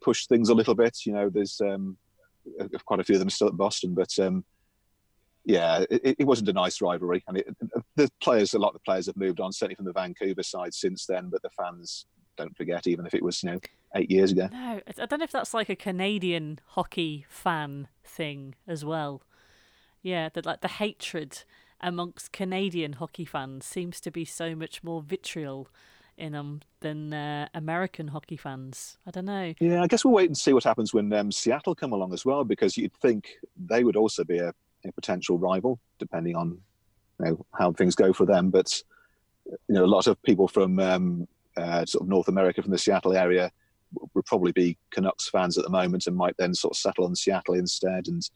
pushed 0.00 0.28
things 0.28 0.48
a 0.48 0.54
little 0.54 0.74
bit. 0.74 1.06
You 1.06 1.12
know, 1.12 1.28
there's 1.28 1.60
um, 1.60 1.96
quite 2.84 3.00
a 3.00 3.04
few 3.04 3.16
of 3.16 3.20
them 3.20 3.30
still 3.30 3.48
at 3.48 3.56
Boston, 3.56 3.94
but 3.94 4.16
um, 4.18 4.44
yeah, 5.48 5.84
it, 5.88 6.16
it, 6.18 6.26
wasn't 6.26 6.50
a 6.50 6.52
nice 6.52 6.82
rivalry. 6.82 7.24
and 7.26 7.42
the 7.96 8.10
players, 8.20 8.52
a 8.52 8.58
lot 8.58 8.68
of 8.68 8.74
the 8.74 8.80
players 8.80 9.06
have 9.06 9.16
moved 9.16 9.40
on, 9.40 9.50
certainly 9.50 9.76
from 9.76 9.86
the 9.86 9.94
Vancouver 9.94 10.42
side 10.42 10.74
since 10.74 11.06
then. 11.06 11.30
But 11.30 11.40
the 11.40 11.48
fans 11.50 12.04
don't 12.36 12.54
forget, 12.54 12.86
even 12.86 13.06
if 13.06 13.14
it 13.14 13.22
was 13.22 13.42
you 13.42 13.52
know 13.52 13.60
eight 13.96 14.10
years 14.10 14.30
ago. 14.30 14.50
No, 14.52 14.80
I 14.86 15.06
don't 15.06 15.20
know 15.20 15.24
if 15.24 15.32
that's 15.32 15.54
like 15.54 15.70
a 15.70 15.74
Canadian 15.74 16.60
hockey 16.66 17.24
fan 17.30 17.88
thing 18.04 18.56
as 18.66 18.84
well. 18.84 19.22
Yeah, 20.02 20.28
that 20.34 20.44
like 20.44 20.60
the 20.60 20.68
hatred 20.68 21.44
amongst 21.80 22.30
Canadian 22.30 22.94
hockey 22.94 23.24
fans 23.24 23.64
seems 23.64 24.02
to 24.02 24.10
be 24.10 24.26
so 24.26 24.54
much 24.54 24.84
more 24.84 25.00
vitriol 25.00 25.68
in 26.18 26.32
them 26.32 26.60
than 26.80 27.14
uh, 27.14 27.48
American 27.54 28.08
hockey 28.08 28.36
fans. 28.36 28.98
I 29.06 29.12
don't 29.12 29.24
know. 29.24 29.54
Yeah, 29.60 29.82
I 29.82 29.86
guess 29.86 30.04
we'll 30.04 30.12
wait 30.12 30.28
and 30.28 30.36
see 30.36 30.52
what 30.52 30.64
happens 30.64 30.92
when 30.92 31.10
um, 31.14 31.32
Seattle 31.32 31.74
come 31.74 31.92
along 31.92 32.12
as 32.12 32.26
well, 32.26 32.44
because 32.44 32.76
you'd 32.76 32.92
think 32.94 33.30
they 33.56 33.82
would 33.82 33.96
also 33.96 34.24
be 34.24 34.38
a 34.38 34.52
a 34.88 34.92
potential 34.92 35.38
rival, 35.38 35.78
depending 35.98 36.36
on 36.36 36.58
you 37.20 37.26
know, 37.26 37.46
how 37.58 37.72
things 37.72 37.94
go 37.94 38.12
for 38.12 38.26
them. 38.26 38.50
But 38.50 38.82
you 39.46 39.74
know, 39.74 39.84
a 39.84 39.86
lot 39.86 40.06
of 40.06 40.22
people 40.22 40.48
from 40.48 40.78
um, 40.78 41.28
uh, 41.56 41.84
sort 41.86 42.02
of 42.02 42.08
North 42.08 42.28
America, 42.28 42.62
from 42.62 42.70
the 42.70 42.78
Seattle 42.78 43.16
area, 43.16 43.50
would 44.14 44.26
probably 44.26 44.52
be 44.52 44.76
Canucks 44.90 45.28
fans 45.28 45.56
at 45.58 45.64
the 45.64 45.70
moment, 45.70 46.06
and 46.06 46.16
might 46.16 46.36
then 46.38 46.54
sort 46.54 46.74
of 46.74 46.78
settle 46.78 47.04
on 47.04 47.14
Seattle 47.14 47.54
instead, 47.54 48.08
and 48.08 48.28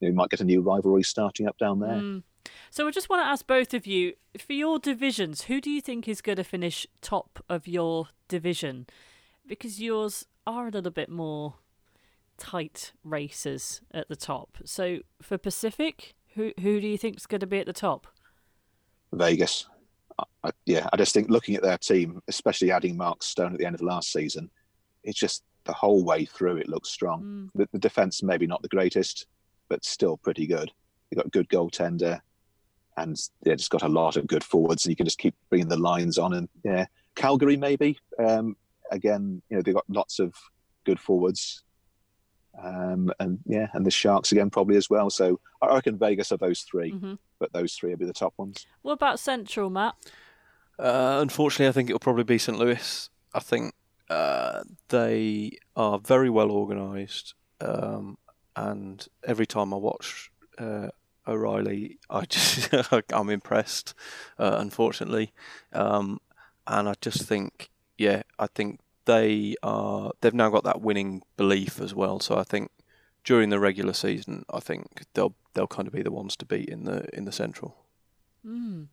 you, 0.00 0.08
know, 0.08 0.14
might 0.14 0.30
get 0.30 0.40
a 0.40 0.44
new 0.44 0.60
rivalry 0.60 1.02
starting 1.02 1.46
up 1.46 1.58
down 1.58 1.80
there. 1.80 1.90
Mm. 1.90 2.22
So 2.70 2.86
I 2.86 2.90
just 2.90 3.08
want 3.08 3.22
to 3.22 3.26
ask 3.26 3.46
both 3.46 3.74
of 3.74 3.86
you 3.86 4.14
for 4.38 4.52
your 4.52 4.78
divisions, 4.78 5.42
who 5.42 5.60
do 5.60 5.70
you 5.70 5.80
think 5.80 6.08
is 6.08 6.22
going 6.22 6.36
to 6.36 6.44
finish 6.44 6.86
top 7.00 7.44
of 7.48 7.66
your 7.66 8.08
division? 8.28 8.86
Because 9.46 9.80
yours 9.80 10.26
are 10.46 10.68
a 10.68 10.70
little 10.70 10.92
bit 10.92 11.08
more 11.08 11.54
tight 12.40 12.92
races 13.04 13.82
at 13.92 14.08
the 14.08 14.16
top. 14.16 14.58
So 14.64 15.00
for 15.22 15.38
Pacific, 15.38 16.14
who 16.34 16.52
who 16.60 16.80
do 16.80 16.88
you 16.88 16.98
think 16.98 17.18
is 17.18 17.26
going 17.26 17.40
to 17.40 17.46
be 17.46 17.60
at 17.60 17.66
the 17.66 17.72
top? 17.72 18.06
Vegas. 19.12 19.66
I, 20.44 20.50
yeah, 20.66 20.86
I 20.92 20.96
just 20.96 21.14
think 21.14 21.30
looking 21.30 21.54
at 21.56 21.62
their 21.62 21.78
team, 21.78 22.20
especially 22.28 22.70
adding 22.70 22.96
Mark 22.96 23.22
Stone 23.22 23.52
at 23.52 23.58
the 23.58 23.64
end 23.64 23.74
of 23.74 23.80
last 23.80 24.12
season, 24.12 24.50
it's 25.02 25.18
just 25.18 25.44
the 25.64 25.72
whole 25.72 26.04
way 26.04 26.24
through 26.24 26.56
it 26.56 26.68
looks 26.68 26.90
strong. 26.90 27.22
Mm. 27.22 27.48
The, 27.54 27.68
the 27.72 27.78
defense 27.78 28.22
maybe 28.22 28.46
not 28.46 28.60
the 28.62 28.68
greatest, 28.68 29.26
but 29.68 29.84
still 29.84 30.16
pretty 30.16 30.46
good. 30.46 30.70
You've 31.10 31.16
got 31.16 31.26
a 31.26 31.30
good 31.30 31.48
goaltender, 31.48 32.20
and 32.96 33.16
yeah, 33.44 33.54
just 33.54 33.70
got 33.70 33.82
a 33.82 33.88
lot 33.88 34.16
of 34.16 34.26
good 34.26 34.44
forwards, 34.44 34.84
and 34.84 34.90
you 34.90 34.96
can 34.96 35.06
just 35.06 35.18
keep 35.18 35.34
bringing 35.48 35.68
the 35.68 35.76
lines 35.76 36.18
on. 36.18 36.34
And 36.34 36.48
yeah, 36.64 36.86
Calgary 37.14 37.56
maybe 37.56 37.98
um, 38.18 38.56
again, 38.90 39.42
you 39.48 39.56
know 39.56 39.62
they've 39.62 39.74
got 39.74 39.88
lots 39.88 40.18
of 40.18 40.34
good 40.84 41.00
forwards 41.00 41.64
um, 42.58 43.12
and 43.20 43.38
yeah, 43.46 43.68
and 43.72 43.84
the 43.84 43.90
Sharks 43.90 44.32
again 44.32 44.50
probably 44.50 44.76
as 44.76 44.90
well. 44.90 45.10
So 45.10 45.40
I 45.62 45.74
reckon 45.74 45.98
Vegas 45.98 46.32
are 46.32 46.36
those 46.36 46.62
3 46.62 46.92
mm-hmm. 46.92 47.14
but 47.38 47.52
those 47.52 47.74
three 47.74 47.90
will 47.90 47.98
be 47.98 48.06
the 48.06 48.12
top 48.12 48.34
ones. 48.36 48.66
What 48.82 48.92
about 48.92 49.20
Central, 49.20 49.70
Matt? 49.70 49.94
Uh, 50.78 51.18
unfortunately, 51.20 51.68
I 51.68 51.72
think 51.72 51.90
it'll 51.90 51.98
probably 51.98 52.24
be 52.24 52.38
St. 52.38 52.58
Louis. 52.58 53.10
I 53.34 53.40
think 53.40 53.74
uh, 54.08 54.62
they 54.88 55.58
are 55.76 55.98
very 55.98 56.30
well 56.30 56.50
organised, 56.50 57.34
um, 57.60 58.16
and 58.56 59.06
every 59.24 59.46
time 59.46 59.74
I 59.74 59.76
watch 59.76 60.30
uh, 60.58 60.88
O'Reilly, 61.28 61.98
I 62.08 62.24
just 62.24 62.70
I'm 63.12 63.28
impressed. 63.28 63.94
Uh, 64.38 64.56
unfortunately, 64.58 65.32
um, 65.72 66.18
and 66.66 66.88
I 66.88 66.94
just 67.00 67.22
think, 67.22 67.70
yeah, 67.98 68.22
I 68.38 68.46
think 68.46 68.80
they 69.10 69.56
are 69.64 70.12
they've 70.20 70.32
now 70.32 70.50
got 70.50 70.64
that 70.64 70.80
winning 70.80 71.22
belief 71.36 71.80
as 71.80 71.92
well. 71.92 72.20
So 72.20 72.38
I 72.38 72.44
think 72.44 72.70
during 73.24 73.50
the 73.50 73.58
regular 73.58 73.92
season, 73.92 74.44
I 74.52 74.60
think 74.60 75.04
they'll 75.14 75.34
they'll 75.54 75.66
kind 75.66 75.88
of 75.88 75.94
be 75.94 76.02
the 76.02 76.12
ones 76.12 76.36
to 76.36 76.46
beat 76.46 76.68
in 76.68 76.84
the 76.84 77.08
in 77.12 77.24
the 77.24 77.32
central. 77.32 77.76
Mm. 78.46 78.86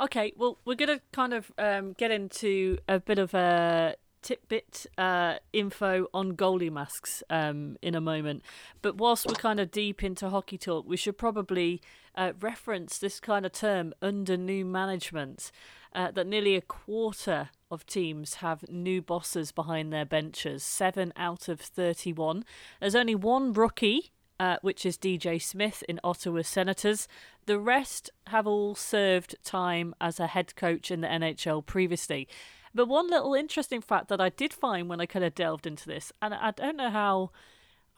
Okay, 0.00 0.32
well, 0.36 0.58
we're 0.64 0.74
going 0.74 0.98
to 0.98 1.02
kind 1.12 1.34
of 1.34 1.52
um, 1.58 1.92
get 1.92 2.10
into 2.10 2.78
a 2.88 2.98
bit 2.98 3.18
of 3.18 3.34
a 3.34 3.94
tidbit 4.22 4.86
uh, 4.96 5.34
info 5.52 6.06
on 6.14 6.32
goalie 6.32 6.72
masks 6.72 7.22
um, 7.28 7.76
in 7.82 7.94
a 7.94 8.00
moment. 8.00 8.42
But 8.80 8.96
whilst 8.96 9.26
we're 9.26 9.34
kind 9.34 9.60
of 9.60 9.70
deep 9.70 10.02
into 10.02 10.30
hockey 10.30 10.56
talk, 10.56 10.86
we 10.88 10.96
should 10.96 11.18
probably 11.18 11.82
uh, 12.16 12.32
reference 12.40 12.98
this 12.98 13.20
kind 13.20 13.44
of 13.44 13.52
term 13.52 13.92
under 14.00 14.36
new 14.36 14.64
management. 14.64 15.52
Uh, 15.94 16.10
that 16.10 16.26
nearly 16.26 16.56
a 16.56 16.62
quarter 16.62 17.50
of 17.72 17.86
teams 17.86 18.34
have 18.34 18.68
new 18.68 19.02
bosses 19.02 19.50
behind 19.50 19.92
their 19.92 20.04
benches, 20.04 20.62
seven 20.62 21.12
out 21.16 21.48
of 21.48 21.60
31. 21.60 22.44
There's 22.80 22.94
only 22.94 23.14
one 23.14 23.52
rookie, 23.52 24.12
uh, 24.38 24.56
which 24.62 24.84
is 24.84 24.98
DJ 24.98 25.40
Smith 25.40 25.82
in 25.88 25.98
Ottawa 26.04 26.42
Senators. 26.42 27.08
The 27.46 27.58
rest 27.58 28.10
have 28.28 28.46
all 28.46 28.74
served 28.74 29.34
time 29.42 29.94
as 30.00 30.20
a 30.20 30.28
head 30.28 30.54
coach 30.54 30.90
in 30.90 31.00
the 31.00 31.08
NHL 31.08 31.64
previously. 31.64 32.28
But 32.74 32.88
one 32.88 33.10
little 33.10 33.34
interesting 33.34 33.80
fact 33.80 34.08
that 34.08 34.20
I 34.20 34.28
did 34.28 34.52
find 34.52 34.88
when 34.88 35.00
I 35.00 35.06
kind 35.06 35.24
of 35.24 35.34
delved 35.34 35.66
into 35.66 35.86
this, 35.86 36.12
and 36.22 36.34
I 36.34 36.52
don't 36.52 36.76
know 36.76 36.90
how, 36.90 37.30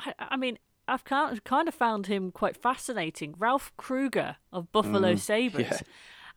I, 0.00 0.14
I 0.18 0.36
mean, 0.36 0.58
I've 0.86 1.04
kind 1.04 1.68
of, 1.68 1.74
found 1.74 2.06
him 2.06 2.30
quite 2.30 2.56
fascinating. 2.56 3.34
Ralph 3.38 3.72
Krueger 3.76 4.36
of 4.52 4.70
Buffalo 4.72 5.14
mm, 5.14 5.18
Sabres. 5.18 5.66
Yeah. 5.70 5.80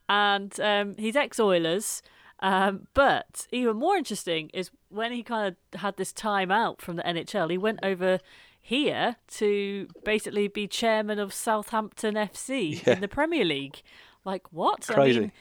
And 0.10 0.60
um, 0.62 0.96
he's 0.98 1.16
ex 1.16 1.40
Oilers. 1.40 2.02
Um, 2.40 2.88
but 2.94 3.48
even 3.52 3.78
more 3.78 3.96
interesting 3.96 4.50
is 4.54 4.70
when 4.90 5.12
he 5.12 5.24
kind 5.24 5.56
of 5.74 5.80
had 5.80 5.98
this 5.98 6.14
time 6.14 6.52
out 6.52 6.82
from 6.82 6.96
the 6.96 7.04
NHL, 7.04 7.50
he 7.50 7.58
went 7.58 7.80
over 7.84 8.20
here 8.60 9.16
to 9.28 9.88
basically 10.04 10.48
be 10.48 10.68
chairman 10.68 11.20
of 11.20 11.34
Southampton 11.34 12.16
FC 12.16 12.86
yeah. 12.86 12.94
in 12.94 13.02
the 13.02 13.08
Premier 13.08 13.46
League. 13.46 13.82
Like 14.26 14.52
what? 14.52 14.86
Crazy. 14.88 15.18
I 15.18 15.22
mean, 15.22 15.32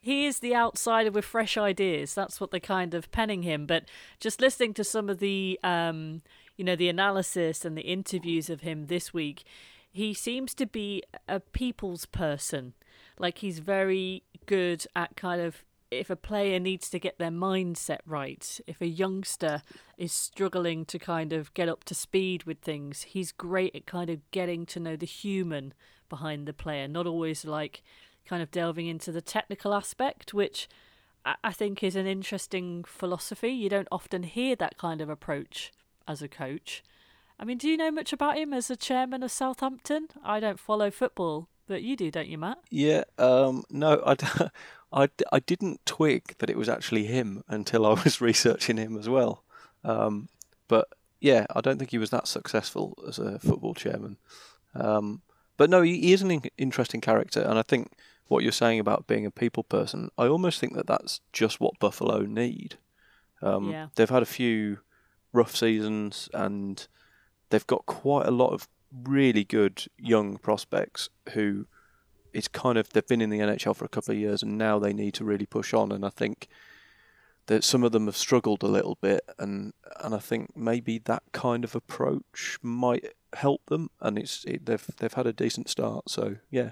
he 0.00 0.26
is 0.26 0.38
the 0.38 0.54
outsider 0.54 1.10
with 1.10 1.24
fresh 1.24 1.58
ideas. 1.58 2.14
That's 2.14 2.40
what 2.40 2.50
they're 2.50 2.60
kind 2.60 2.94
of 2.94 3.10
penning 3.10 3.42
him. 3.42 3.66
But 3.66 3.84
just 4.18 4.40
listening 4.40 4.72
to 4.74 4.84
some 4.84 5.10
of 5.10 5.18
the, 5.18 5.60
um, 5.62 6.22
you 6.56 6.64
know, 6.64 6.76
the 6.76 6.88
analysis 6.88 7.64
and 7.64 7.76
the 7.76 7.82
interviews 7.82 8.48
of 8.48 8.62
him 8.62 8.86
this 8.86 9.12
week, 9.12 9.44
he 9.92 10.14
seems 10.14 10.54
to 10.54 10.66
be 10.66 11.02
a 11.28 11.40
people's 11.40 12.06
person. 12.06 12.72
Like 13.18 13.38
he's 13.38 13.58
very 13.58 14.22
good 14.46 14.86
at 14.96 15.16
kind 15.16 15.42
of 15.42 15.64
if 15.90 16.08
a 16.08 16.16
player 16.16 16.60
needs 16.60 16.88
to 16.90 16.98
get 16.98 17.18
their 17.18 17.30
mindset 17.30 17.98
right, 18.06 18.60
if 18.66 18.80
a 18.80 18.86
youngster 18.86 19.62
is 19.98 20.12
struggling 20.12 20.84
to 20.86 20.98
kind 20.98 21.32
of 21.32 21.52
get 21.54 21.68
up 21.68 21.84
to 21.84 21.94
speed 21.94 22.44
with 22.44 22.60
things, 22.60 23.02
he's 23.02 23.32
great 23.32 23.74
at 23.74 23.86
kind 23.86 24.08
of 24.08 24.30
getting 24.30 24.66
to 24.66 24.80
know 24.80 24.96
the 24.96 25.06
human 25.06 25.74
behind 26.08 26.46
the 26.46 26.52
player, 26.52 26.86
not 26.86 27.06
always 27.06 27.44
like 27.44 27.82
kind 28.24 28.42
of 28.42 28.50
delving 28.50 28.86
into 28.86 29.10
the 29.10 29.20
technical 29.20 29.74
aspect, 29.74 30.32
which 30.32 30.68
I 31.24 31.52
think 31.52 31.82
is 31.82 31.96
an 31.96 32.06
interesting 32.06 32.84
philosophy. 32.84 33.50
You 33.50 33.68
don't 33.68 33.88
often 33.90 34.22
hear 34.22 34.56
that 34.56 34.78
kind 34.78 35.00
of 35.00 35.08
approach 35.08 35.72
as 36.06 36.22
a 36.22 36.28
coach. 36.28 36.82
I 37.38 37.44
mean, 37.44 37.58
do 37.58 37.68
you 37.68 37.76
know 37.76 37.90
much 37.90 38.12
about 38.12 38.36
him 38.36 38.52
as 38.52 38.70
a 38.70 38.76
chairman 38.76 39.22
of 39.22 39.30
Southampton? 39.30 40.08
I 40.22 40.40
don't 40.40 40.60
follow 40.60 40.90
football 40.90 41.48
but 41.70 41.84
you 41.84 41.94
do, 41.94 42.10
don't 42.10 42.26
you, 42.26 42.36
Matt? 42.36 42.58
Yeah. 42.68 43.04
Um, 43.16 43.62
no, 43.70 44.02
I, 44.04 44.14
d- 44.14 44.26
I, 44.92 45.06
d- 45.06 45.24
I 45.32 45.38
didn't 45.40 45.84
twig 45.86 46.34
that 46.38 46.50
it 46.50 46.56
was 46.58 46.68
actually 46.68 47.06
him 47.06 47.42
until 47.48 47.86
I 47.86 47.90
was 48.02 48.20
researching 48.30 48.76
him 48.76 48.96
as 48.98 49.08
well. 49.08 49.44
Um, 49.84 50.28
but 50.68 50.88
yeah, 51.20 51.46
I 51.54 51.60
don't 51.60 51.78
think 51.78 51.90
he 51.90 51.98
was 51.98 52.10
that 52.10 52.26
successful 52.28 52.96
as 53.06 53.18
a 53.18 53.38
football 53.38 53.74
chairman. 53.74 54.16
Um, 54.74 55.22
but 55.56 55.70
no, 55.70 55.82
he, 55.82 56.00
he 56.00 56.12
is 56.12 56.22
an 56.22 56.30
in- 56.30 56.50
interesting 56.58 57.00
character, 57.00 57.40
and 57.42 57.58
I 57.58 57.62
think 57.62 57.92
what 58.28 58.42
you're 58.42 58.52
saying 58.52 58.78
about 58.80 59.06
being 59.06 59.26
a 59.26 59.30
people 59.30 59.64
person, 59.64 60.10
I 60.16 60.26
almost 60.26 60.60
think 60.60 60.74
that 60.74 60.86
that's 60.86 61.20
just 61.32 61.60
what 61.60 61.78
Buffalo 61.80 62.20
need. 62.22 62.78
Um, 63.42 63.70
Yeah. 63.70 63.88
They've 63.94 64.08
had 64.10 64.22
a 64.22 64.26
few 64.26 64.78
rough 65.32 65.54
seasons, 65.56 66.28
and 66.32 66.86
they've 67.50 67.66
got 67.66 67.86
quite 67.86 68.26
a 68.26 68.30
lot 68.32 68.52
of 68.52 68.68
really 69.04 69.44
good 69.44 69.84
young 69.98 70.36
prospects 70.38 71.10
who 71.32 71.66
it's 72.32 72.48
kind 72.48 72.78
of 72.78 72.90
they've 72.90 73.06
been 73.06 73.20
in 73.20 73.30
the 73.30 73.38
NHL 73.38 73.76
for 73.76 73.84
a 73.84 73.88
couple 73.88 74.12
of 74.12 74.18
years 74.18 74.42
and 74.42 74.58
now 74.58 74.78
they 74.78 74.92
need 74.92 75.14
to 75.14 75.24
really 75.24 75.46
push 75.46 75.74
on. 75.74 75.92
And 75.92 76.04
I 76.04 76.10
think 76.10 76.48
that 77.46 77.64
some 77.64 77.82
of 77.82 77.92
them 77.92 78.06
have 78.06 78.16
struggled 78.16 78.62
a 78.62 78.68
little 78.68 78.96
bit. 79.00 79.22
And 79.38 79.72
and 80.00 80.14
I 80.14 80.18
think 80.18 80.56
maybe 80.56 80.98
that 80.98 81.22
kind 81.32 81.64
of 81.64 81.74
approach 81.74 82.58
might 82.62 83.04
help 83.34 83.66
them. 83.66 83.90
And 84.00 84.18
it's 84.18 84.44
it, 84.44 84.66
they've 84.66 84.86
they've 84.98 85.12
had 85.12 85.26
a 85.26 85.32
decent 85.32 85.68
start. 85.68 86.08
So 86.08 86.36
yeah. 86.50 86.70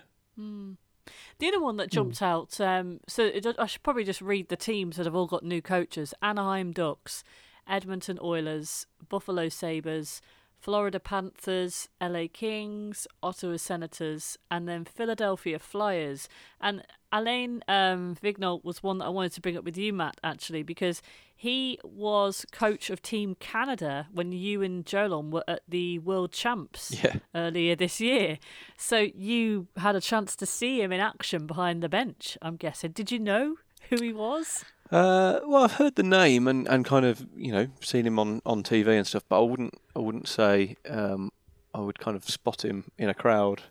The 1.38 1.48
other 1.48 1.60
one 1.60 1.76
that 1.78 1.90
jumped 1.90 2.20
out, 2.20 2.60
um, 2.60 3.00
so 3.08 3.24
it, 3.24 3.46
I 3.58 3.66
should 3.66 3.82
probably 3.82 4.04
just 4.04 4.20
read 4.20 4.48
the 4.48 4.56
teams 4.56 4.96
that 4.96 5.06
have 5.06 5.14
all 5.14 5.26
got 5.26 5.42
new 5.42 5.62
coaches. 5.62 6.12
Anaheim 6.20 6.72
Ducks, 6.72 7.24
Edmonton 7.66 8.18
Oilers, 8.22 8.86
Buffalo 9.08 9.48
Sabres, 9.48 10.20
Florida 10.60 10.98
Panthers, 11.00 11.88
LA 12.00 12.24
Kings, 12.32 13.06
Ottawa 13.22 13.56
Senators, 13.56 14.36
and 14.50 14.68
then 14.68 14.84
Philadelphia 14.84 15.58
Flyers. 15.58 16.28
And 16.60 16.82
Alain 17.12 17.62
um, 17.68 18.16
was 18.62 18.82
one 18.82 18.98
that 18.98 19.06
I 19.06 19.08
wanted 19.10 19.32
to 19.32 19.40
bring 19.40 19.56
up 19.56 19.64
with 19.64 19.78
you, 19.78 19.92
Matt, 19.92 20.18
actually, 20.22 20.62
because 20.62 21.00
he 21.34 21.78
was 21.84 22.44
coach 22.50 22.90
of 22.90 23.00
Team 23.00 23.36
Canada 23.38 24.08
when 24.12 24.32
you 24.32 24.60
and 24.62 24.84
Jolon 24.84 25.30
were 25.30 25.44
at 25.46 25.62
the 25.68 26.00
World 26.00 26.32
Champs 26.32 26.90
Yeah. 27.02 27.16
earlier 27.34 27.76
this 27.76 28.00
year. 28.00 28.38
So 28.76 29.06
you 29.14 29.68
had 29.76 29.94
a 29.94 30.00
chance 30.00 30.34
to 30.36 30.46
see 30.46 30.82
him 30.82 30.90
in 30.92 31.00
action 31.00 31.46
behind 31.46 31.82
the 31.82 31.88
bench, 31.88 32.36
I'm 32.42 32.56
guessing. 32.56 32.90
Did 32.90 33.12
you 33.12 33.20
know 33.20 33.56
who 33.88 34.02
he 34.02 34.12
was? 34.12 34.64
Uh, 34.90 35.40
well, 35.46 35.64
I've 35.64 35.74
heard 35.74 35.96
the 35.96 36.02
name 36.02 36.48
and, 36.48 36.66
and 36.66 36.84
kind 36.84 37.04
of 37.04 37.26
you 37.36 37.52
know 37.52 37.68
seen 37.80 38.06
him 38.06 38.18
on, 38.18 38.40
on 38.46 38.62
TV 38.62 38.96
and 38.96 39.06
stuff, 39.06 39.24
but 39.28 39.38
I 39.40 39.44
wouldn't 39.44 39.74
I 39.94 39.98
wouldn't 39.98 40.28
say 40.28 40.76
um, 40.88 41.30
I 41.74 41.80
would 41.80 41.98
kind 41.98 42.16
of 42.16 42.24
spot 42.24 42.64
him 42.64 42.90
in 42.96 43.08
a 43.08 43.14
crowd. 43.14 43.62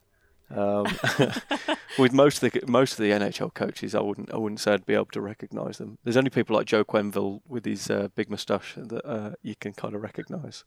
Um, 0.50 0.86
with 2.00 2.14
most 2.14 2.42
of 2.42 2.52
the 2.52 2.62
most 2.68 2.94
of 2.94 2.98
the 3.00 3.12
NHL 3.12 3.54
coaches, 3.54 3.96
I 3.96 4.02
wouldn't 4.02 4.32
I 4.32 4.38
wouldn't 4.38 4.60
say 4.60 4.74
I'd 4.74 4.86
be 4.86 4.94
able 4.94 5.06
to 5.08 5.22
recognise 5.22 5.80
them. 5.80 5.98
There's 6.04 6.18
only 6.18 6.30
people 6.30 6.56
like 6.56 6.68
Joe 6.68 6.86
Quenneville 6.86 7.42
with 7.48 7.66
his 7.66 7.90
uh, 7.90 8.10
big 8.16 8.30
moustache 8.30 8.76
that 8.78 9.06
uh, 9.06 9.32
you 9.42 9.56
can 9.56 9.74
kind 9.74 9.96
of 9.96 10.04
recognise. 10.04 10.64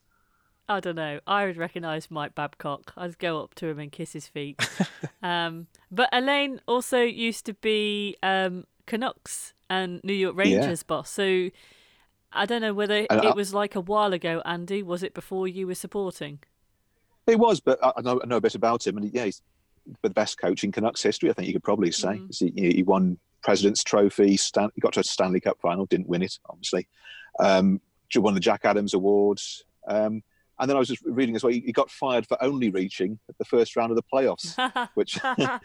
I 0.68 0.78
don't 0.80 0.96
know. 0.96 1.18
I 1.26 1.46
would 1.46 1.56
recognise 1.56 2.10
Mike 2.10 2.34
Babcock. 2.34 2.92
I'd 2.96 3.18
go 3.18 3.42
up 3.42 3.54
to 3.56 3.66
him 3.66 3.80
and 3.80 3.90
kiss 3.90 4.12
his 4.12 4.28
feet. 4.28 4.60
um, 5.22 5.66
but 5.90 6.08
Alain 6.12 6.60
also 6.68 7.00
used 7.00 7.44
to 7.46 7.54
be 7.54 8.16
um, 8.22 8.66
Canucks 8.86 9.54
and 9.70 10.00
New 10.04 10.12
York 10.12 10.34
Yeah. 10.36 10.42
Rangers 10.42 10.82
boss. 10.82 11.08
So 11.08 11.48
I 12.32 12.44
don't 12.44 12.60
know 12.60 12.74
whether 12.74 13.06
And 13.08 13.22
I- 13.22 13.30
it 13.30 13.36
was 13.36 13.54
like 13.54 13.74
a 13.74 13.80
while 13.80 14.12
ago, 14.12 14.42
Andy. 14.44 14.82
Was 14.82 15.02
it 15.02 15.14
before 15.14 15.48
you 15.48 15.66
were 15.66 15.74
supporting? 15.74 16.40
It 17.26 17.38
was, 17.38 17.60
but 17.60 17.82
I 17.82 17.92
I 17.96 18.00
know, 18.02 18.20
I 18.22 18.26
know 18.26 18.36
a 18.36 18.40
bit 18.40 18.54
about 18.54 18.86
him, 18.86 18.98
and 18.98 19.10
yeah, 19.14 19.24
he's 19.24 19.40
the 20.02 20.10
best 20.10 20.38
coach 20.38 20.62
in 20.64 20.72
Canucks 20.72 21.02
history. 21.02 21.30
I 21.30 21.32
think 21.32 21.46
you 21.48 21.54
could 21.54 21.64
probably 21.64 21.90
say 21.92 22.18
Mhm. 22.18 22.58
he, 22.58 22.72
he 22.76 22.82
won 22.82 23.18
President's 23.42 23.82
Trophy. 23.82 24.36
Stan, 24.36 24.70
he 24.74 24.80
got 24.80 24.92
to 24.94 25.00
a 25.00 25.04
Stanley 25.04 25.40
Cup 25.40 25.58
final, 25.60 25.86
didn't 25.86 26.08
win 26.08 26.22
it, 26.22 26.38
obviously. 26.48 26.86
Um, 27.38 27.80
won 28.16 28.34
the 28.34 28.40
Jack 28.40 28.64
Adams 28.64 28.92
Awards, 28.92 29.64
um, 29.86 30.22
and 30.60 30.68
then 30.68 30.76
I 30.76 30.78
was 30.78 30.88
just 30.88 31.02
reading 31.04 31.34
as 31.34 31.42
well. 31.42 31.52
He, 31.52 31.72
got 31.72 31.90
fired 31.90 32.26
for 32.26 32.40
only 32.42 32.70
reaching 32.70 33.18
the 33.38 33.44
first 33.44 33.76
round 33.76 33.90
of 33.90 33.96
the 33.96 34.02
playoffs, 34.02 34.54
which, 34.94 35.18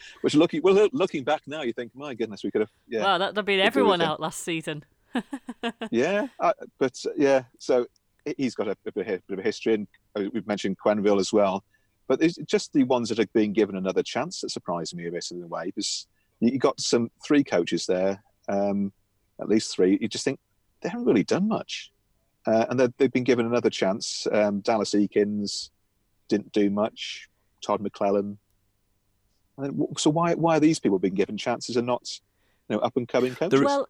which 0.22 0.36
looking 0.36 0.62
well, 0.64 0.88
looking 0.94 1.24
back 1.24 1.42
now, 1.48 1.62
you 1.62 1.74
think, 1.74 1.92
my 1.94 2.14
goodness, 2.14 2.44
we 2.44 2.52
could 2.52 2.62
have, 2.62 2.72
yeah, 2.88 3.18
that, 3.18 3.36
that'd 3.36 3.46
been 3.46 3.60
everyone 3.60 4.02
out 4.02 4.20
last 4.22 4.44
season. 4.44 4.84
yeah, 5.92 6.28
uh, 6.40 6.54
but 6.80 6.98
uh, 7.06 7.10
yeah, 7.18 7.44
so 7.60 7.86
he- 8.24 8.36
he's 8.38 8.56
got 8.56 8.68
a, 8.68 8.78
a 8.86 8.92
bit, 8.92 9.22
of, 9.30 9.40
a 9.40 9.42
history, 9.42 9.74
and 9.74 9.88
uh, 10.16 10.24
we've 10.34 10.48
mentioned 10.48 10.78
Quenneville 10.78 11.20
as 11.20 11.34
well. 11.34 11.64
But 12.08 12.22
it's 12.22 12.38
just 12.46 12.72
the 12.72 12.84
ones 12.84 13.10
that 13.10 13.20
are 13.20 13.28
being 13.34 13.52
given 13.52 13.76
another 13.76 14.04
chance 14.04 14.42
that 14.42 14.50
surprised 14.52 14.96
me 14.96 15.08
a 15.08 15.12
bit 15.12 15.26
in 15.32 15.44
a 15.44 15.48
way, 15.48 15.66
because 15.66 16.08
you 16.40 16.58
got 16.58 16.80
some 16.80 17.10
three 17.26 17.44
coaches 17.44 17.86
there, 17.86 18.24
um, 18.48 18.94
at 19.42 19.50
least 19.50 19.76
three. 19.76 19.98
You 20.00 20.08
just 20.08 20.24
think 20.24 20.40
they 20.82 20.90
haven't 20.90 21.06
really 21.06 21.24
done 21.24 21.48
much, 21.48 21.92
uh, 22.48 22.66
and 22.70 22.80
they've, 22.80 22.94
they've 22.98 23.12
been 23.12 23.24
given 23.24 23.46
another 23.46 23.70
chance. 23.70 24.28
Um, 24.32 24.60
Dallas 24.62 24.92
Eakins 24.92 25.70
didn't 26.28 26.52
do 26.52 26.70
much. 26.70 27.30
Todd 27.62 27.82
McLellan. 27.82 28.38
And 29.58 29.66
then, 29.66 29.88
so 29.98 30.10
why 30.10 30.34
why 30.36 30.58
are 30.58 30.60
these 30.60 30.80
people 30.80 31.00
being 31.00 31.16
given 31.16 31.38
chances 31.38 31.78
and 31.78 31.88
not, 31.88 32.20
you 32.70 32.76
know, 32.76 32.82
up 32.82 32.98
and 32.98 33.08
coming 33.08 33.34
coaches? 33.36 33.62
Well, 33.62 33.88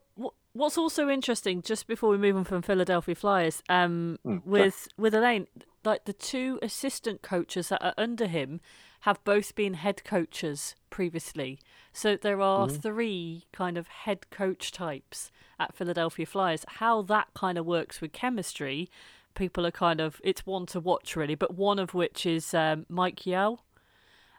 what's 0.54 0.78
also 0.78 1.10
interesting, 1.10 1.62
just 1.62 1.88
before 1.88 2.10
we 2.10 2.18
move 2.18 2.38
on 2.38 2.44
from 2.44 2.62
Philadelphia 2.62 3.16
Flyers, 3.16 3.62
um, 3.70 4.20
Mm, 4.26 4.46
with 4.46 4.88
with 4.98 5.14
Alain, 5.14 5.48
like 5.84 6.06
the 6.06 6.14
two 6.14 6.60
assistant 6.62 7.22
coaches 7.22 7.70
that 7.70 7.84
are 7.84 7.94
under 7.98 8.28
him 8.28 8.62
have 9.06 9.24
both 9.24 9.56
been 9.56 9.76
head 9.76 10.04
coaches 10.04 10.76
previously. 10.90 11.60
So 11.94 12.16
there 12.18 12.42
are 12.42 12.68
three 12.70 13.46
kind 13.54 13.78
of 13.78 13.88
head 13.88 14.30
coach 14.30 14.72
types 14.72 15.32
at 15.60 15.76
Philadelphia 15.76 16.26
Flyers. 16.26 16.66
How 16.68 17.02
that 17.04 17.28
kind 17.34 17.58
of 17.58 17.66
works 17.66 18.02
with 18.02 18.12
chemistry, 18.12 18.90
people 19.34 19.66
are 19.66 19.72
kind 19.72 20.00
of 20.02 20.20
it's 20.24 20.46
one 20.46 20.66
to 20.68 20.80
watch 20.80 21.16
really. 21.16 21.36
But 21.36 21.56
one 21.56 21.80
of 21.80 21.94
which 21.94 22.26
is 22.26 22.54
um, 22.54 22.86
Mike 22.90 23.26
Yeo. 23.26 23.60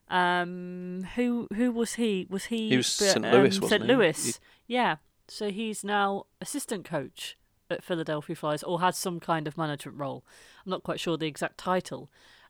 Um, 0.08 1.06
who 1.16 1.48
who 1.54 1.72
was 1.72 1.94
he? 1.94 2.26
Was 2.30 2.44
he? 2.46 2.68
He 2.68 2.76
was 2.76 2.86
St. 2.86 3.22
Louis, 3.22 3.58
um, 3.58 3.68
St. 3.68 3.84
Louis. 3.86 4.26
He- 4.26 4.32
Yeah. 4.74 4.96
So 5.28 5.50
he's 5.50 5.82
now 5.82 6.26
assistant 6.40 6.84
coach 6.84 7.36
at 7.68 7.82
Philadelphia 7.82 8.36
Flyers, 8.36 8.62
or 8.62 8.80
has 8.80 8.96
some 8.96 9.18
kind 9.18 9.48
of 9.48 9.58
management 9.58 9.98
role. 9.98 10.24
I'm 10.64 10.70
not 10.70 10.84
quite 10.84 11.00
sure 11.00 11.16
the 11.16 11.26
exact 11.26 11.58
title. 11.58 12.08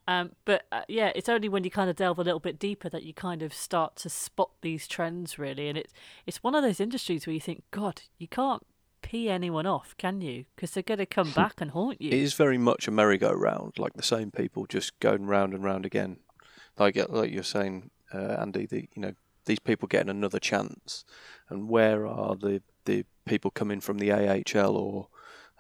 Um, 0.09 0.33
but 0.45 0.65
uh, 0.71 0.83
yeah, 0.89 1.11
it's 1.15 1.29
only 1.29 1.49
when 1.49 1.65
you 1.65 1.71
kind 1.71 1.91
of 1.91 1.97
delve 1.97 2.19
a 2.19 2.23
little 2.23 2.41
bit 2.41 2.59
deeper 2.59 2.89
that 2.89 3.03
you 3.03 3.13
kind 3.13 3.43
of 3.43 3.53
start 3.53 3.97
to 3.97 4.09
spot 4.09 4.51
these 4.63 4.87
trends, 4.87 5.39
really. 5.39 5.69
And 5.69 5.77
it's 5.77 5.93
it's 6.27 6.43
one 6.43 6.55
of 6.55 6.63
those 6.63 6.81
industries 6.81 7.27
where 7.27 7.35
you 7.35 7.41
think, 7.41 7.65
God, 7.71 8.03
you 8.19 8.29
can't 8.29 8.65
pee 9.03 9.29
anyone 9.29 9.67
off, 9.67 9.95
can 9.99 10.21
you? 10.21 10.45
Because 10.55 10.73
they're 10.73 10.83
going 10.83 10.99
to 10.99 11.07
come 11.07 11.31
back 11.31 11.61
and 11.61 11.71
haunt 11.73 12.01
you. 12.01 12.11
It 12.11 12.19
is 12.19 12.35
very 12.35 12.59
much 12.59 12.89
a 12.89 12.91
merry-go-round, 12.91 13.79
like 13.79 13.95
the 13.95 14.03
same 14.03 14.31
people 14.31 14.67
just 14.67 14.99
going 15.01 15.27
round 15.27 15.55
and 15.55 15.63
round 15.63 15.87
again. 15.87 16.19
Like 16.79 16.97
uh, 16.97 17.07
like 17.09 17.33
you're 17.33 17.43
saying, 17.43 17.91
uh, 18.13 18.37
Andy, 18.41 18.67
the 18.67 18.89
you 18.95 19.03
know 19.03 19.13
these 19.47 19.59
people 19.59 19.89
getting 19.89 20.11
another 20.11 20.39
chance, 20.39 21.05
and 21.49 21.69
where 21.69 22.07
are 22.07 22.37
the 22.37 22.63
the 22.85 23.05
people 23.25 23.51
coming 23.51 23.81
from 23.81 23.99
the 23.99 24.13
AHL 24.13 24.77
or, 24.77 25.09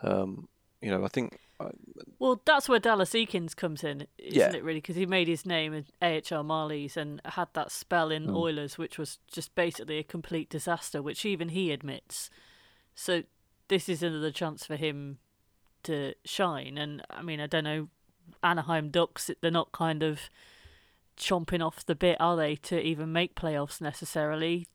um, 0.03 0.49
you 0.81 0.91
know, 0.91 1.05
I 1.05 1.09
think 1.09 1.41
Well, 2.19 2.41
that's 2.45 2.69
where 2.69 2.79
Dallas 2.79 3.11
Eakins 3.11 3.55
comes 3.55 3.83
in, 3.85 4.07
isn't 4.19 4.35
Yeah. 4.35 4.53
it? 4.55 4.65
Really, 4.65 4.81
because 4.81 4.97
he 4.97 5.07
made 5.07 5.29
his 5.29 5.47
name 5.47 5.73
in 5.73 5.87
AHL 6.03 6.45
Marlies 6.45 6.97
and 6.97 7.21
had 7.25 7.49
that 7.55 7.71
spell 7.71 8.11
in 8.11 8.25
hmm. 8.25 8.37
Oilers, 8.37 8.79
which 8.79 8.99
was 8.99 9.19
just 9.31 9.55
basically 9.55 9.99
a 9.99 10.05
complete 10.05 10.51
disaster, 10.51 11.03
which 11.03 11.25
even 11.25 11.51
he 11.51 11.73
admits. 11.73 12.31
So 12.95 13.25
this 13.69 13.89
is 13.89 14.03
another 14.03 14.31
chance 14.31 14.65
for 14.67 14.77
him 14.77 15.19
to 15.85 16.15
shine. 16.25 16.79
And 16.79 17.03
I 17.11 17.23
mean, 17.23 17.41
I 17.41 17.47
don't 17.47 17.65
know, 17.65 17.89
Anaheim 18.43 18.91
Ducks, 18.91 19.31
they're 19.41 19.51
not 19.51 19.73
kind 19.73 20.03
of 20.03 20.21
chomping 21.17 21.65
off 21.65 21.87
the 21.87 21.95
bit, 21.95 22.17
are 22.21 22.37
they, 22.37 22.57
to 22.57 22.81
even 22.81 23.13
make 23.13 23.35
playoffs 23.35 23.81
necessarily? 23.81 24.67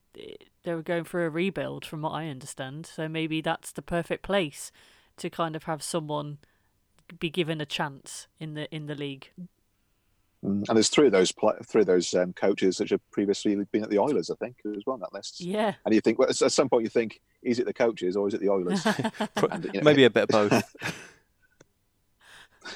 They're 0.64 0.82
going 0.82 1.04
for 1.04 1.26
a 1.26 1.30
rebuild, 1.30 1.86
from 1.86 2.02
what 2.02 2.12
I 2.12 2.28
understand. 2.28 2.86
So 2.86 3.08
maybe 3.08 3.42
that's 3.42 3.72
the 3.72 3.82
perfect 3.82 4.24
place 4.24 4.72
to 5.18 5.30
kind 5.30 5.56
of 5.56 5.64
have 5.64 5.84
someone 5.84 6.40
be 7.20 7.30
given 7.30 7.62
a 7.62 7.66
chance 7.66 8.28
in 8.40 8.54
the 8.54 8.74
in 8.74 8.88
the 8.88 8.96
league. 8.96 9.30
Mm, 10.44 10.68
And 10.68 10.76
there's 10.76 10.90
three 10.90 11.06
of 11.06 11.12
those 11.12 11.32
pla 11.32 11.54
three 11.64 11.82
of 11.82 11.88
those 11.88 12.14
um, 12.14 12.34
coaches 12.34 12.78
that 12.78 12.90
have 12.90 13.02
previously 13.12 13.56
been 13.72 13.84
at 13.84 13.90
the 13.90 14.00
Oilers, 14.00 14.30
I 14.30 14.36
think, 14.36 14.58
as 14.66 14.84
well 14.86 14.96
on 14.96 15.00
that 15.02 15.14
list. 15.14 15.40
Yeah. 15.42 15.76
And 15.86 15.94
you 15.94 16.02
think, 16.02 16.18
well, 16.18 16.30
at 16.30 16.36
some 16.36 16.70
point, 16.70 16.84
you 16.84 16.90
think, 16.90 17.22
is 17.44 17.60
it 17.60 17.66
the 17.66 17.74
coaches 17.74 18.16
or 18.16 18.28
is 18.28 18.34
it 18.34 18.42
the 18.42 18.50
Oilers? 18.50 18.86
And, 19.52 19.66
you 19.66 19.72
know, 19.74 19.82
maybe 19.84 20.04
a 20.06 20.10
bit 20.10 20.24
of 20.24 20.50
both. 20.50 20.76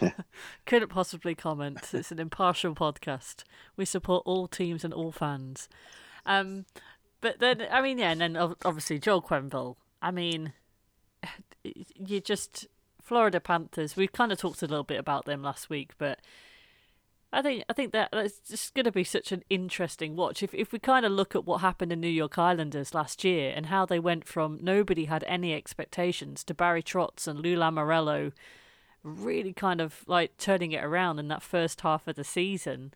Couldn't 0.66 0.90
possibly 0.90 1.36
comment. 1.36 1.92
It's 1.94 2.12
an 2.12 2.20
impartial 2.20 2.74
podcast. 2.76 3.44
We 3.78 3.86
support 3.86 4.24
all 4.26 4.48
teams 4.48 4.84
and 4.84 4.94
all 4.94 5.12
fans. 5.12 5.70
Um, 6.26 6.66
but 7.22 7.40
then, 7.40 7.66
I 7.72 7.82
mean, 7.82 7.98
yeah, 7.98 8.12
and 8.12 8.22
then 8.22 8.38
obviously 8.38 9.00
Joel 9.00 9.22
Quenneville. 9.22 9.76
I 10.02 10.12
mean, 10.12 10.54
you 11.64 12.20
just 12.20 12.68
Florida 13.06 13.40
Panthers. 13.40 13.96
We 13.96 14.08
kind 14.08 14.32
of 14.32 14.40
talked 14.40 14.62
a 14.64 14.68
little 14.68 14.84
bit 14.84 15.00
about 15.00 15.26
them 15.26 15.44
last 15.44 15.70
week, 15.70 15.92
but 15.98 16.20
I 17.32 17.42
think 17.42 17.64
I 17.70 17.74
think 17.74 17.92
that 17.92 18.10
it's 18.14 18.40
just 18.40 18.74
going 18.74 18.86
to 18.86 18.92
be 18.92 19.04
such 19.04 19.32
an 19.32 19.44
interesting 19.50 20.16
watch. 20.16 20.42
If 20.42 20.54
if 20.54 20.72
we 20.72 20.80
kind 20.80 21.06
of 21.06 21.12
look 21.12 21.36
at 21.36 21.46
what 21.46 21.62
happened 21.62 21.92
in 21.92 22.02
New 22.02 22.08
York 22.08 22.38
Islanders 22.38 22.94
last 22.94 23.24
year 23.24 23.54
and 23.56 23.68
how 23.68 23.86
they 23.86 24.00
went 24.00 24.28
from 24.28 24.60
nobody 24.62 25.06
had 25.06 25.24
any 25.28 25.54
expectations 25.54 26.44
to 26.46 26.54
Barry 26.54 26.82
Trotz 26.82 27.28
and 27.28 27.40
Lou 27.40 27.56
Lamoriello 27.56 28.32
really 29.04 29.54
kind 29.54 29.80
of 29.80 30.04
like 30.08 30.36
turning 30.38 30.72
it 30.72 30.84
around 30.84 31.20
in 31.20 31.28
that 31.28 31.44
first 31.44 31.82
half 31.82 32.08
of 32.08 32.16
the 32.16 32.24
season, 32.24 32.94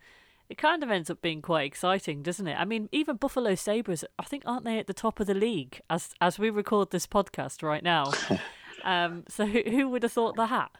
it 0.48 0.58
kind 0.58 0.82
of 0.82 0.90
ends 0.90 1.08
up 1.08 1.22
being 1.22 1.40
quite 1.40 1.66
exciting, 1.66 2.22
doesn't 2.22 2.48
it? 2.48 2.58
I 2.58 2.64
mean, 2.64 2.88
even 2.90 3.16
Buffalo 3.16 3.54
Sabres, 3.54 4.04
I 4.18 4.24
think, 4.24 4.42
aren't 4.44 4.64
they 4.64 4.80
at 4.80 4.88
the 4.88 4.92
top 4.92 5.20
of 5.20 5.28
the 5.28 5.34
league 5.34 5.80
as 5.88 6.14
as 6.20 6.38
we 6.38 6.50
record 6.50 6.90
this 6.90 7.06
podcast 7.06 7.62
right 7.62 7.84
now? 7.84 8.12
um, 8.84 9.24
so 9.28 9.46
who, 9.46 9.62
who 9.66 9.88
would 9.88 10.02
have 10.02 10.12
thought 10.12 10.36
that? 10.36 10.70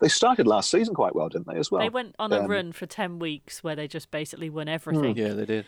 They 0.00 0.08
started 0.08 0.46
last 0.46 0.70
season 0.70 0.94
quite 0.94 1.14
well, 1.14 1.28
didn't 1.28 1.46
they? 1.46 1.56
As 1.58 1.70
well, 1.70 1.80
they 1.80 1.88
went 1.88 2.14
on 2.18 2.32
a 2.32 2.40
Um, 2.40 2.46
run 2.50 2.72
for 2.72 2.86
ten 2.86 3.18
weeks 3.18 3.62
where 3.64 3.76
they 3.76 3.88
just 3.88 4.10
basically 4.10 4.50
won 4.50 4.68
everything. 4.68 5.16
Yeah, 5.16 5.32
they 5.34 5.46
did. 5.46 5.66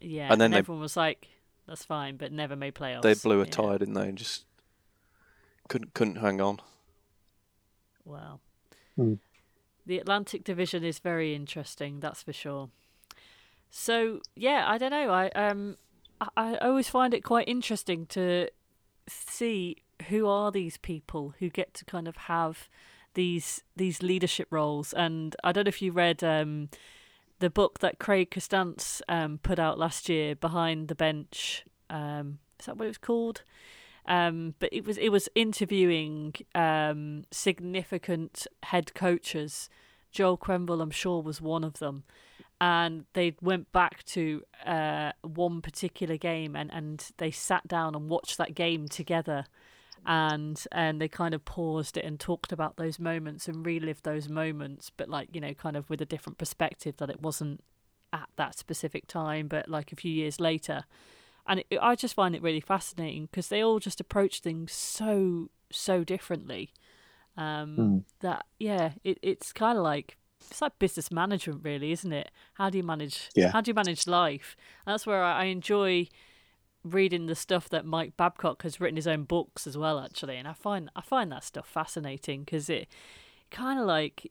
Yeah, 0.00 0.24
And 0.24 0.32
and, 0.32 0.40
then 0.40 0.50
they- 0.50 0.58
everyone 0.58 0.82
was 0.82 0.96
like, 0.96 1.28
"That's 1.66 1.84
fine," 1.84 2.16
but 2.16 2.32
never 2.32 2.56
made 2.56 2.74
playoffs. 2.74 3.02
They 3.02 3.14
blew 3.14 3.40
a 3.40 3.44
Yeah. 3.44 3.50
tire, 3.50 3.78
didn't 3.78 3.94
they? 3.94 4.08
And 4.08 4.18
just 4.18 4.44
couldn't 5.68 5.94
couldn't 5.94 6.16
hang 6.16 6.40
on. 6.40 6.60
Wow. 8.04 8.40
Hmm. 8.96 9.14
The 9.86 9.98
Atlantic 9.98 10.44
Division 10.44 10.84
is 10.84 10.98
very 10.98 11.34
interesting, 11.34 12.00
that's 12.00 12.22
for 12.22 12.32
sure. 12.32 12.68
So 13.70 14.20
yeah, 14.34 14.64
I 14.68 14.76
don't 14.76 14.90
know. 14.90 15.10
I 15.10 15.28
um, 15.30 15.76
I, 16.20 16.56
I 16.56 16.56
always 16.68 16.88
find 16.88 17.14
it 17.14 17.22
quite 17.22 17.48
interesting 17.48 18.06
to 18.06 18.48
see 19.08 19.76
who 20.02 20.26
are 20.26 20.50
these 20.50 20.76
people 20.76 21.34
who 21.38 21.48
get 21.48 21.74
to 21.74 21.84
kind 21.84 22.08
of 22.08 22.16
have 22.16 22.68
these 23.14 23.62
these 23.76 24.02
leadership 24.02 24.48
roles. 24.50 24.92
And 24.92 25.36
I 25.44 25.52
don't 25.52 25.64
know 25.64 25.70
if 25.70 25.82
you 25.82 25.92
read 25.92 26.22
um, 26.22 26.68
the 27.38 27.50
book 27.50 27.80
that 27.80 27.98
Craig 27.98 28.30
Custance 28.30 29.02
um, 29.08 29.38
put 29.42 29.58
out 29.58 29.78
last 29.78 30.08
year, 30.08 30.34
Behind 30.34 30.88
the 30.88 30.94
Bench. 30.94 31.64
Um, 31.90 32.38
is 32.58 32.66
that 32.66 32.76
what 32.76 32.84
it 32.86 32.88
was 32.88 32.98
called? 32.98 33.42
Um, 34.06 34.54
but 34.58 34.70
it 34.72 34.84
was 34.84 34.98
it 34.98 35.10
was 35.10 35.28
interviewing 35.34 36.34
um, 36.54 37.24
significant 37.30 38.46
head 38.64 38.94
coaches. 38.94 39.68
Joel 40.10 40.36
Quenneville, 40.36 40.82
I'm 40.82 40.90
sure, 40.90 41.22
was 41.22 41.40
one 41.40 41.64
of 41.64 41.78
them, 41.78 42.04
and 42.62 43.06
they 43.14 43.34
went 43.42 43.72
back 43.72 44.04
to 44.04 44.42
uh, 44.64 45.10
one 45.22 45.60
particular 45.62 46.16
game 46.16 46.54
and, 46.54 46.72
and 46.72 47.10
they 47.16 47.32
sat 47.32 47.66
down 47.66 47.96
and 47.96 48.08
watched 48.08 48.38
that 48.38 48.54
game 48.54 48.86
together, 48.86 49.46
and 50.06 50.64
and 50.72 51.00
they 51.00 51.08
kind 51.08 51.34
of 51.34 51.44
paused 51.44 51.96
it 51.96 52.04
and 52.04 52.18
talked 52.18 52.52
about 52.52 52.76
those 52.76 52.98
moments 52.98 53.48
and 53.48 53.64
relived 53.64 54.04
those 54.04 54.28
moments, 54.28 54.90
but 54.96 55.08
like 55.08 55.28
you 55.32 55.40
know, 55.40 55.54
kind 55.54 55.76
of 55.76 55.88
with 55.90 56.00
a 56.00 56.06
different 56.06 56.38
perspective 56.38 56.96
that 56.98 57.10
it 57.10 57.20
wasn't 57.20 57.62
at 58.12 58.28
that 58.36 58.58
specific 58.58 59.06
time, 59.06 59.48
but 59.48 59.68
like 59.68 59.92
a 59.92 59.96
few 59.96 60.12
years 60.12 60.38
later 60.40 60.84
and 61.46 61.60
it, 61.70 61.78
I 61.80 61.94
just 61.94 62.14
find 62.14 62.34
it 62.34 62.42
really 62.42 62.60
fascinating 62.60 63.26
because 63.26 63.48
they 63.48 63.62
all 63.62 63.78
just 63.78 64.00
approach 64.00 64.40
things 64.40 64.72
so 64.72 65.50
so 65.70 66.04
differently. 66.04 66.72
Um, 67.36 67.76
Mm. 67.76 68.04
That 68.20 68.46
yeah, 68.58 68.92
it, 69.02 69.18
it's 69.22 69.52
kind 69.52 69.76
of 69.78 69.84
like 69.84 70.18
it's 70.40 70.60
like 70.62 70.78
business 70.78 71.10
management, 71.10 71.64
really, 71.64 71.92
isn't 71.92 72.12
it? 72.12 72.30
How 72.54 72.70
do 72.70 72.78
you 72.78 72.84
manage? 72.84 73.30
Yeah. 73.34 73.50
How 73.50 73.60
do 73.60 73.70
you 73.70 73.74
manage 73.74 74.06
life? 74.06 74.56
And 74.86 74.92
that's 74.92 75.06
where 75.06 75.22
I, 75.22 75.42
I 75.42 75.44
enjoy 75.44 76.08
reading 76.84 77.26
the 77.26 77.34
stuff 77.34 77.68
that 77.68 77.84
Mike 77.84 78.16
Babcock 78.16 78.62
has 78.62 78.80
written 78.80 78.96
his 78.96 79.06
own 79.06 79.24
books 79.24 79.66
as 79.66 79.76
well, 79.76 80.00
actually. 80.00 80.36
And 80.36 80.48
I 80.48 80.52
find 80.52 80.90
I 80.96 81.00
find 81.00 81.30
that 81.32 81.44
stuff 81.44 81.66
fascinating 81.66 82.44
because 82.44 82.68
it 82.68 82.88
kind 83.50 83.78
of 83.78 83.86
like 83.86 84.30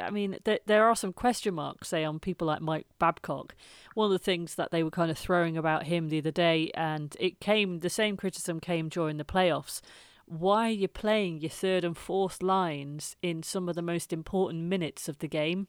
I 0.00 0.10
mean, 0.10 0.38
there 0.44 0.60
there 0.66 0.88
are 0.88 0.96
some 0.96 1.12
question 1.12 1.54
marks, 1.54 1.88
say, 1.88 2.04
on 2.04 2.18
people 2.18 2.46
like 2.46 2.60
Mike 2.60 2.86
Babcock. 2.98 3.54
One 3.94 4.06
of 4.06 4.12
the 4.12 4.18
things 4.18 4.54
that 4.54 4.70
they 4.70 4.82
were 4.82 4.90
kind 4.90 5.10
of 5.10 5.18
throwing 5.18 5.56
about 5.56 5.84
him 5.84 6.08
the 6.08 6.18
other 6.18 6.30
day, 6.30 6.70
and 6.74 7.16
it 7.20 7.40
came, 7.40 7.80
the 7.80 7.90
same 7.90 8.16
criticism 8.16 8.60
came 8.60 8.88
during 8.88 9.16
the 9.16 9.24
playoffs. 9.24 9.80
Why 10.26 10.68
are 10.68 10.70
you 10.70 10.88
playing 10.88 11.40
your 11.40 11.50
third 11.50 11.84
and 11.84 11.96
fourth 11.96 12.42
lines 12.42 13.16
in 13.22 13.42
some 13.42 13.68
of 13.68 13.74
the 13.74 13.82
most 13.82 14.12
important 14.12 14.64
minutes 14.64 15.08
of 15.08 15.18
the 15.18 15.28
game? 15.28 15.68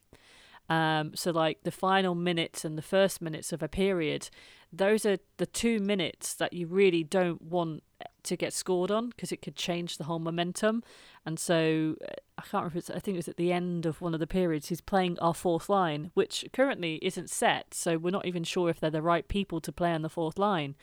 Um, 0.69 1.15
so, 1.15 1.31
like 1.31 1.63
the 1.63 1.71
final 1.71 2.15
minutes 2.15 2.63
and 2.63 2.77
the 2.77 2.81
first 2.81 3.21
minutes 3.21 3.51
of 3.51 3.61
a 3.61 3.67
period, 3.67 4.29
those 4.71 5.05
are 5.05 5.17
the 5.37 5.45
two 5.45 5.79
minutes 5.79 6.33
that 6.35 6.53
you 6.53 6.67
really 6.67 7.03
don't 7.03 7.41
want 7.41 7.83
to 8.23 8.37
get 8.37 8.53
scored 8.53 8.89
on 8.89 9.09
because 9.09 9.31
it 9.33 9.41
could 9.41 9.55
change 9.55 9.97
the 9.97 10.05
whole 10.05 10.19
momentum. 10.19 10.81
And 11.25 11.37
so, 11.37 11.95
uh, 12.07 12.13
I 12.37 12.41
can't 12.43 12.63
remember, 12.63 12.93
I 12.95 12.99
think 12.99 13.15
it 13.15 13.19
was 13.19 13.27
at 13.27 13.37
the 13.37 13.51
end 13.51 13.85
of 13.85 14.01
one 14.01 14.13
of 14.13 14.19
the 14.19 14.27
periods, 14.27 14.69
he's 14.69 14.81
playing 14.81 15.19
our 15.19 15.33
fourth 15.33 15.67
line, 15.69 16.11
which 16.13 16.45
currently 16.53 16.97
isn't 17.01 17.29
set. 17.29 17.73
So, 17.73 17.97
we're 17.97 18.11
not 18.11 18.25
even 18.25 18.43
sure 18.45 18.69
if 18.69 18.79
they're 18.79 18.89
the 18.89 19.01
right 19.01 19.27
people 19.27 19.59
to 19.61 19.71
play 19.71 19.91
on 19.91 20.01
the 20.01 20.09
fourth 20.09 20.39
line. 20.39 20.75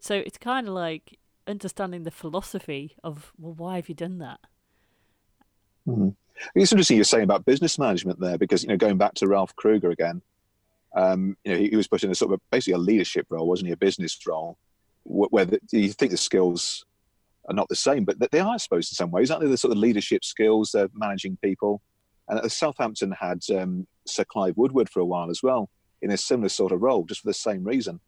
So, 0.00 0.16
it's 0.16 0.38
kind 0.38 0.66
of 0.66 0.74
like 0.74 1.18
understanding 1.46 2.02
the 2.02 2.10
philosophy 2.10 2.96
of, 3.04 3.32
well, 3.38 3.54
why 3.54 3.76
have 3.76 3.88
you 3.88 3.94
done 3.94 4.18
that? 4.18 4.40
Mhm. 5.86 6.14
It's 6.54 6.72
interesting 6.72 6.96
you're 6.96 7.04
saying 7.04 7.24
about 7.24 7.44
business 7.44 7.78
management 7.78 8.20
there 8.20 8.38
because 8.38 8.62
you 8.62 8.68
know 8.68 8.76
going 8.76 8.98
back 8.98 9.14
to 9.14 9.28
Ralph 9.28 9.54
Krueger 9.56 9.90
again, 9.90 10.22
um, 10.96 11.36
you 11.44 11.52
know 11.52 11.58
he, 11.58 11.68
he 11.70 11.76
was 11.76 11.88
put 11.88 12.04
in 12.04 12.10
a 12.10 12.14
sort 12.14 12.32
of 12.32 12.40
basically 12.50 12.74
a 12.74 12.78
leadership 12.78 13.26
role, 13.30 13.46
wasn't 13.46 13.68
he? 13.68 13.72
A 13.72 13.76
business 13.76 14.18
role 14.26 14.58
wh- 15.04 15.32
where 15.32 15.44
the, 15.44 15.60
you 15.72 15.92
think 15.92 16.10
the 16.10 16.16
skills 16.16 16.84
are 17.48 17.54
not 17.54 17.68
the 17.68 17.76
same, 17.76 18.04
but 18.04 18.18
they 18.30 18.40
are, 18.40 18.54
I 18.54 18.56
suppose, 18.56 18.90
in 18.90 18.94
some 18.94 19.10
ways, 19.10 19.30
aren't 19.30 19.42
they? 19.42 19.50
The 19.50 19.56
sort 19.56 19.72
of 19.72 19.78
leadership 19.78 20.24
skills, 20.24 20.74
uh, 20.74 20.88
managing 20.94 21.38
people. 21.42 21.82
And 22.28 22.38
uh, 22.38 22.48
Southampton 22.48 23.12
had 23.12 23.42
um, 23.56 23.86
Sir 24.06 24.24
Clive 24.24 24.56
Woodward 24.56 24.88
for 24.88 25.00
a 25.00 25.04
while 25.04 25.30
as 25.30 25.42
well 25.42 25.68
in 26.02 26.10
a 26.10 26.16
similar 26.16 26.48
sort 26.48 26.72
of 26.72 26.82
role, 26.82 27.04
just 27.04 27.20
for 27.20 27.28
the 27.28 27.34
same 27.34 27.64
reason, 27.64 28.00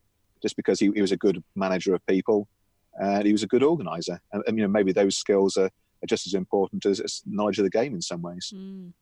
just 0.42 0.56
because 0.56 0.80
he, 0.80 0.90
he 0.94 1.00
was 1.00 1.12
a 1.12 1.16
good 1.16 1.42
manager 1.54 1.94
of 1.94 2.06
people 2.06 2.48
and 2.96 3.26
he 3.26 3.32
was 3.32 3.42
a 3.42 3.48
good 3.48 3.62
organizer. 3.62 4.20
And, 4.32 4.42
and 4.46 4.56
you 4.56 4.64
know 4.64 4.68
maybe 4.70 4.92
those 4.92 5.16
skills 5.16 5.56
are 5.56 5.70
are 6.04 6.06
just 6.06 6.26
as 6.26 6.34
important 6.34 6.86
as, 6.86 7.00
as 7.00 7.22
knowledge 7.26 7.58
of 7.58 7.64
the 7.64 7.70
game 7.70 7.94
in 7.94 8.02
some 8.02 8.22
ways. 8.22 8.52
Mm. 8.54 8.92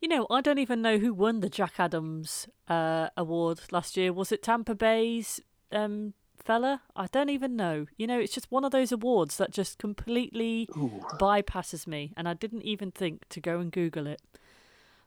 You 0.00 0.08
know, 0.08 0.26
I 0.30 0.40
don't 0.40 0.58
even 0.58 0.80
know 0.80 0.98
who 0.98 1.12
won 1.12 1.40
the 1.40 1.48
Jack 1.48 1.74
Adams 1.78 2.48
uh, 2.68 3.08
award 3.16 3.60
last 3.72 3.96
year. 3.96 4.12
Was 4.12 4.30
it 4.30 4.42
Tampa 4.44 4.76
Bay's 4.76 5.40
um, 5.72 6.14
fella? 6.36 6.82
I 6.94 7.06
don't 7.06 7.30
even 7.30 7.56
know. 7.56 7.86
You 7.96 8.06
know, 8.06 8.20
it's 8.20 8.32
just 8.32 8.50
one 8.52 8.64
of 8.64 8.70
those 8.70 8.92
awards 8.92 9.36
that 9.38 9.50
just 9.50 9.78
completely 9.78 10.68
bypasses 11.18 11.88
me, 11.88 12.12
and 12.16 12.28
I 12.28 12.34
didn't 12.34 12.62
even 12.62 12.92
think 12.92 13.28
to 13.30 13.40
go 13.40 13.58
and 13.58 13.72
Google 13.72 14.06
it. 14.06 14.22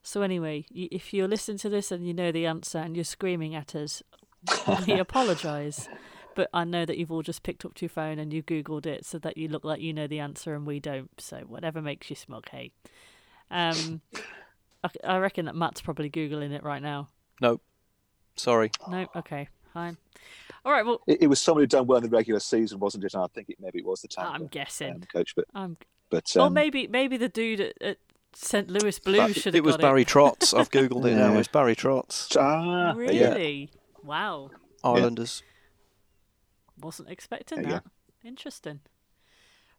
So 0.04 0.24
anyway, 0.24 0.66
if 0.74 1.14
you're 1.14 1.28
listening 1.28 1.60
to 1.60 1.70
this 1.70 1.92
and 1.92 2.06
you 2.06 2.14
know 2.14 2.32
the 2.32 2.46
answer 2.46 2.80
and 2.80 2.96
you're 2.96 3.06
screaming 3.06 3.56
at 3.56 3.76
us, 3.76 4.04
we 4.86 4.94
apologise. 5.00 5.88
But 6.36 6.50
I 6.54 6.64
know 6.64 6.86
that 6.86 6.98
you've 6.98 7.12
all 7.12 7.24
just 7.24 7.44
picked 7.44 7.66
up 7.66 7.82
your 7.82 7.90
phone 7.90 8.18
and 8.18 8.32
you 8.32 8.42
googled 8.42 8.86
it 8.86 9.06
so 9.06 9.20
that 9.20 9.38
you 9.38 9.48
look 9.48 9.66
like 9.66 9.82
you 9.82 9.94
know 9.94 10.08
the 10.08 10.20
answer 10.20 10.56
and 10.56 10.66
we 10.66 10.80
don't. 10.80 11.10
So 11.20 11.40
whatever 11.48 11.82
makes 11.82 12.10
you 12.10 12.16
smug, 12.16 12.48
hey. 12.50 12.72
Um, 13.50 14.02
I, 14.84 14.90
I 15.04 15.18
reckon 15.18 15.46
that 15.46 15.56
Matt's 15.56 15.82
probably 15.82 16.10
googling 16.10 16.52
it 16.52 16.64
right 16.64 16.82
now. 16.82 17.10
Nope. 17.42 17.62
Sorry. 18.36 18.72
No, 18.88 19.08
okay, 19.16 19.50
fine. 19.74 19.98
All 20.64 20.72
right, 20.72 20.86
well, 20.86 21.02
It, 21.08 21.24
it 21.24 21.28
was 21.28 21.42
someone 21.42 21.64
who'd 21.64 21.70
done 21.70 21.88
well 21.88 21.98
in 21.98 22.04
the 22.04 22.10
regular 22.10 22.40
season, 22.40 22.80
wasn't 22.80 23.04
it? 23.04 23.14
And 23.14 23.24
I 23.24 23.28
think 23.28 23.50
it 23.50 23.58
maybe 23.60 23.80
it 23.80 23.86
was 23.86 24.02
the 24.02 24.08
Tampa 24.08 24.32
I'm 24.32 24.48
guessing. 24.48 24.94
um, 24.94 25.02
coach, 25.12 25.36
but 25.36 25.46
I'm, 25.54 25.78
but 26.10 26.36
or 26.38 26.44
um, 26.44 26.54
maybe 26.54 26.88
maybe 26.88 27.18
the 27.18 27.30
dude 27.30 27.60
at, 27.60 27.82
at 27.82 27.98
St. 28.34 28.70
Louis 28.70 28.98
Blue 29.00 29.34
should 29.34 29.46
have 29.46 29.56
it 29.56 29.64
was 29.64 29.76
got 29.76 29.82
Barry 29.82 30.06
Trotz. 30.06 30.58
I've 30.58 30.70
googled 30.70 31.06
it 31.06 31.16
now. 31.16 31.34
Yeah. 31.34 31.40
It's 31.40 31.48
Barry 31.48 31.76
Trotz. 31.76 32.36
ah, 32.40 32.98
it. 32.98 33.14
yeah. 33.14 33.30
Really? 33.30 33.72
Wow. 34.04 34.52
Islanders. 34.84 35.44
Wasn't 36.82 37.10
expecting 37.10 37.64
that. 37.64 37.84
Interesting. 38.24 38.82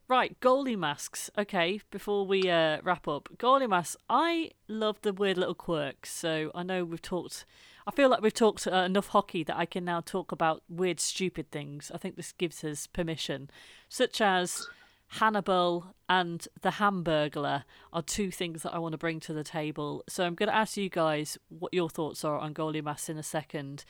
Right, 0.08 0.38
goalie 0.40 0.76
masks. 0.76 1.30
Okay, 1.38 1.80
before 1.90 2.26
we 2.26 2.50
uh, 2.50 2.78
wrap 2.82 3.06
up, 3.06 3.28
goalie 3.36 3.68
masks. 3.68 3.96
I 4.10 4.50
love 4.68 5.00
the 5.02 5.12
weird 5.12 5.38
little 5.38 5.54
quirks. 5.54 6.12
So 6.12 6.50
I 6.54 6.62
know 6.62 6.84
we've 6.84 7.00
talked. 7.00 7.44
I 7.86 7.92
feel 7.92 8.08
like 8.08 8.20
we've 8.20 8.34
talked 8.34 8.66
uh, 8.66 8.76
enough 8.76 9.08
hockey 9.08 9.42
that 9.44 9.56
I 9.56 9.64
can 9.64 9.84
now 9.84 10.00
talk 10.00 10.32
about 10.32 10.62
weird, 10.68 11.00
stupid 11.00 11.50
things. 11.50 11.90
I 11.94 11.98
think 11.98 12.16
this 12.16 12.32
gives 12.32 12.62
us 12.62 12.86
permission, 12.86 13.50
such 13.88 14.20
as 14.20 14.68
Hannibal 15.12 15.94
and 16.08 16.46
the 16.62 16.70
Hamburglar 16.70 17.64
are 17.92 18.02
two 18.02 18.30
things 18.30 18.62
that 18.62 18.74
I 18.74 18.78
want 18.78 18.92
to 18.92 18.98
bring 18.98 19.20
to 19.20 19.32
the 19.32 19.44
table. 19.44 20.04
So 20.08 20.24
I'm 20.24 20.34
going 20.34 20.48
to 20.48 20.54
ask 20.54 20.76
you 20.76 20.88
guys 20.88 21.38
what 21.48 21.74
your 21.74 21.90
thoughts 21.90 22.24
are 22.24 22.38
on 22.38 22.54
goalie 22.54 22.82
masks 22.82 23.08
in 23.08 23.18
a 23.18 23.22
second. 23.22 23.84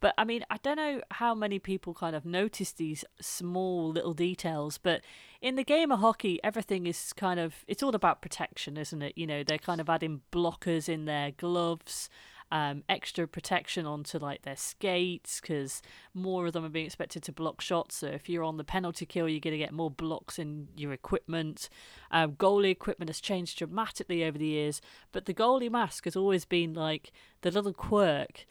But 0.00 0.14
I 0.18 0.24
mean, 0.24 0.44
I 0.50 0.58
don't 0.62 0.76
know 0.76 1.00
how 1.12 1.34
many 1.34 1.58
people 1.58 1.94
kind 1.94 2.14
of 2.14 2.24
notice 2.24 2.72
these 2.72 3.04
small 3.20 3.90
little 3.90 4.14
details, 4.14 4.78
but 4.78 5.00
in 5.40 5.56
the 5.56 5.64
game 5.64 5.90
of 5.90 6.00
hockey, 6.00 6.38
everything 6.44 6.86
is 6.86 7.12
kind 7.14 7.40
of 7.40 7.64
it's 7.66 7.82
all 7.82 7.94
about 7.94 8.20
protection, 8.22 8.76
isn't 8.76 9.02
it? 9.02 9.14
You 9.16 9.26
know, 9.26 9.42
they're 9.42 9.58
kind 9.58 9.80
of 9.80 9.88
adding 9.88 10.20
blockers 10.32 10.88
in 10.88 11.04
their 11.06 11.30
gloves. 11.30 12.08
um, 12.52 12.84
extra 12.88 13.26
protection 13.26 13.86
onto 13.86 14.18
like 14.18 14.42
their 14.42 14.56
skates 14.56 15.40
because 15.40 15.82
more 16.14 16.46
of 16.46 16.52
them 16.52 16.64
are 16.64 16.68
being 16.70 16.86
expected 16.86 17.22
to 17.24 17.32
block 17.32 17.60
shots. 17.60 17.96
So 17.96 18.06
if 18.06 18.28
you're 18.28 18.44
on 18.44 18.56
the 18.56 18.64
penalty 18.64 19.04
kill, 19.04 19.28
you're 19.28 19.40
going 19.40 19.52
to 19.52 19.58
get 19.58 19.72
more 19.72 19.90
blocks 19.90 20.38
in 20.38 20.68
your 20.76 20.92
equipment. 20.92 21.68
Um, 22.10 22.32
goalie 22.32 22.70
equipment 22.70 23.08
has 23.08 23.20
changed 23.20 23.58
dramatically 23.58 24.24
over 24.24 24.38
the 24.38 24.46
years, 24.46 24.80
but 25.12 25.24
the 25.24 25.34
goalie 25.34 25.70
mask 25.70 26.04
has 26.04 26.16
always 26.16 26.44
been 26.44 26.72
like 26.72 27.12
the 27.42 27.50
little 27.50 27.72
quirk 27.74 28.46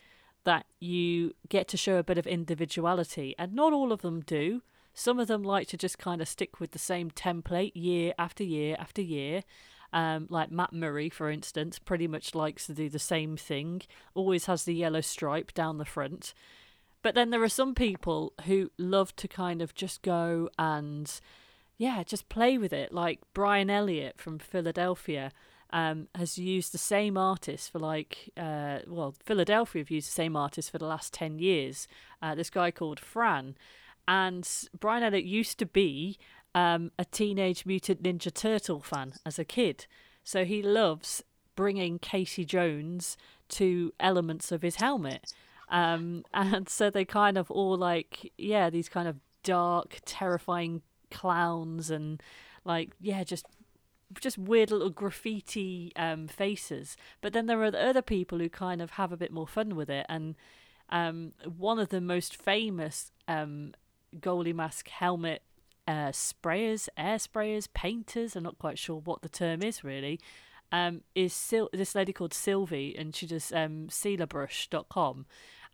that 0.46 0.66
you 0.80 1.34
get 1.50 1.68
to 1.68 1.78
show 1.78 1.98
a 1.98 2.04
bit 2.04 2.18
of 2.18 2.26
individuality, 2.26 3.36
and 3.38 3.54
not 3.54 3.74
all 3.74 3.92
of 3.92 4.02
them 4.02 4.22
do. 4.22 4.62
Some 4.94 5.20
of 5.20 5.28
them 5.28 5.44
like 5.44 5.68
to 5.70 5.78
just 5.78 5.98
kind 5.98 6.22
of 6.22 6.28
stick 6.28 6.60
with 6.60 6.72
the 6.72 6.80
same 6.80 7.12
template 7.12 7.74
year 7.76 8.14
after 8.18 8.44
year 8.44 8.78
after 8.80 9.02
year. 9.02 9.44
Um, 9.92 10.28
like 10.30 10.52
Matt 10.52 10.74
Murray, 10.74 11.10
for 11.10 11.30
instance, 11.30 11.80
pretty 11.80 12.08
much 12.08 12.36
likes 12.36 12.66
to 12.68 12.74
do 12.74 12.90
the 12.90 13.00
same 13.00 13.38
thing, 13.38 13.82
always 14.14 14.46
has 14.46 14.64
the 14.64 14.74
yellow 14.74 15.02
stripe 15.02 15.54
down 15.54 15.78
the 15.78 15.86
front. 15.86 16.34
But 17.02 17.16
then 17.16 17.30
there 17.30 17.44
are 17.44 17.50
some 17.50 17.76
people 17.76 18.34
who 18.46 18.72
love 18.78 19.16
to 19.18 19.28
kind 19.28 19.62
of 19.62 19.76
just 19.76 20.02
go 20.02 20.50
and, 20.58 21.12
yeah, 21.78 22.04
just 22.04 22.30
play 22.30 22.58
with 22.58 22.74
it. 22.74 22.92
Like 22.92 23.20
Brian 23.34 23.70
Elliott 23.70 24.20
from 24.20 24.40
Philadelphia 24.40 25.32
um, 25.72 26.08
has 26.16 26.38
used 26.38 26.74
the 26.74 26.78
same 26.78 27.18
artist 27.18 27.72
for 27.72 27.80
like, 27.80 28.30
uh, 28.38 28.80
well, 28.88 29.16
Philadelphia 29.24 29.82
have 29.82 29.92
used 29.92 30.08
the 30.08 30.14
same 30.14 30.36
artist 30.36 30.72
for 30.72 30.78
the 30.78 30.86
last 30.86 31.14
10 31.14 31.40
years. 31.40 31.88
Uh, 32.22 32.36
this 32.36 32.50
guy 32.50 32.72
called 32.72 33.00
Fran. 33.00 33.56
And 34.08 34.48
Brian 34.80 35.04
Elliott 35.04 35.26
used 35.26 35.58
to 35.60 35.66
be 35.66 36.18
um, 36.54 36.92
a 36.98 37.06
Teenage 37.06 37.66
Mutant 37.66 38.04
Ninja 38.04 38.34
Turtle 38.34 38.82
fan 38.82 39.14
as 39.26 39.40
a 39.40 39.46
kid. 39.46 39.88
So 40.24 40.46
he 40.46 40.62
loves 40.62 41.24
bringing 41.56 42.00
Casey 42.00 42.46
Jones 42.46 43.18
to 43.50 43.94
elements 44.00 44.52
of 44.52 44.62
his 44.62 44.76
helmet. 44.76 45.34
Um, 45.70 46.24
and 46.34 46.70
so 46.70 46.90
they 46.90 47.06
kind 47.06 47.38
of 47.38 47.50
all 47.52 47.78
like, 47.78 48.32
yeah, 48.38 48.70
these 48.70 48.90
kind 48.90 49.08
of 49.08 49.18
dark, 49.44 50.00
terrifying 50.06 50.82
clowns 51.12 51.90
and 51.90 52.22
like, 52.64 52.92
yeah, 53.00 53.24
just 53.24 53.46
just 54.20 54.38
weird 54.38 54.72
little 54.72 54.90
graffiti 54.90 55.92
um, 55.96 56.28
faces. 56.28 56.96
But 57.22 57.34
then 57.34 57.46
there 57.46 57.62
are 57.64 57.76
other 57.76 58.02
people 58.02 58.40
who 58.40 58.50
kind 58.50 58.82
of 58.82 58.92
have 58.92 59.12
a 59.12 59.18
bit 59.18 59.32
more 59.32 59.48
fun 59.48 59.76
with 59.76 59.90
it. 59.90 60.06
And 60.10 60.36
um, 60.90 61.34
one 61.58 61.80
of 61.80 61.90
the 61.90 62.02
most 62.02 62.36
famous 62.36 63.12
um, 63.28 63.74
goalie 64.20 64.54
mask 64.54 64.90
helmet 64.90 65.42
uh, 65.88 66.10
sprayers, 66.10 66.90
air 66.98 67.18
sprayers, 67.18 67.68
painters. 67.74 68.36
I'm 68.36 68.44
not 68.44 68.60
quite 68.60 68.80
sure 68.80 68.98
what 68.98 69.22
the 69.22 69.30
term 69.30 69.62
is 69.64 69.84
really. 69.84 70.20
Um, 70.72 71.02
is 71.14 71.34
Sil- 71.34 71.70
this 71.74 71.94
lady 71.96 72.12
called 72.12 72.34
Sylvie, 72.34 72.96
and 72.98 73.16
she 73.16 73.28
does 73.28 73.52
um, 73.52 73.88
sylabrush.com, 73.88 75.26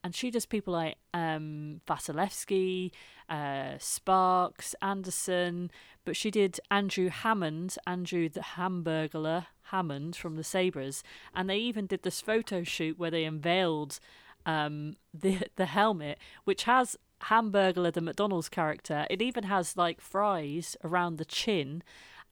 and 0.03 0.15
she 0.15 0.31
does 0.31 0.45
people 0.45 0.73
like 0.73 0.97
um, 1.13 1.81
Vasilevskiy, 1.87 2.91
uh, 3.29 3.73
Sparks, 3.77 4.75
Anderson, 4.81 5.71
but 6.05 6.15
she 6.15 6.31
did 6.31 6.59
Andrew 6.69 7.09
Hammond, 7.09 7.77
Andrew 7.85 8.27
the 8.29 8.41
Hamburglar 8.41 9.47
Hammond 9.63 10.15
from 10.15 10.35
the 10.35 10.43
Sabres, 10.43 11.03
and 11.35 11.49
they 11.49 11.57
even 11.57 11.85
did 11.85 12.03
this 12.03 12.21
photo 12.21 12.63
shoot 12.63 12.97
where 12.97 13.11
they 13.11 13.25
unveiled 13.25 13.99
um, 14.45 14.95
the 15.13 15.47
the 15.55 15.67
helmet, 15.67 16.17
which 16.43 16.63
has 16.63 16.97
Hamburglar, 17.23 17.93
the 17.93 18.01
McDonald's 18.01 18.49
character. 18.49 19.05
It 19.09 19.21
even 19.21 19.43
has 19.43 19.77
like 19.77 20.01
fries 20.01 20.75
around 20.83 21.17
the 21.17 21.25
chin. 21.25 21.83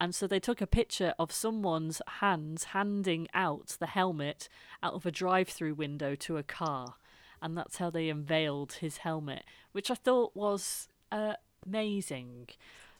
And 0.02 0.16
so 0.16 0.28
they 0.28 0.40
took 0.40 0.62
a 0.62 0.68
picture 0.68 1.14
of 1.20 1.32
someone's 1.32 2.02
hands 2.08 2.66
handing 2.66 3.28
out 3.34 3.76
the 3.80 3.88
helmet 3.88 4.48
out 4.82 4.94
of 4.94 5.06
a 5.06 5.12
drive 5.12 5.50
through 5.50 5.74
window 5.74 6.16
to 6.16 6.38
a 6.38 6.44
car. 6.44 6.96
And 7.42 7.58
that's 7.58 7.78
how 7.78 7.90
they 7.90 8.10
unveiled 8.10 8.74
his 8.74 8.98
helmet, 8.98 9.44
which 9.72 9.90
I 9.90 9.96
thought 9.96 10.36
was 10.36 10.88
uh, 11.12 11.34
amazing. 11.66 12.50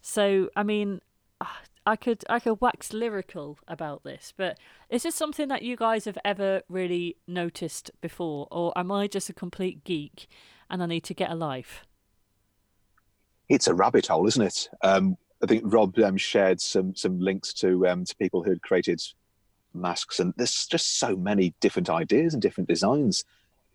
So, 0.02 0.50
I 0.56 0.64
mean, 0.64 1.02
I 1.86 1.96
could 1.96 2.24
I 2.30 2.40
could 2.40 2.62
wax 2.62 2.94
lyrical 2.94 3.58
about 3.68 4.04
this, 4.04 4.34
but 4.36 4.60
is 4.90 5.04
this 5.04 5.16
something 5.16 5.48
that 5.48 5.64
you 5.64 5.76
guys 5.76 6.06
have 6.06 6.18
ever 6.24 6.62
really 6.70 7.18
noticed 7.28 7.92
before, 8.02 8.48
or 8.52 8.78
am 8.78 8.92
I 8.92 9.08
just 9.08 9.30
a 9.30 9.34
complete 9.34 9.84
geek 9.84 10.28
and 10.70 10.84
I 10.84 10.86
need 10.86 11.04
to 11.06 11.14
get 11.14 11.32
a 11.32 11.36
life? 11.36 11.86
It's 13.48 13.68
a 13.68 13.74
rabbit 13.74 14.08
hole, 14.08 14.28
isn't 14.28 14.42
it? 14.42 14.70
Um, 14.82 15.18
I 15.42 15.48
think 15.48 15.64
Rob 15.66 15.98
um, 16.00 16.18
shared 16.18 16.62
some 16.62 16.96
some 16.96 17.20
links 17.20 17.54
to 17.56 17.88
um, 17.88 18.06
to 18.06 18.16
people 18.18 18.44
who 18.44 18.52
had 18.52 18.62
created 18.62 19.02
masks, 19.74 20.20
and 20.20 20.34
there's 20.38 20.68
just 20.68 21.00
so 21.00 21.16
many 21.16 21.54
different 21.60 21.90
ideas 21.90 22.34
and 22.34 22.42
different 22.42 22.68
designs. 22.68 23.24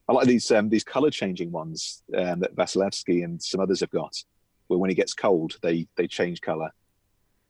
I 0.08 0.12
like 0.12 0.26
these 0.26 0.50
um, 0.50 0.68
these 0.68 0.84
color 0.84 1.10
changing 1.10 1.50
ones 1.50 2.02
um, 2.16 2.40
that 2.40 2.54
Vasilevskiy 2.54 3.24
and 3.24 3.42
some 3.42 3.60
others 3.60 3.80
have 3.80 3.90
got, 3.90 4.14
where 4.66 4.78
when 4.78 4.90
it 4.90 4.94
gets 4.94 5.14
cold, 5.14 5.56
they 5.62 5.86
they 5.96 6.06
change 6.06 6.40
color, 6.40 6.70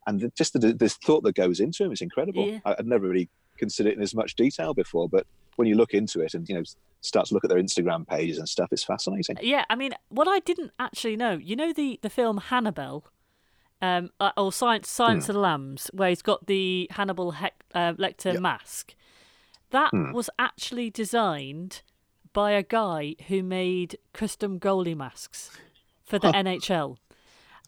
and 0.06 0.20
the, 0.20 0.32
just 0.36 0.52
the, 0.52 0.72
the 0.72 0.88
thought 0.88 1.24
that 1.24 1.34
goes 1.34 1.60
into 1.60 1.82
them 1.82 1.92
is 1.92 2.00
incredible. 2.00 2.46
Yeah. 2.48 2.58
I, 2.64 2.76
I'd 2.78 2.86
never 2.86 3.08
really 3.08 3.28
considered 3.58 3.90
it 3.90 3.96
in 3.96 4.02
as 4.02 4.14
much 4.14 4.34
detail 4.36 4.72
before, 4.74 5.08
but 5.08 5.26
when 5.56 5.66
you 5.68 5.74
look 5.76 5.94
into 5.94 6.20
it 6.20 6.34
and 6.34 6.48
you 6.48 6.54
know 6.54 6.62
start 7.00 7.26
to 7.26 7.34
look 7.34 7.44
at 7.44 7.50
their 7.50 7.60
Instagram 7.62 8.06
pages 8.06 8.38
and 8.38 8.48
stuff, 8.48 8.68
it's 8.72 8.84
fascinating. 8.84 9.36
Yeah, 9.42 9.64
I 9.68 9.74
mean, 9.74 9.92
what 10.08 10.28
I 10.28 10.38
didn't 10.38 10.72
actually 10.78 11.16
know, 11.16 11.32
you 11.32 11.56
know, 11.56 11.72
the 11.72 11.98
the 12.02 12.10
film 12.10 12.38
Hannibal, 12.38 13.04
um, 13.82 14.10
uh, 14.20 14.30
or 14.36 14.52
Science 14.52 14.88
Science 14.88 15.26
Hmm. 15.26 15.30
of 15.32 15.34
the 15.34 15.40
Lambs, 15.40 15.90
where 15.92 16.08
he's 16.10 16.22
got 16.22 16.46
the 16.46 16.86
Hannibal 16.92 17.32
Hec- 17.32 17.64
uh, 17.74 17.94
Lecter 17.94 18.34
Yep. 18.34 18.40
mask. 18.40 18.94
That 19.70 19.90
Hmm. 19.90 20.12
was 20.12 20.30
actually 20.38 20.88
designed 20.90 21.82
by 22.34 22.50
a 22.50 22.62
guy 22.62 23.14
who 23.28 23.42
made 23.42 23.96
custom 24.12 24.60
goalie 24.60 24.96
masks 24.96 25.50
for 26.04 26.18
the 26.18 26.28
NHL. 26.28 26.98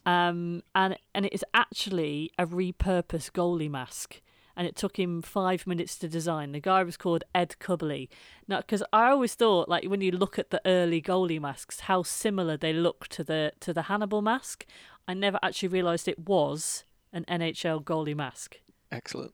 Um, 0.05 0.61
and 0.75 0.97
and 1.15 1.25
it 1.25 1.33
is 1.33 1.43
actually 1.53 2.31
a 2.37 2.45
repurposed 2.45 3.31
goalie 3.31 3.69
mask, 3.69 4.21
and 4.55 4.67
it 4.67 4.75
took 4.75 4.97
him 4.97 5.21
five 5.21 5.65
minutes 5.65 5.97
to 5.97 6.07
design. 6.07 6.51
The 6.51 6.59
guy 6.59 6.83
was 6.83 6.95
called 6.95 7.23
Ed 7.33 7.55
Cubley. 7.59 8.09
Now, 8.47 8.57
because 8.59 8.83
I 8.93 9.09
always 9.09 9.33
thought, 9.33 9.67
like 9.67 9.85
when 9.85 10.01
you 10.01 10.11
look 10.11 10.37
at 10.37 10.51
the 10.51 10.61
early 10.65 11.01
goalie 11.01 11.41
masks, 11.41 11.81
how 11.81 12.03
similar 12.03 12.55
they 12.55 12.71
look 12.71 13.07
to 13.09 13.23
the 13.23 13.53
to 13.61 13.73
the 13.73 13.83
Hannibal 13.83 14.21
mask. 14.21 14.65
I 15.09 15.13
never 15.13 15.39
actually 15.41 15.69
realised 15.69 16.07
it 16.07 16.19
was 16.19 16.83
an 17.13 17.23
NHL 17.29 17.83
goalie 17.83 18.15
mask. 18.15 18.57
Excellent. 18.91 19.33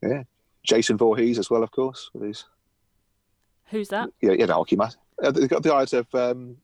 Yeah, 0.00 0.22
Jason 0.62 0.96
Voorhees 0.96 1.38
as 1.38 1.50
well, 1.50 1.62
of 1.62 1.72
course, 1.72 2.10
with 2.14 2.22
his 2.22 2.44
Who's 3.70 3.88
that? 3.88 4.10
yeah, 4.20 4.32
yeah, 4.32 4.46
the 4.46 4.54
hockey 4.54 4.76
mask. 4.76 4.98
Uh, 5.22 5.30
they've 5.30 5.48
got 5.48 5.62
the 5.62 5.74
eyes 5.74 5.92
of 5.92 6.12
um, 6.14 6.56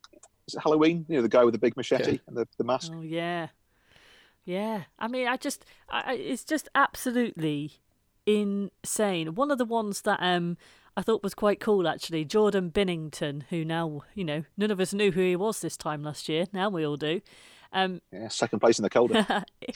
is 0.48 0.54
it 0.54 0.60
Halloween? 0.62 1.04
You 1.08 1.16
know, 1.16 1.22
the 1.22 1.28
guy 1.28 1.44
with 1.44 1.52
the 1.52 1.58
big 1.58 1.76
machete 1.76 2.12
Yeah. 2.12 2.18
and 2.26 2.36
the, 2.36 2.48
the 2.58 2.64
mask. 2.64 2.92
Oh 2.94 3.02
yeah, 3.02 3.48
yeah. 4.44 4.84
I 4.98 5.08
mean, 5.08 5.28
I 5.28 5.36
just, 5.36 5.64
I, 5.88 6.12
I- 6.12 6.14
it's 6.14 6.44
just 6.44 6.68
absolutely 6.74 7.72
insane. 8.26 9.34
One 9.34 9.50
of 9.50 9.58
the 9.58 9.64
ones 9.64 10.02
that 10.02 10.18
um 10.20 10.56
I 10.96 11.02
thought 11.02 11.22
was 11.22 11.34
quite 11.34 11.60
cool 11.60 11.86
actually, 11.86 12.24
Jordan 12.24 12.70
Binnington, 12.70 13.42
who 13.50 13.64
now 13.64 14.02
you 14.14 14.24
know 14.24 14.44
none 14.56 14.70
of 14.70 14.80
us 14.80 14.92
knew 14.94 15.12
who 15.12 15.20
he 15.20 15.36
was 15.36 15.60
this 15.60 15.76
time 15.76 16.02
last 16.02 16.28
year. 16.28 16.46
Now 16.52 16.68
we 16.70 16.86
all 16.86 16.96
do. 16.96 17.20
Um, 17.72 18.00
Yeah, 18.12 18.28
second 18.28 18.60
place 18.60 18.78
in 18.78 18.84
the 18.84 18.90
Calder. 18.90 19.26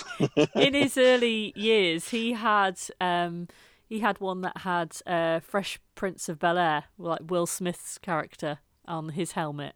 in 0.54 0.74
his 0.74 0.96
early 0.96 1.52
years, 1.56 2.08
he 2.08 2.32
had 2.32 2.78
um, 3.00 3.48
he 3.90 3.98
had 3.98 4.20
one 4.20 4.40
that 4.42 4.58
had 4.58 4.96
uh, 5.04 5.40
Fresh 5.40 5.80
Prince 5.96 6.28
of 6.28 6.38
Bel 6.38 6.56
Air, 6.56 6.84
like 6.96 7.20
Will 7.28 7.46
Smith's 7.46 7.98
character, 7.98 8.60
on 8.86 9.10
his 9.10 9.32
helmet, 9.32 9.74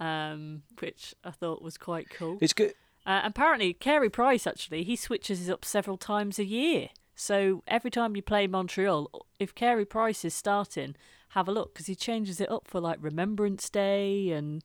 um, 0.00 0.62
which 0.80 1.14
I 1.24 1.30
thought 1.30 1.62
was 1.62 1.78
quite 1.78 2.10
cool. 2.10 2.38
It's 2.40 2.52
good. 2.52 2.74
Uh, 3.06 3.22
apparently, 3.24 3.72
Carey 3.72 4.10
Price 4.10 4.48
actually 4.48 4.82
he 4.82 4.96
switches 4.96 5.48
it 5.48 5.52
up 5.52 5.64
several 5.64 5.96
times 5.96 6.40
a 6.40 6.44
year. 6.44 6.88
So 7.14 7.62
every 7.68 7.90
time 7.90 8.16
you 8.16 8.22
play 8.22 8.48
Montreal, 8.48 9.08
if 9.38 9.54
Carey 9.54 9.84
Price 9.84 10.24
is 10.24 10.34
starting, 10.34 10.96
have 11.30 11.46
a 11.46 11.52
look 11.52 11.72
because 11.72 11.86
he 11.86 11.94
changes 11.94 12.40
it 12.40 12.50
up 12.50 12.66
for 12.66 12.80
like 12.80 12.98
Remembrance 13.00 13.70
Day 13.70 14.30
and 14.30 14.64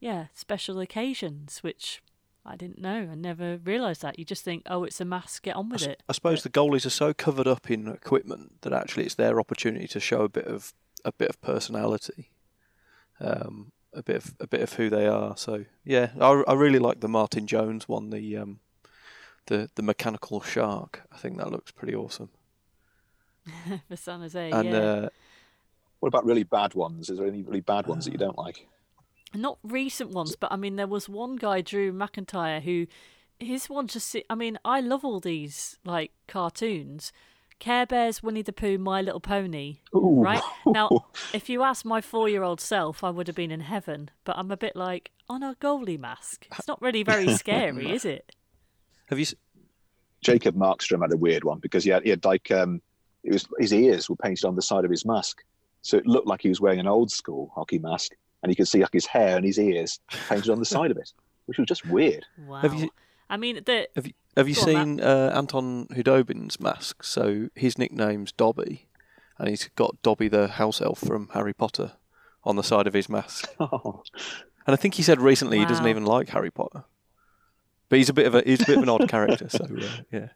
yeah, 0.00 0.26
special 0.32 0.80
occasions, 0.80 1.62
which 1.62 2.00
I 2.50 2.56
didn't 2.56 2.78
know. 2.80 3.08
I 3.10 3.14
never 3.14 3.58
realised 3.58 4.02
that. 4.02 4.18
You 4.18 4.24
just 4.24 4.44
think, 4.44 4.62
oh, 4.66 4.84
it's 4.84 5.00
a 5.00 5.04
mask, 5.04 5.42
get 5.42 5.56
on 5.56 5.68
with 5.68 5.82
s- 5.82 5.88
it. 5.88 6.02
I 6.08 6.12
suppose 6.12 6.42
the 6.42 6.50
goalies 6.50 6.86
are 6.86 6.90
so 6.90 7.12
covered 7.14 7.46
up 7.46 7.70
in 7.70 7.88
equipment 7.88 8.62
that 8.62 8.72
actually 8.72 9.04
it's 9.04 9.14
their 9.14 9.38
opportunity 9.40 9.86
to 9.88 10.00
show 10.00 10.22
a 10.22 10.28
bit 10.28 10.46
of 10.46 10.72
a 11.04 11.12
bit 11.12 11.28
of 11.30 11.40
personality, 11.40 12.30
um, 13.20 13.72
a 13.92 14.02
bit 14.02 14.16
of 14.16 14.34
a 14.40 14.46
bit 14.46 14.60
of 14.62 14.72
who 14.74 14.90
they 14.90 15.06
are. 15.06 15.36
So 15.36 15.64
yeah, 15.84 16.10
I, 16.20 16.42
I 16.48 16.54
really 16.54 16.78
like 16.78 17.00
the 17.00 17.08
Martin 17.08 17.46
Jones 17.46 17.88
one, 17.88 18.10
the 18.10 18.36
um, 18.36 18.60
the 19.46 19.70
the 19.74 19.82
mechanical 19.82 20.40
shark. 20.40 21.02
I 21.12 21.16
think 21.16 21.36
that 21.38 21.50
looks 21.50 21.70
pretty 21.70 21.94
awesome. 21.94 22.30
for 23.88 23.96
San 23.96 24.20
Jose, 24.20 24.50
And 24.50 24.68
yeah. 24.68 24.78
uh, 24.78 25.08
what 26.00 26.08
about 26.08 26.24
really 26.26 26.42
bad 26.44 26.74
ones? 26.74 27.08
Is 27.10 27.18
there 27.18 27.26
any 27.26 27.42
really 27.42 27.60
bad 27.62 27.86
ones 27.86 28.04
that 28.04 28.12
you 28.12 28.18
don't 28.26 28.36
like? 28.38 28.66
Not 29.34 29.58
recent 29.62 30.10
ones, 30.10 30.36
but 30.36 30.52
I 30.52 30.56
mean, 30.56 30.76
there 30.76 30.86
was 30.86 31.08
one 31.08 31.36
guy, 31.36 31.60
Drew 31.60 31.92
McIntyre, 31.92 32.62
who 32.62 32.86
his 33.38 33.68
one 33.68 33.86
just. 33.86 34.16
I 34.28 34.34
mean, 34.34 34.58
I 34.64 34.80
love 34.80 35.04
all 35.04 35.20
these 35.20 35.78
like 35.84 36.12
cartoons. 36.26 37.12
Care 37.58 37.86
Bears, 37.86 38.22
Winnie 38.22 38.42
the 38.42 38.52
Pooh, 38.52 38.78
My 38.78 39.02
Little 39.02 39.20
Pony. 39.20 39.78
Ooh. 39.94 40.22
Right 40.22 40.42
now, 40.66 41.06
if 41.32 41.48
you 41.48 41.64
ask 41.64 41.84
my 41.84 42.00
four-year-old 42.00 42.60
self, 42.60 43.02
I 43.02 43.10
would 43.10 43.26
have 43.26 43.34
been 43.34 43.50
in 43.50 43.60
heaven. 43.60 44.10
But 44.24 44.38
I'm 44.38 44.52
a 44.52 44.56
bit 44.56 44.76
like 44.76 45.10
on 45.28 45.42
a 45.42 45.56
goalie 45.60 45.98
mask. 45.98 46.46
It's 46.56 46.68
not 46.68 46.80
really 46.80 47.02
very 47.02 47.34
scary, 47.36 47.90
is 47.90 48.04
it? 48.04 48.34
Have 49.06 49.18
you? 49.18 49.26
Jacob 50.20 50.56
Markstrom 50.56 51.02
had 51.02 51.12
a 51.12 51.16
weird 51.16 51.44
one 51.44 51.58
because 51.58 51.84
he 51.84 51.90
had, 51.90 52.02
he 52.02 52.10
had 52.10 52.24
like 52.24 52.50
um, 52.50 52.80
it 53.24 53.32
was 53.32 53.46
his 53.58 53.72
ears 53.72 54.08
were 54.08 54.16
painted 54.16 54.44
on 54.44 54.56
the 54.56 54.62
side 54.62 54.84
of 54.84 54.90
his 54.90 55.04
mask, 55.04 55.42
so 55.82 55.96
it 55.96 56.06
looked 56.06 56.26
like 56.26 56.42
he 56.42 56.48
was 56.48 56.60
wearing 56.60 56.80
an 56.80 56.88
old 56.88 57.10
school 57.10 57.52
hockey 57.54 57.78
mask, 57.78 58.12
and 58.42 58.50
you 58.50 58.56
could 58.56 58.68
see 58.68 58.80
like 58.80 58.92
his 58.92 59.06
hair 59.06 59.36
and 59.36 59.44
his 59.44 59.58
ears 59.58 60.00
painted 60.28 60.50
on 60.50 60.58
the 60.58 60.64
side 60.64 60.90
of 60.90 60.96
it, 60.96 61.12
which 61.46 61.58
was 61.58 61.66
just 61.66 61.86
weird. 61.86 62.24
Wow. 62.46 62.60
Have 62.60 62.74
you- 62.74 62.90
I 63.30 63.36
mean, 63.36 63.60
the 63.66 63.88
Have 63.94 64.06
you? 64.06 64.14
Have 64.36 64.48
you 64.48 64.54
Go 64.54 64.60
on, 64.62 64.66
seen 64.66 65.00
uh, 65.00 65.32
Anton 65.34 65.86
Khudobin's 65.88 66.58
mask? 66.60 67.02
So 67.04 67.48
his 67.54 67.76
nickname's 67.76 68.32
Dobby, 68.32 68.86
and 69.36 69.48
he's 69.48 69.68
got 69.76 70.00
Dobby 70.02 70.28
the 70.28 70.48
house 70.48 70.80
elf 70.80 70.98
from 71.00 71.28
Harry 71.34 71.52
Potter 71.52 71.92
on 72.44 72.56
the 72.56 72.62
side 72.62 72.86
of 72.86 72.94
his 72.94 73.08
mask. 73.08 73.48
Oh, 73.60 74.02
And 74.66 74.74
I 74.74 74.76
think 74.76 74.94
he 74.94 75.02
said 75.02 75.18
recently 75.20 75.58
he 75.58 75.64
doesn't 75.64 75.86
even 75.88 76.04
like 76.04 76.28
Harry 76.28 76.50
Potter. 76.50 76.84
But 77.88 77.98
he's 77.98 78.10
a 78.10 78.12
bit 78.12 78.26
of 78.26 78.34
a 78.34 78.42
he's 78.42 78.60
a 78.62 78.66
bit 78.66 78.76
of 78.76 78.82
an 78.82 78.88
odd 78.90 79.08
character. 79.08 79.48
So 79.48 79.64
uh, 79.64 79.86
yeah, 80.12 80.28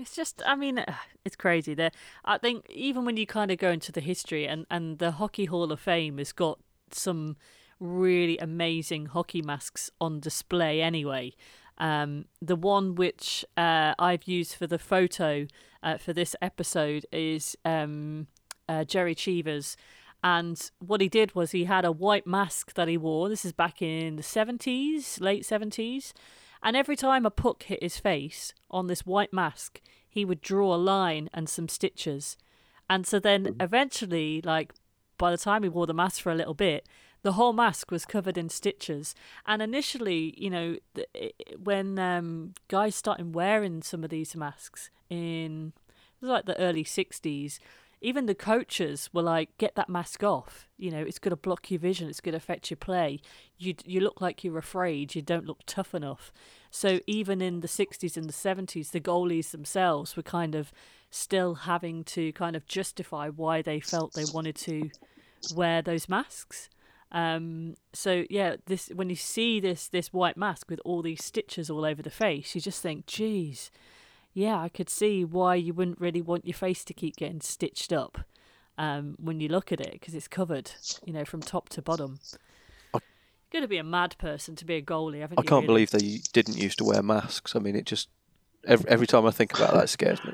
It's 0.00 0.16
just, 0.16 0.42
I 0.46 0.56
mean, 0.56 0.82
it's 1.26 1.36
crazy. 1.36 1.74
There, 1.74 1.90
I 2.24 2.38
think 2.38 2.64
even 2.70 3.04
when 3.04 3.18
you 3.18 3.26
kind 3.26 3.50
of 3.50 3.58
go 3.58 3.70
into 3.70 3.92
the 3.92 4.00
history, 4.00 4.46
and 4.48 4.64
and 4.70 4.98
the 4.98 5.12
Hockey 5.12 5.44
Hall 5.44 5.70
of 5.70 5.78
Fame 5.78 6.16
has 6.16 6.32
got 6.32 6.58
some 6.90 7.36
really 7.78 8.38
amazing 8.38 9.06
hockey 9.06 9.42
masks 9.42 9.90
on 10.00 10.18
display. 10.18 10.80
Anyway, 10.80 11.34
um, 11.76 12.24
the 12.40 12.56
one 12.56 12.94
which 12.94 13.44
uh, 13.58 13.94
I've 13.98 14.24
used 14.24 14.54
for 14.54 14.66
the 14.66 14.78
photo 14.78 15.46
uh, 15.82 15.98
for 15.98 16.14
this 16.14 16.34
episode 16.40 17.04
is 17.12 17.54
um, 17.66 18.26
uh, 18.68 18.84
Gerry 18.84 19.14
Cheevers. 19.14 19.76
And 20.22 20.70
what 20.78 21.00
he 21.00 21.08
did 21.08 21.34
was 21.34 21.50
he 21.50 21.64
had 21.64 21.84
a 21.86 21.92
white 21.92 22.26
mask 22.26 22.74
that 22.74 22.88
he 22.88 22.98
wore. 22.98 23.28
This 23.30 23.44
is 23.46 23.52
back 23.52 23.80
in 23.80 24.16
the 24.16 24.22
70s, 24.22 25.20
late 25.20 25.44
70s. 25.44 26.12
And 26.62 26.76
every 26.76 26.96
time 26.96 27.24
a 27.24 27.30
puck 27.30 27.64
hit 27.64 27.82
his 27.82 27.98
face 27.98 28.52
on 28.70 28.86
this 28.86 29.06
white 29.06 29.32
mask, 29.32 29.80
he 30.08 30.24
would 30.24 30.40
draw 30.40 30.74
a 30.74 30.76
line 30.76 31.30
and 31.32 31.48
some 31.48 31.68
stitches. 31.68 32.36
And 32.88 33.06
so 33.06 33.18
then 33.18 33.56
eventually, 33.60 34.42
like 34.42 34.72
by 35.16 35.30
the 35.30 35.38
time 35.38 35.62
he 35.62 35.68
wore 35.68 35.86
the 35.86 35.94
mask 35.94 36.22
for 36.22 36.32
a 36.32 36.34
little 36.34 36.54
bit, 36.54 36.86
the 37.22 37.32
whole 37.32 37.52
mask 37.52 37.90
was 37.90 38.06
covered 38.06 38.38
in 38.38 38.48
stitches. 38.48 39.14
And 39.46 39.62
initially, 39.62 40.34
you 40.36 40.50
know, 40.50 40.76
when 41.62 41.98
um, 41.98 42.54
guys 42.68 42.94
started 42.94 43.34
wearing 43.34 43.82
some 43.82 44.04
of 44.04 44.10
these 44.10 44.34
masks 44.34 44.90
in 45.08 45.72
it 46.20 46.26
was 46.26 46.30
like 46.30 46.44
the 46.44 46.58
early 46.60 46.84
60s, 46.84 47.58
even 48.00 48.26
the 48.26 48.34
coaches 48.34 49.10
were 49.12 49.22
like, 49.22 49.56
get 49.58 49.74
that 49.74 49.88
mask 49.88 50.22
off. 50.24 50.68
You 50.78 50.90
know, 50.90 51.02
it's 51.02 51.18
going 51.18 51.30
to 51.30 51.36
block 51.36 51.70
your 51.70 51.80
vision. 51.80 52.08
It's 52.08 52.20
going 52.20 52.32
to 52.32 52.38
affect 52.38 52.70
your 52.70 52.78
play. 52.78 53.20
You 53.58 53.74
you 53.84 54.00
look 54.00 54.20
like 54.20 54.42
you're 54.42 54.58
afraid. 54.58 55.14
You 55.14 55.22
don't 55.22 55.46
look 55.46 55.60
tough 55.66 55.94
enough. 55.94 56.32
So 56.70 57.00
even 57.06 57.42
in 57.42 57.60
the 57.60 57.68
60s 57.68 58.16
and 58.16 58.28
the 58.28 58.32
70s, 58.32 58.90
the 58.90 59.00
goalies 59.00 59.50
themselves 59.50 60.16
were 60.16 60.22
kind 60.22 60.54
of 60.54 60.72
still 61.10 61.54
having 61.54 62.04
to 62.04 62.32
kind 62.32 62.56
of 62.56 62.66
justify 62.66 63.28
why 63.28 63.60
they 63.60 63.80
felt 63.80 64.14
they 64.14 64.24
wanted 64.32 64.56
to 64.56 64.90
wear 65.54 65.82
those 65.82 66.08
masks. 66.08 66.70
Um, 67.12 67.74
so 67.92 68.24
yeah, 68.30 68.56
this 68.66 68.88
when 68.94 69.10
you 69.10 69.16
see 69.16 69.60
this 69.60 69.88
this 69.88 70.12
white 70.12 70.36
mask 70.36 70.70
with 70.70 70.80
all 70.84 71.02
these 71.02 71.24
stitches 71.24 71.68
all 71.68 71.84
over 71.84 72.02
the 72.02 72.10
face, 72.10 72.54
you 72.54 72.60
just 72.60 72.80
think, 72.80 73.06
geez, 73.06 73.70
yeah, 74.32 74.58
I 74.60 74.68
could 74.68 74.88
see 74.90 75.24
why 75.24 75.54
you 75.56 75.74
wouldn't 75.74 76.00
really 76.00 76.22
want 76.22 76.46
your 76.46 76.54
face 76.54 76.84
to 76.84 76.94
keep 76.94 77.16
getting 77.16 77.40
stitched 77.40 77.92
up 77.92 78.18
um, 78.78 79.16
when 79.18 79.40
you 79.40 79.48
look 79.48 79.72
at 79.72 79.80
it 79.80 79.92
because 79.92 80.14
it's 80.14 80.28
covered, 80.28 80.70
you 81.04 81.12
know, 81.12 81.24
from 81.24 81.40
top 81.40 81.68
to 81.70 81.82
bottom. 81.82 82.20
I- 82.94 82.98
Got 83.52 83.60
to 83.60 83.68
be 83.68 83.78
a 83.78 83.84
mad 83.84 84.16
person 84.18 84.54
to 84.56 84.64
be 84.64 84.76
a 84.76 84.82
goalie, 84.82 85.20
haven't 85.20 85.38
I 85.38 85.42
can't 85.42 85.66
really? 85.68 85.86
believe 85.86 85.90
they 85.90 86.20
didn't 86.32 86.56
used 86.56 86.78
to 86.78 86.84
wear 86.84 87.02
masks. 87.02 87.56
I 87.56 87.58
mean, 87.58 87.74
it 87.76 87.84
just 87.86 88.08
every, 88.66 88.88
every 88.88 89.06
time 89.06 89.26
I 89.26 89.30
think 89.32 89.52
about 89.58 89.74
that, 89.74 89.84
it 89.84 89.88
scares 89.88 90.24
me. 90.24 90.32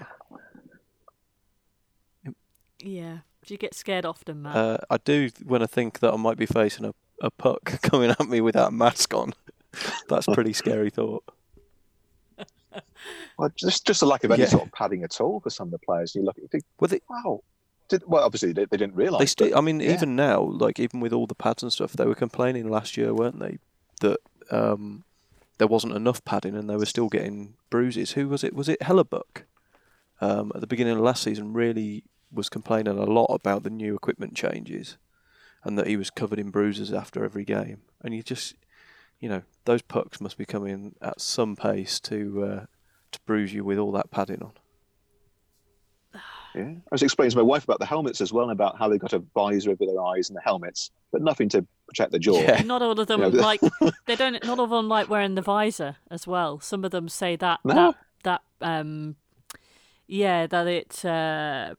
Yeah. 2.81 3.19
Do 3.45 3.55
you 3.55 3.59
get 3.59 3.75
scared 3.75 4.05
often, 4.05 4.43
Matt? 4.43 4.57
Uh, 4.57 4.79
I 4.91 4.99
do 4.99 5.31
when 5.45 5.63
I 5.63 5.67
think 5.67 6.01
that 6.01 6.13
I 6.13 6.17
might 6.17 6.37
be 6.37 6.47
facing 6.47 6.85
a, 6.85 6.95
a 7.21 7.31
puck 7.31 7.65
coming 7.83 8.11
at 8.11 8.29
me 8.29 8.41
without 8.41 8.69
a 8.69 8.73
mask 8.73 9.15
on. 9.15 9.33
That's 10.09 10.29
a 10.29 10.33
pretty 10.33 10.53
scary 10.53 10.91
thought. 10.91 11.25
well, 13.39 13.51
just 13.57 13.87
just 13.87 14.03
a 14.03 14.07
lack 14.07 14.25
of 14.25 14.31
any 14.31 14.43
Yeah. 14.43 14.49
sort 14.49 14.65
of 14.67 14.73
padding 14.73 15.03
at 15.05 15.21
all 15.21 15.41
for 15.41 15.51
some 15.51 15.69
of 15.69 15.73
the 15.73 15.79
players. 15.79 16.15
You 16.15 16.23
look, 16.23 16.37
you 16.39 16.49
think, 16.49 16.65
Well, 16.81 16.89
they, 16.89 17.01
wow. 17.09 17.43
Did, 17.89 18.03
well, 18.07 18.25
obviously 18.25 18.53
they, 18.53 18.65
they 18.65 18.77
didn't 18.77 18.97
realise. 18.97 19.21
they 19.21 19.27
still. 19.27 19.51
but 19.51 19.59
I 19.59 19.61
mean, 19.61 19.79
yeah. 19.81 19.93
even 19.95 20.17
now, 20.17 20.41
like 20.43 20.81
even 20.81 20.99
with 21.01 21.13
all 21.13 21.27
the 21.27 21.37
pads 21.37 21.63
and 21.63 21.73
stuff, 21.73 21.93
they 21.93 22.05
were 22.05 22.17
complaining 22.17 22.69
last 22.69 22.97
year, 22.97 23.15
weren't 23.15 23.39
they, 23.39 23.59
that 24.01 24.19
um, 24.51 25.05
there 25.59 25.69
wasn't 25.69 25.95
enough 25.95 26.25
padding 26.25 26.57
and 26.57 26.69
they 26.69 26.77
were 26.77 26.85
still 26.87 27.09
getting 27.09 27.55
bruises. 27.71 28.13
Who 28.13 28.29
was 28.29 28.43
it? 28.43 28.55
Was 28.55 28.69
it 28.69 28.81
Hellebuyck? 28.81 29.43
Um, 30.21 30.51
at 30.55 30.61
the 30.63 30.67
beginning 30.67 30.95
of 30.95 31.01
last 31.01 31.23
season, 31.23 31.53
really 31.53 32.03
was 32.33 32.49
complaining 32.49 32.99
a 32.99 33.05
lot 33.05 33.27
about 33.27 33.63
the 33.63 33.71
new 33.71 33.95
equipment 33.95 34.35
changes, 34.35 34.97
and 35.63 35.79
that 35.79 35.87
he 35.87 35.97
was 35.97 36.11
covered 36.11 36.39
in 36.41 36.51
bruises 36.51 36.93
after 36.93 37.23
every 37.25 37.45
game. 37.45 37.83
And 38.03 38.15
you 38.15 38.23
just, 38.23 38.55
you 39.21 39.29
know, 39.29 39.43
those 39.65 39.83
pucks 39.83 40.21
must 40.21 40.37
be 40.39 40.45
coming 40.45 40.95
at 41.03 41.21
some 41.21 41.57
pace 41.57 41.99
to 42.01 42.45
uh, 42.45 42.67
to 43.13 43.21
bruise 43.27 43.53
you 43.55 43.65
with 43.65 43.79
all 43.79 43.93
that 43.93 44.11
padding 44.11 44.43
on. 44.43 44.53
Yeah. 46.55 46.63
I 46.71 46.75
was 46.91 47.03
explaining 47.03 47.33
to 47.33 47.37
my 47.37 47.43
wife 47.43 47.65
about 47.65 47.81
the 47.81 47.87
helmets 47.87 48.23
as 48.23 48.33
well, 48.33 48.45
and 48.45 48.53
about 48.53 48.79
how 48.79 48.89
they 48.89 48.97
got 48.97 49.13
a 49.13 49.19
visor 49.35 49.71
over 49.73 49.85
their 49.85 50.01
eyes 50.01 50.31
and 50.31 50.37
the 50.37 50.41
helmets, 50.41 50.91
but 51.13 51.21
nothing 51.21 51.51
to 51.51 51.67
protect 51.87 52.13
the 52.13 52.19
jaw. 52.19 52.41
Yeah. 52.41 52.63
not 52.63 52.81
all 52.81 52.99
of 52.99 53.07
them 53.07 53.21
Yeah, 53.21 53.29
but- 53.29 53.41
like 53.41 53.61
they 54.07 54.17
don't. 54.17 54.43
Not 54.45 54.59
all 54.59 54.65
of 54.65 54.71
them 54.71 54.89
like 54.89 55.11
wearing 55.11 55.35
the 55.35 55.43
visor 55.43 55.97
as 56.11 56.27
well. 56.27 56.59
Some 56.61 56.85
of 56.85 56.93
them 56.93 57.09
say 57.11 57.37
that 57.37 57.61
No. 57.65 57.75
that 57.75 57.95
that 58.23 58.43
um, 58.63 59.17
yeah, 60.07 60.47
that 60.47 60.67
it 60.67 61.05
uh, 61.05 61.75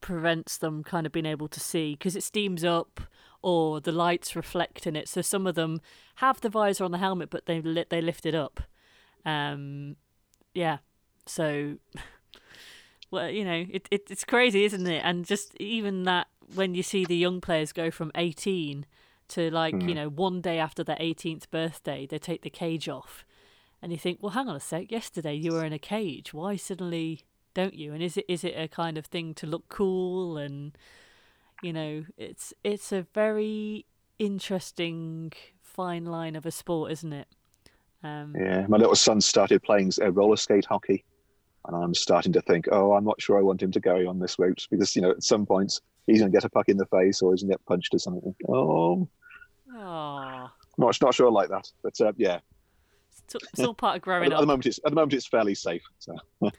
prevents 0.00 0.58
them 0.58 0.82
kind 0.82 1.06
of 1.06 1.12
being 1.12 1.26
able 1.26 1.46
to 1.48 1.60
see 1.60 1.92
because 1.92 2.16
it 2.16 2.24
steams 2.24 2.64
up 2.64 3.00
or 3.42 3.80
the 3.80 3.92
lights 3.92 4.34
reflect 4.36 4.86
in 4.86 4.96
it. 4.96 5.08
So 5.08 5.22
some 5.22 5.46
of 5.46 5.54
them 5.54 5.80
have 6.16 6.40
the 6.40 6.48
visor 6.48 6.84
on 6.84 6.90
the 6.90 6.98
helmet, 6.98 7.30
but 7.30 7.46
they 7.46 7.60
lit 7.60 7.90
they 7.90 8.00
lift 8.00 8.26
it 8.26 8.34
up. 8.34 8.60
Um, 9.24 9.96
yeah, 10.54 10.78
so 11.26 11.76
well, 13.10 13.30
you 13.30 13.44
know, 13.44 13.64
it, 13.70 13.88
it 13.90 14.10
it's 14.10 14.24
crazy, 14.24 14.64
isn't 14.64 14.86
it? 14.86 15.02
And 15.04 15.24
just 15.24 15.54
even 15.56 16.04
that 16.04 16.26
when 16.54 16.74
you 16.74 16.82
see 16.82 17.04
the 17.04 17.16
young 17.16 17.40
players 17.40 17.72
go 17.72 17.90
from 17.90 18.10
eighteen 18.14 18.86
to 19.28 19.50
like 19.50 19.74
you 19.86 19.92
Mm. 19.92 19.94
know 19.94 20.08
one 20.08 20.40
day 20.40 20.58
after 20.58 20.82
their 20.82 20.96
18th 20.96 21.50
birthday 21.50 22.06
they 22.06 22.18
take 22.18 22.40
the 22.40 22.48
cage 22.48 22.88
off 22.88 23.26
and 23.82 23.92
you 23.92 23.98
think 23.98 24.18
well 24.22 24.30
hang 24.30 24.48
on 24.48 24.56
a 24.56 24.60
sec 24.60 24.90
yesterday 24.90 25.34
you 25.34 25.52
were 25.52 25.66
in 25.66 25.72
a 25.74 25.78
cage 25.78 26.32
why 26.32 26.56
suddenly 26.56 27.26
don't 27.52 27.74
you 27.74 27.92
and 27.92 28.02
is 28.02 28.16
it 28.16 28.24
is 28.26 28.42
it 28.42 28.54
a 28.56 28.66
kind 28.68 28.96
of 28.96 29.04
thing 29.04 29.34
to 29.34 29.46
look 29.46 29.68
cool 29.68 30.38
and 30.38 30.78
you 31.62 31.72
know 31.72 32.04
it's 32.16 32.52
it's 32.64 32.92
a 32.92 33.06
very 33.14 33.86
interesting 34.18 35.32
fine 35.62 36.04
line 36.04 36.36
of 36.36 36.46
a 36.46 36.50
sport 36.50 36.92
isn't 36.92 37.12
it? 37.12 37.28
Um 38.02 38.34
Yeah, 38.38 38.66
my 38.68 38.76
little 38.76 38.94
son 38.94 39.20
started 39.20 39.62
playing 39.62 39.92
uh, 40.00 40.12
roller 40.12 40.36
skate 40.36 40.66
hockey, 40.66 41.04
and 41.66 41.76
I'm 41.76 41.94
starting 41.94 42.32
to 42.32 42.40
think, 42.42 42.66
oh, 42.70 42.92
I'm 42.92 43.04
not 43.04 43.20
sure 43.20 43.38
I 43.38 43.42
want 43.42 43.62
him 43.62 43.72
to 43.72 43.80
carry 43.80 44.06
on 44.06 44.18
this 44.18 44.38
route 44.38 44.66
because 44.70 44.94
you 44.96 45.02
know 45.02 45.10
at 45.10 45.22
some 45.22 45.46
points 45.46 45.80
he's 46.06 46.20
going 46.20 46.30
to 46.30 46.36
get 46.36 46.44
a 46.44 46.50
puck 46.50 46.68
in 46.68 46.76
the 46.76 46.86
face 46.86 47.22
or 47.22 47.32
he's 47.32 47.42
going 47.42 47.50
to 47.50 47.54
get 47.54 47.66
punched 47.66 47.94
or 47.94 47.98
something. 47.98 48.34
Oh, 48.48 49.08
not 50.78 50.96
not 51.02 51.14
sure 51.14 51.26
I 51.26 51.30
like 51.30 51.50
that, 51.50 51.70
but 51.82 52.00
uh, 52.00 52.12
yeah, 52.16 52.40
it's, 53.34 53.60
all 53.60 53.74
part 53.74 53.96
of 53.96 54.02
growing 54.08 54.26
at 54.26 54.32
up. 54.32 54.40
the 54.40 54.46
moment 54.46 54.66
it's 54.66 54.78
at 54.78 54.90
the 54.90 54.94
moment 54.94 55.12
it's 55.14 55.26
fairly 55.26 55.54
safe. 55.54 55.82
So. 55.98 56.16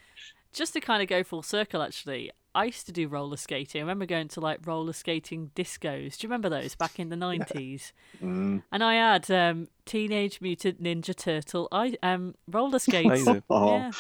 Just 0.52 0.74
to 0.74 0.82
kind 0.82 1.04
of 1.04 1.08
go 1.08 1.24
full 1.24 1.44
circle 1.44 1.82
actually 1.84 2.32
i 2.60 2.66
used 2.66 2.86
to 2.86 2.92
do 2.92 3.08
roller 3.08 3.38
skating. 3.38 3.80
I 3.80 3.84
remember 3.84 4.06
going 4.06 4.28
to 4.28 4.42
like 4.42 4.60
roller 4.68 4.92
skating 4.92 5.52
discos. 5.56 6.18
Do 6.18 6.28
you 6.28 6.30
remember 6.30 6.50
those 6.50 6.76
back 6.76 7.00
in 7.00 7.08
the 7.08 7.16
90s 7.30 7.94
mm. 8.22 8.62
and 8.70 8.84
i 8.84 8.96
had 8.96 9.32
um 9.32 9.70
teenage 9.86 10.42
mutant 10.42 10.84
ninja 10.84 11.16
turtle. 11.16 11.70
I 11.72 11.98
um 12.04 12.36
roller 12.48 12.80
skates. 12.80 13.28
Oh. 13.50 13.78
yeah. 13.78 13.92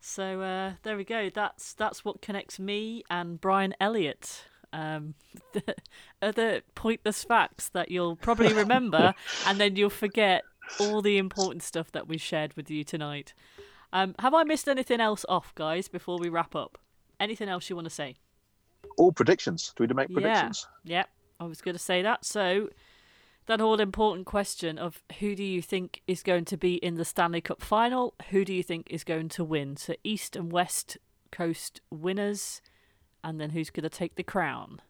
So 0.00 0.40
uh 0.40 0.72
there 0.84 0.96
we 0.96 1.04
go. 1.04 1.28
That's 1.28 1.74
that's 1.74 2.02
what 2.02 2.22
connects 2.22 2.58
me 2.58 3.04
and 3.10 3.38
brian 3.38 3.74
elliott. 3.78 4.46
Um 4.72 5.14
the 5.52 5.76
other 6.22 6.62
pointless 6.74 7.24
facts 7.24 7.68
that 7.70 7.90
you'll 7.90 8.16
probably 8.16 8.54
remember 8.54 9.14
and 9.46 9.60
then 9.60 9.76
you'll 9.76 9.90
forget 9.90 10.44
all 10.80 11.02
the 11.02 11.18
important 11.18 11.62
stuff 11.62 11.92
that 11.92 12.08
we 12.08 12.16
shared 12.16 12.56
with 12.56 12.70
you 12.70 12.84
tonight. 12.84 13.34
Um, 13.90 14.14
have 14.18 14.34
I 14.34 14.44
missed 14.44 14.68
anything 14.68 15.00
else 15.00 15.24
off, 15.30 15.54
guys, 15.54 15.88
before 15.88 16.18
we 16.18 16.28
wrap 16.28 16.54
up? 16.54 16.78
Anything 17.20 17.48
else 17.48 17.68
you 17.68 17.76
want 17.76 17.86
to 17.86 17.94
say? 17.94 18.16
all 18.96 19.12
predictions. 19.12 19.72
Do 19.76 19.84
we 19.84 19.88
make 19.94 20.12
predictions? 20.12 20.24
Yeah. 20.24 20.40
predictions? 20.40 20.66
Yep, 20.84 21.08
I 21.40 21.44
was 21.44 21.60
going 21.60 21.74
to 21.76 21.82
say 21.82 22.02
that. 22.02 22.24
So, 22.24 22.68
that 23.46 23.60
all 23.60 23.80
important 23.80 24.26
question 24.26 24.76
of 24.78 25.02
who 25.20 25.34
do 25.36 25.44
you 25.44 25.62
think 25.62 26.02
is 26.06 26.22
going 26.22 26.44
to 26.46 26.56
be 26.56 26.74
in 26.76 26.96
the 26.96 27.04
Stanley 27.04 27.40
Cup 27.40 27.62
final? 27.62 28.14
Who 28.30 28.44
do 28.44 28.52
you 28.52 28.62
think 28.62 28.88
is 28.90 29.04
going 29.04 29.28
to 29.30 29.44
win? 29.44 29.76
So 29.76 29.94
East 30.04 30.36
and 30.36 30.50
West 30.52 30.96
Coast 31.30 31.80
winners, 31.90 32.60
and 33.22 33.40
then 33.40 33.50
who's 33.50 33.70
going 33.70 33.84
to 33.84 33.88
take 33.90 34.16
the 34.16 34.22
crown? 34.24 34.80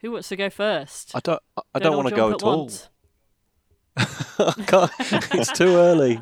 Who 0.00 0.12
wants 0.12 0.28
to 0.28 0.36
go 0.36 0.48
first? 0.50 1.12
I 1.14 1.20
don't. 1.20 1.42
I- 1.56 1.62
I 1.74 1.78
Don't 1.78 1.92
don't 1.92 2.04
want 2.04 2.08
to 2.10 2.16
go 2.16 2.30
jump 2.30 2.42
at 2.42 2.46
all. 2.46 2.70
I 4.46 4.62
can't. 4.66 5.34
it's 5.34 5.52
too 5.52 5.74
early. 5.76 6.20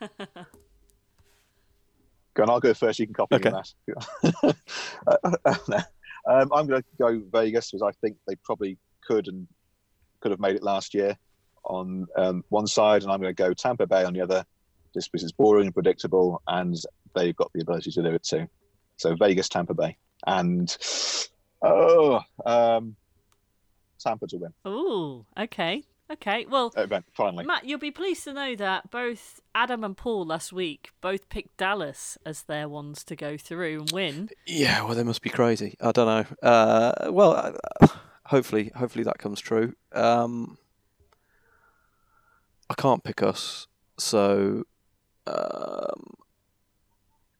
Go 2.38 2.44
on, 2.44 2.50
I'll 2.50 2.60
go 2.60 2.72
first. 2.72 3.00
You 3.00 3.06
can 3.06 3.14
copy 3.14 3.34
Okay. 3.34 3.50
that. 3.50 4.56
um, 6.30 6.48
I'm 6.54 6.68
going 6.68 6.80
to 6.80 6.84
go 7.00 7.20
Vegas 7.32 7.68
because 7.68 7.82
I 7.82 7.90
think 8.00 8.16
they 8.28 8.36
probably 8.44 8.78
could 9.04 9.26
and 9.26 9.48
could 10.20 10.30
have 10.30 10.38
made 10.38 10.54
it 10.54 10.62
last 10.62 10.94
year 10.94 11.16
on 11.64 12.06
um, 12.16 12.44
one 12.48 12.68
side, 12.68 13.02
and 13.02 13.10
I'm 13.10 13.20
going 13.20 13.34
to 13.34 13.42
go 13.42 13.52
Tampa 13.54 13.88
Bay 13.88 14.04
on 14.04 14.12
the 14.12 14.20
other, 14.20 14.44
This 14.94 15.08
because 15.08 15.24
it's 15.24 15.32
boring 15.32 15.66
and 15.66 15.74
predictable, 15.74 16.40
and 16.46 16.76
they've 17.16 17.34
got 17.34 17.50
the 17.54 17.62
ability 17.62 17.90
to 17.90 18.02
do 18.04 18.10
it 18.10 18.22
too. 18.22 18.46
So 18.98 19.16
Vegas, 19.16 19.48
Tampa 19.48 19.74
Bay, 19.74 19.96
and 20.24 20.76
oh, 21.64 22.20
um, 22.46 22.94
Tampa 24.00 24.28
to 24.28 24.36
win. 24.36 24.52
Ooh, 24.72 25.26
okay, 25.36 25.82
okay. 26.12 26.46
Well, 26.48 26.72
Event 26.76 27.04
finally. 27.12 27.44
Matt, 27.44 27.64
you'll 27.64 27.78
be 27.78 27.90
pleased 27.90 28.24
to 28.24 28.32
know 28.32 28.54
that 28.56 28.90
both 28.90 29.40
Adam 29.54 29.84
and 29.84 29.96
Paul 29.96 30.26
last 30.26 30.52
week 30.52 30.90
both 31.00 31.28
picked 31.28 31.56
Dallas 31.56 32.16
as 32.24 32.42
their 32.42 32.68
ones 32.68 33.04
to 33.04 33.16
go 33.16 33.36
through 33.36 33.80
and 33.80 33.90
win. 33.92 34.30
Yeah, 34.46 34.84
well, 34.84 34.94
they 34.94 35.04
must 35.04 35.22
be 35.22 35.30
crazy. 35.30 35.76
I 35.80 35.92
don't 35.92 36.06
know. 36.06 36.48
Uh, 36.48 37.10
well, 37.10 37.32
uh, 37.80 37.86
hopefully, 38.26 38.70
hopefully 38.76 39.04
that 39.04 39.18
comes 39.18 39.40
true. 39.40 39.74
Um, 39.92 40.58
I 42.70 42.74
can't 42.74 43.02
pick 43.02 43.22
us, 43.22 43.66
so 43.98 44.64
um, 45.26 46.14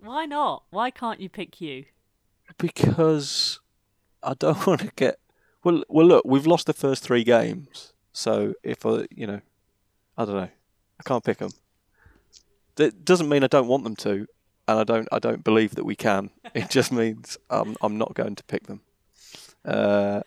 Why 0.00 0.24
not? 0.26 0.64
Why 0.70 0.90
can't 0.90 1.20
you 1.20 1.28
pick 1.28 1.60
you? 1.60 1.84
because 2.56 3.60
I 4.22 4.34
don't 4.34 4.66
want 4.66 4.80
to 4.80 4.90
get. 4.96 5.18
Well, 5.64 5.84
well, 5.88 6.06
look, 6.06 6.24
we've 6.24 6.46
lost 6.46 6.66
the 6.66 6.72
first 6.72 7.02
three 7.02 7.24
games, 7.24 7.92
so 8.18 8.52
if 8.64 8.84
I, 8.84 9.06
you 9.14 9.28
know, 9.28 9.40
I 10.16 10.24
don't 10.24 10.34
know, 10.34 10.48
I 10.98 11.02
can't 11.04 11.22
pick 11.22 11.38
them. 11.38 11.52
That 12.74 13.04
doesn't 13.04 13.28
mean 13.28 13.44
I 13.44 13.46
don't 13.46 13.68
want 13.68 13.84
them 13.84 13.94
to, 13.94 14.26
and 14.66 14.80
I 14.80 14.82
don't, 14.82 15.08
I 15.12 15.20
don't 15.20 15.44
believe 15.44 15.76
that 15.76 15.84
we 15.84 15.94
can. 15.94 16.30
It 16.52 16.68
just 16.76 16.90
means 16.90 17.38
I'm, 17.48 17.76
I'm 17.80 17.96
not 17.96 18.14
going 18.14 18.34
to 18.34 18.42
pick 18.42 18.66
them. 18.66 18.80
Uh, 19.64 20.22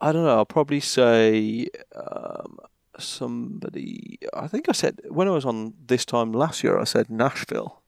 I 0.00 0.12
don't 0.12 0.22
know. 0.22 0.36
I'll 0.36 0.46
probably 0.46 0.78
say 0.78 1.66
um, 1.96 2.60
somebody. 2.96 4.20
I 4.32 4.46
think 4.46 4.68
I 4.68 4.72
said 4.72 5.00
when 5.08 5.26
I 5.26 5.32
was 5.32 5.44
on 5.44 5.74
this 5.84 6.04
time 6.04 6.30
last 6.30 6.62
year. 6.62 6.78
I 6.78 6.84
said 6.84 7.10
Nashville 7.10 7.82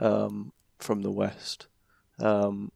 um, 0.00 0.52
from 0.78 1.02
the 1.02 1.12
West, 1.12 1.68
um, 2.18 2.72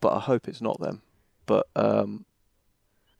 but 0.00 0.14
I 0.14 0.18
hope 0.18 0.48
it's 0.48 0.60
not 0.60 0.80
them. 0.80 1.02
But 1.46 1.68
um, 1.76 2.26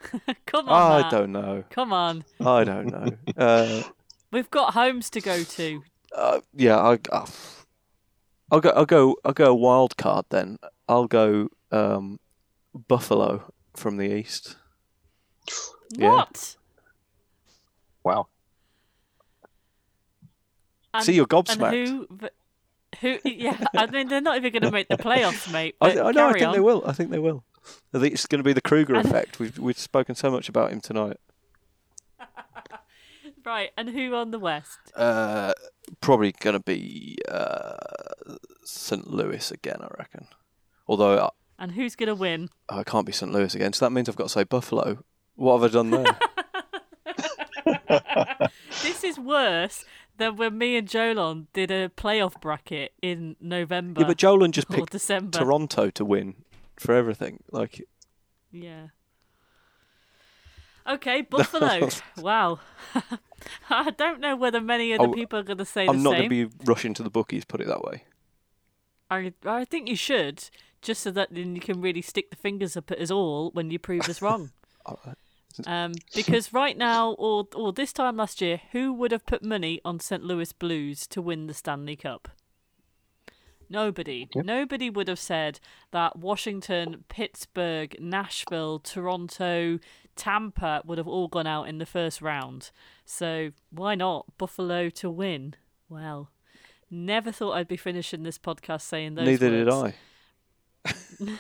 Come 0.47 0.69
on, 0.69 0.93
I 0.93 1.03
Matt. 1.03 1.11
don't 1.11 1.33
know. 1.33 1.65
Come 1.71 1.93
on. 1.93 2.25
I 2.41 2.65
don't 2.65 2.87
know. 2.87 3.09
uh, 3.37 3.83
We've 4.33 4.51
got 4.51 4.75
homes 4.75 5.11
to 5.11 5.21
go 5.21 5.43
to. 5.43 5.83
uh, 6.15 6.41
yeah, 6.55 6.79
I, 6.79 6.99
I, 7.13 7.27
I'll 8.51 8.61
go. 8.61 8.71
I'll 8.71 8.87
go. 8.87 9.17
I'll 9.25 9.33
go 9.33 9.51
a 9.51 9.55
wild 9.55 9.97
card 9.97 10.27
then. 10.31 10.59
I'll 10.89 11.07
go 11.07 11.49
um, 11.71 12.19
Buffalo 12.89 13.53
from 13.75 13.97
the 13.97 14.13
East. 14.15 14.57
Yeah. 15.97 16.11
What? 16.13 16.57
Wow. 18.05 18.27
And, 20.95 21.05
See, 21.05 21.15
you're 21.15 21.27
and 21.31 21.47
gobsmacked. 21.47 21.87
who? 21.87 22.07
but 22.11 22.33
Who? 23.01 23.19
Yeah, 23.25 23.57
I 23.77 23.87
mean 23.87 24.09
they're 24.09 24.21
not 24.21 24.37
even 24.37 24.53
going 24.53 24.63
to 24.63 24.71
make 24.73 24.89
the 24.89 24.97
playoffs, 24.97 25.51
mate. 25.53 25.77
I, 25.81 25.95
but 25.95 26.07
I 26.07 26.11
know. 26.11 26.27
I 26.27 26.29
carry 26.29 26.41
think 26.41 26.47
on. 26.49 26.53
they 26.55 26.61
will. 26.61 26.83
I 26.87 26.93
think 26.93 27.11
they 27.11 27.19
will. 27.19 27.45
I 27.95 27.99
think 27.99 28.15
it's 28.15 28.27
going 28.27 28.39
to 28.41 28.45
be 28.45 28.53
the 28.53 28.61
Krueger 28.61 28.95
And- 28.95 29.07
effect. 29.07 29.39
We've 29.39 29.59
we've 29.59 29.79
spoken 29.79 30.15
so 30.15 30.31
much 30.31 30.49
about 30.49 30.73
him 30.73 30.81
tonight. 30.81 31.19
Right, 33.43 33.71
and 33.77 33.89
who 33.89 34.15
on 34.15 34.33
the 34.33 34.39
West? 34.39 34.79
Uh, 34.95 35.55
probably 36.03 36.33
going 36.41 36.53
to 36.55 36.61
be 36.61 37.17
uh, 37.27 37.75
St. 38.65 39.09
Louis 39.11 39.51
again. 39.51 39.79
I 39.81 39.89
reckon. 39.99 40.27
Although 40.87 41.19
I, 41.19 41.31
And 41.59 41.73
who's 41.73 41.97
going 41.97 42.09
to 42.09 42.15
win? 42.15 42.51
Oh, 42.69 42.81
I 42.81 42.85
can't 42.85 43.07
be 43.07 43.13
St. 43.13 43.33
Louis 43.33 43.55
again, 43.55 43.73
so 43.73 43.87
that 43.87 43.91
means 43.93 44.11
I've 44.11 44.17
got 44.17 44.25
to 44.25 44.29
say 44.29 44.45
Buffalo. 44.45 45.03
What 45.37 45.59
have 45.59 45.71
I 45.71 45.73
done 45.73 45.91
there? 45.91 46.19
This 48.83 49.05
is 49.05 49.19
worse 49.19 49.85
than 50.19 50.37
when 50.37 50.57
me 50.59 50.77
and 50.77 50.87
Jolon 50.89 51.47
did 51.53 51.71
a 51.71 51.89
playoff 51.89 52.41
bracket 52.41 52.93
in 53.03 53.37
November 53.41 54.03
yeah, 54.03 54.07
but 54.07 54.17
Jolan 54.19 54.53
just 54.53 54.69
picked 54.69 54.91
December. 54.93 55.39
Toronto 55.39 55.91
to 55.91 56.05
win 56.05 56.37
for 56.81 56.95
everything. 56.95 57.43
Like, 57.51 57.83
Yeah. 58.51 58.89
Okay, 60.87 61.23
Buffalo. 61.23 61.89
wow. 62.19 62.59
I 63.71 63.91
don't 63.91 64.21
know 64.21 64.35
whether 64.35 64.61
many 64.61 64.93
of 64.93 65.01
the 65.01 65.09
Oh, 65.09 65.13
people 65.13 65.39
are 65.39 65.43
going 65.45 65.59
to 65.59 65.65
say 65.65 65.87
I'm 65.87 65.99
the 65.99 66.03
not 66.03 66.11
going 66.17 66.31
to 66.31 66.47
be 66.47 66.57
rushing 66.65 66.95
to 66.95 67.03
the 67.03 67.11
bookies. 67.11 67.45
Put 67.45 67.61
it 67.61 67.67
that 67.69 67.83
way. 67.83 68.05
I, 69.11 69.33
I 69.45 69.65
think 69.65 69.89
you 69.89 69.97
should, 69.97 70.49
just 70.83 71.03
so 71.03 71.11
that 71.11 71.29
then 71.33 71.55
you 71.55 71.61
can 71.61 71.81
really 71.81 72.03
stick 72.03 72.31
the 72.31 72.37
fingers 72.37 72.77
up 72.77 72.91
at 72.91 72.99
us 73.01 73.11
all 73.11 73.51
when 73.53 73.71
you 73.71 73.79
prove 73.79 74.09
us 74.09 74.23
wrong. 74.23 74.51
Um, 75.67 75.93
because 76.15 76.53
right 76.53 76.79
now, 76.79 77.11
or 77.13 77.45
or 77.57 77.73
this 77.73 77.93
time 77.93 78.17
last 78.17 78.41
year, 78.41 78.61
who 78.71 78.93
would 78.95 79.11
have 79.11 79.27
put 79.27 79.43
money 79.45 79.81
on 79.85 79.99
St. 79.99 80.23
Louis 80.23 80.53
Blues 80.53 81.07
to 81.09 81.21
win 81.21 81.49
the 81.49 81.55
Stanley 81.55 81.97
Cup? 81.97 82.29
Nobody. 83.71 84.29
Yep. 84.35 84.45
Nobody 84.45 84.91
would 84.91 85.07
have 85.07 85.19
said 85.19 85.61
that 85.93 86.19
Washington, 86.19 87.05
Pittsburgh, 87.09 87.97
Nashville, 88.01 88.81
Toronto, 88.81 89.79
Tampa 90.17 90.83
would 90.85 90.99
have 90.99 91.07
all 91.07 91.29
gone 91.29 91.47
out 91.47 91.69
in 91.69 91.79
the 91.79 91.87
first 91.87 92.21
round. 92.21 92.73
So 93.05 93.53
why 93.71 93.95
not 93.95 94.27
Buffalo 94.37 94.91
to 94.91 95.09
win? 95.09 95.55
Well, 95.89 96.31
never 96.91 97.31
thought 97.31 97.53
I'd 97.53 97.69
be 97.69 97.77
finishing 97.77 98.25
this 98.25 98.39
podcast 98.39 98.83
saying 98.83 99.15
those 99.15 99.27
Neither 99.27 99.51
words. 99.51 99.95
did 101.25 101.33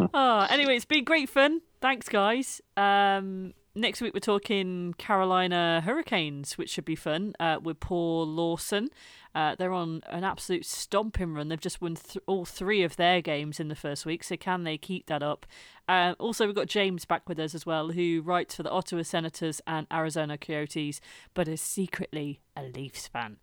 I. 0.00 0.08
oh, 0.12 0.40
anyway, 0.50 0.74
it's 0.76 0.84
been 0.84 1.04
great 1.04 1.28
fun. 1.28 1.60
Thanks, 1.80 2.08
guys. 2.08 2.60
Um, 2.76 3.54
next 3.76 4.00
week 4.00 4.14
we're 4.14 4.20
talking 4.20 4.94
Carolina 4.98 5.82
Hurricanes, 5.84 6.58
which 6.58 6.70
should 6.70 6.84
be 6.84 6.96
fun. 6.96 7.34
Uh, 7.38 7.58
with 7.62 7.80
Paul 7.80 8.26
Lawson. 8.26 8.88
Uh, 9.34 9.54
they're 9.54 9.72
on 9.72 10.02
an 10.06 10.24
absolute 10.24 10.64
stomping 10.64 11.34
run. 11.34 11.48
They've 11.48 11.60
just 11.60 11.82
won 11.82 11.96
th- 11.96 12.22
all 12.26 12.46
three 12.46 12.82
of 12.82 12.96
their 12.96 13.20
games 13.20 13.60
in 13.60 13.68
the 13.68 13.74
first 13.74 14.06
week. 14.06 14.24
So 14.24 14.36
can 14.36 14.64
they 14.64 14.78
keep 14.78 15.06
that 15.06 15.22
up? 15.22 15.44
Uh, 15.86 16.14
also, 16.18 16.46
we've 16.46 16.54
got 16.54 16.68
James 16.68 17.04
back 17.04 17.28
with 17.28 17.38
us 17.38 17.54
as 17.54 17.66
well, 17.66 17.90
who 17.90 18.22
writes 18.24 18.54
for 18.54 18.62
the 18.62 18.70
Ottawa 18.70 19.02
Senators 19.02 19.60
and 19.66 19.86
Arizona 19.92 20.38
Coyotes, 20.38 21.02
but 21.34 21.48
is 21.48 21.60
secretly 21.60 22.40
a 22.56 22.62
Leafs 22.62 23.08
fan. 23.08 23.36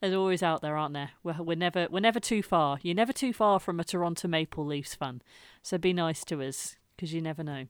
There's 0.00 0.14
always 0.14 0.42
out 0.42 0.62
there, 0.62 0.76
aren't 0.76 0.94
there? 0.94 1.10
We're, 1.22 1.40
we're 1.40 1.56
never 1.56 1.86
we're 1.90 2.00
never 2.00 2.20
too 2.20 2.42
far. 2.42 2.78
You're 2.82 2.94
never 2.96 3.12
too 3.12 3.32
far 3.32 3.60
from 3.60 3.78
a 3.78 3.84
Toronto 3.84 4.26
Maple 4.26 4.66
Leafs 4.66 4.96
fan. 4.96 5.22
So 5.62 5.78
be 5.78 5.92
nice 5.92 6.24
to 6.24 6.42
us 6.42 6.76
because 6.96 7.14
you 7.14 7.22
never 7.22 7.44
know. 7.44 7.66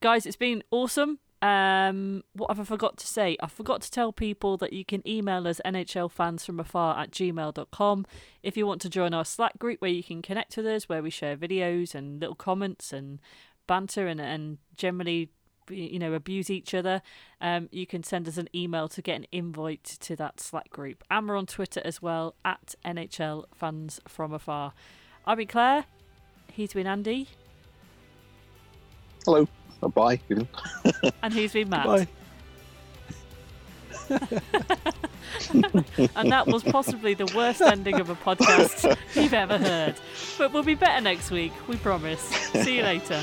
Guys, 0.00 0.24
it's 0.24 0.36
been 0.36 0.62
awesome. 0.70 1.18
Um, 1.42 2.22
what 2.34 2.50
have 2.50 2.60
I 2.60 2.64
forgot 2.64 2.96
to 2.98 3.06
say? 3.06 3.36
I 3.40 3.48
forgot 3.48 3.82
to 3.82 3.90
tell 3.90 4.12
people 4.12 4.56
that 4.58 4.72
you 4.72 4.84
can 4.84 5.06
email 5.06 5.48
us 5.48 5.60
nhlfansfromafar 5.64 6.96
at 6.96 7.10
gmail.com 7.10 8.06
if 8.44 8.56
you 8.56 8.64
want 8.64 8.80
to 8.82 8.88
join 8.88 9.12
our 9.12 9.24
Slack 9.24 9.58
group 9.58 9.82
where 9.82 9.90
you 9.90 10.04
can 10.04 10.22
connect 10.22 10.56
with 10.56 10.66
us, 10.66 10.88
where 10.88 11.02
we 11.02 11.10
share 11.10 11.36
videos 11.36 11.96
and 11.96 12.20
little 12.20 12.36
comments 12.36 12.92
and 12.92 13.18
banter 13.66 14.06
and, 14.06 14.20
and 14.20 14.58
generally 14.76 15.30
you 15.68 15.98
know 15.98 16.12
abuse 16.12 16.48
each 16.48 16.74
other. 16.74 17.02
Um, 17.40 17.68
you 17.72 17.86
can 17.86 18.04
send 18.04 18.28
us 18.28 18.36
an 18.36 18.48
email 18.54 18.88
to 18.88 19.02
get 19.02 19.16
an 19.16 19.26
invite 19.32 19.84
to 20.00 20.14
that 20.16 20.40
slack 20.40 20.70
group. 20.70 21.02
And 21.10 21.28
we're 21.28 21.36
on 21.36 21.46
twitter 21.46 21.80
as 21.84 22.00
well 22.00 22.34
at 22.44 22.74
nhl 22.84 23.44
fans 23.54 24.00
from 24.06 24.32
afar. 24.32 24.74
I've 25.26 25.38
been 25.38 25.48
claire. 25.48 25.84
He's 26.52 26.72
been 26.72 26.86
andy. 26.86 27.28
Hello. 29.24 29.46
Or 29.82 29.90
bye. 29.90 30.20
even. 30.30 30.48
and 31.22 31.34
he's 31.34 31.52
been 31.52 31.68
matt 31.68 31.86
Bye. 31.86 32.08
and 36.16 36.30
that 36.30 36.46
was 36.46 36.62
possibly 36.62 37.14
the 37.14 37.30
worst 37.34 37.60
ending 37.60 38.00
of 38.00 38.10
a 38.10 38.14
podcast 38.14 38.96
you've 39.14 39.34
ever 39.34 39.58
heard 39.58 39.94
but 40.38 40.52
we'll 40.52 40.62
be 40.62 40.74
better 40.74 41.00
next 41.00 41.30
week 41.30 41.52
we 41.68 41.76
promise 41.76 42.20
see 42.20 42.76
you 42.76 42.82
later 42.82 43.20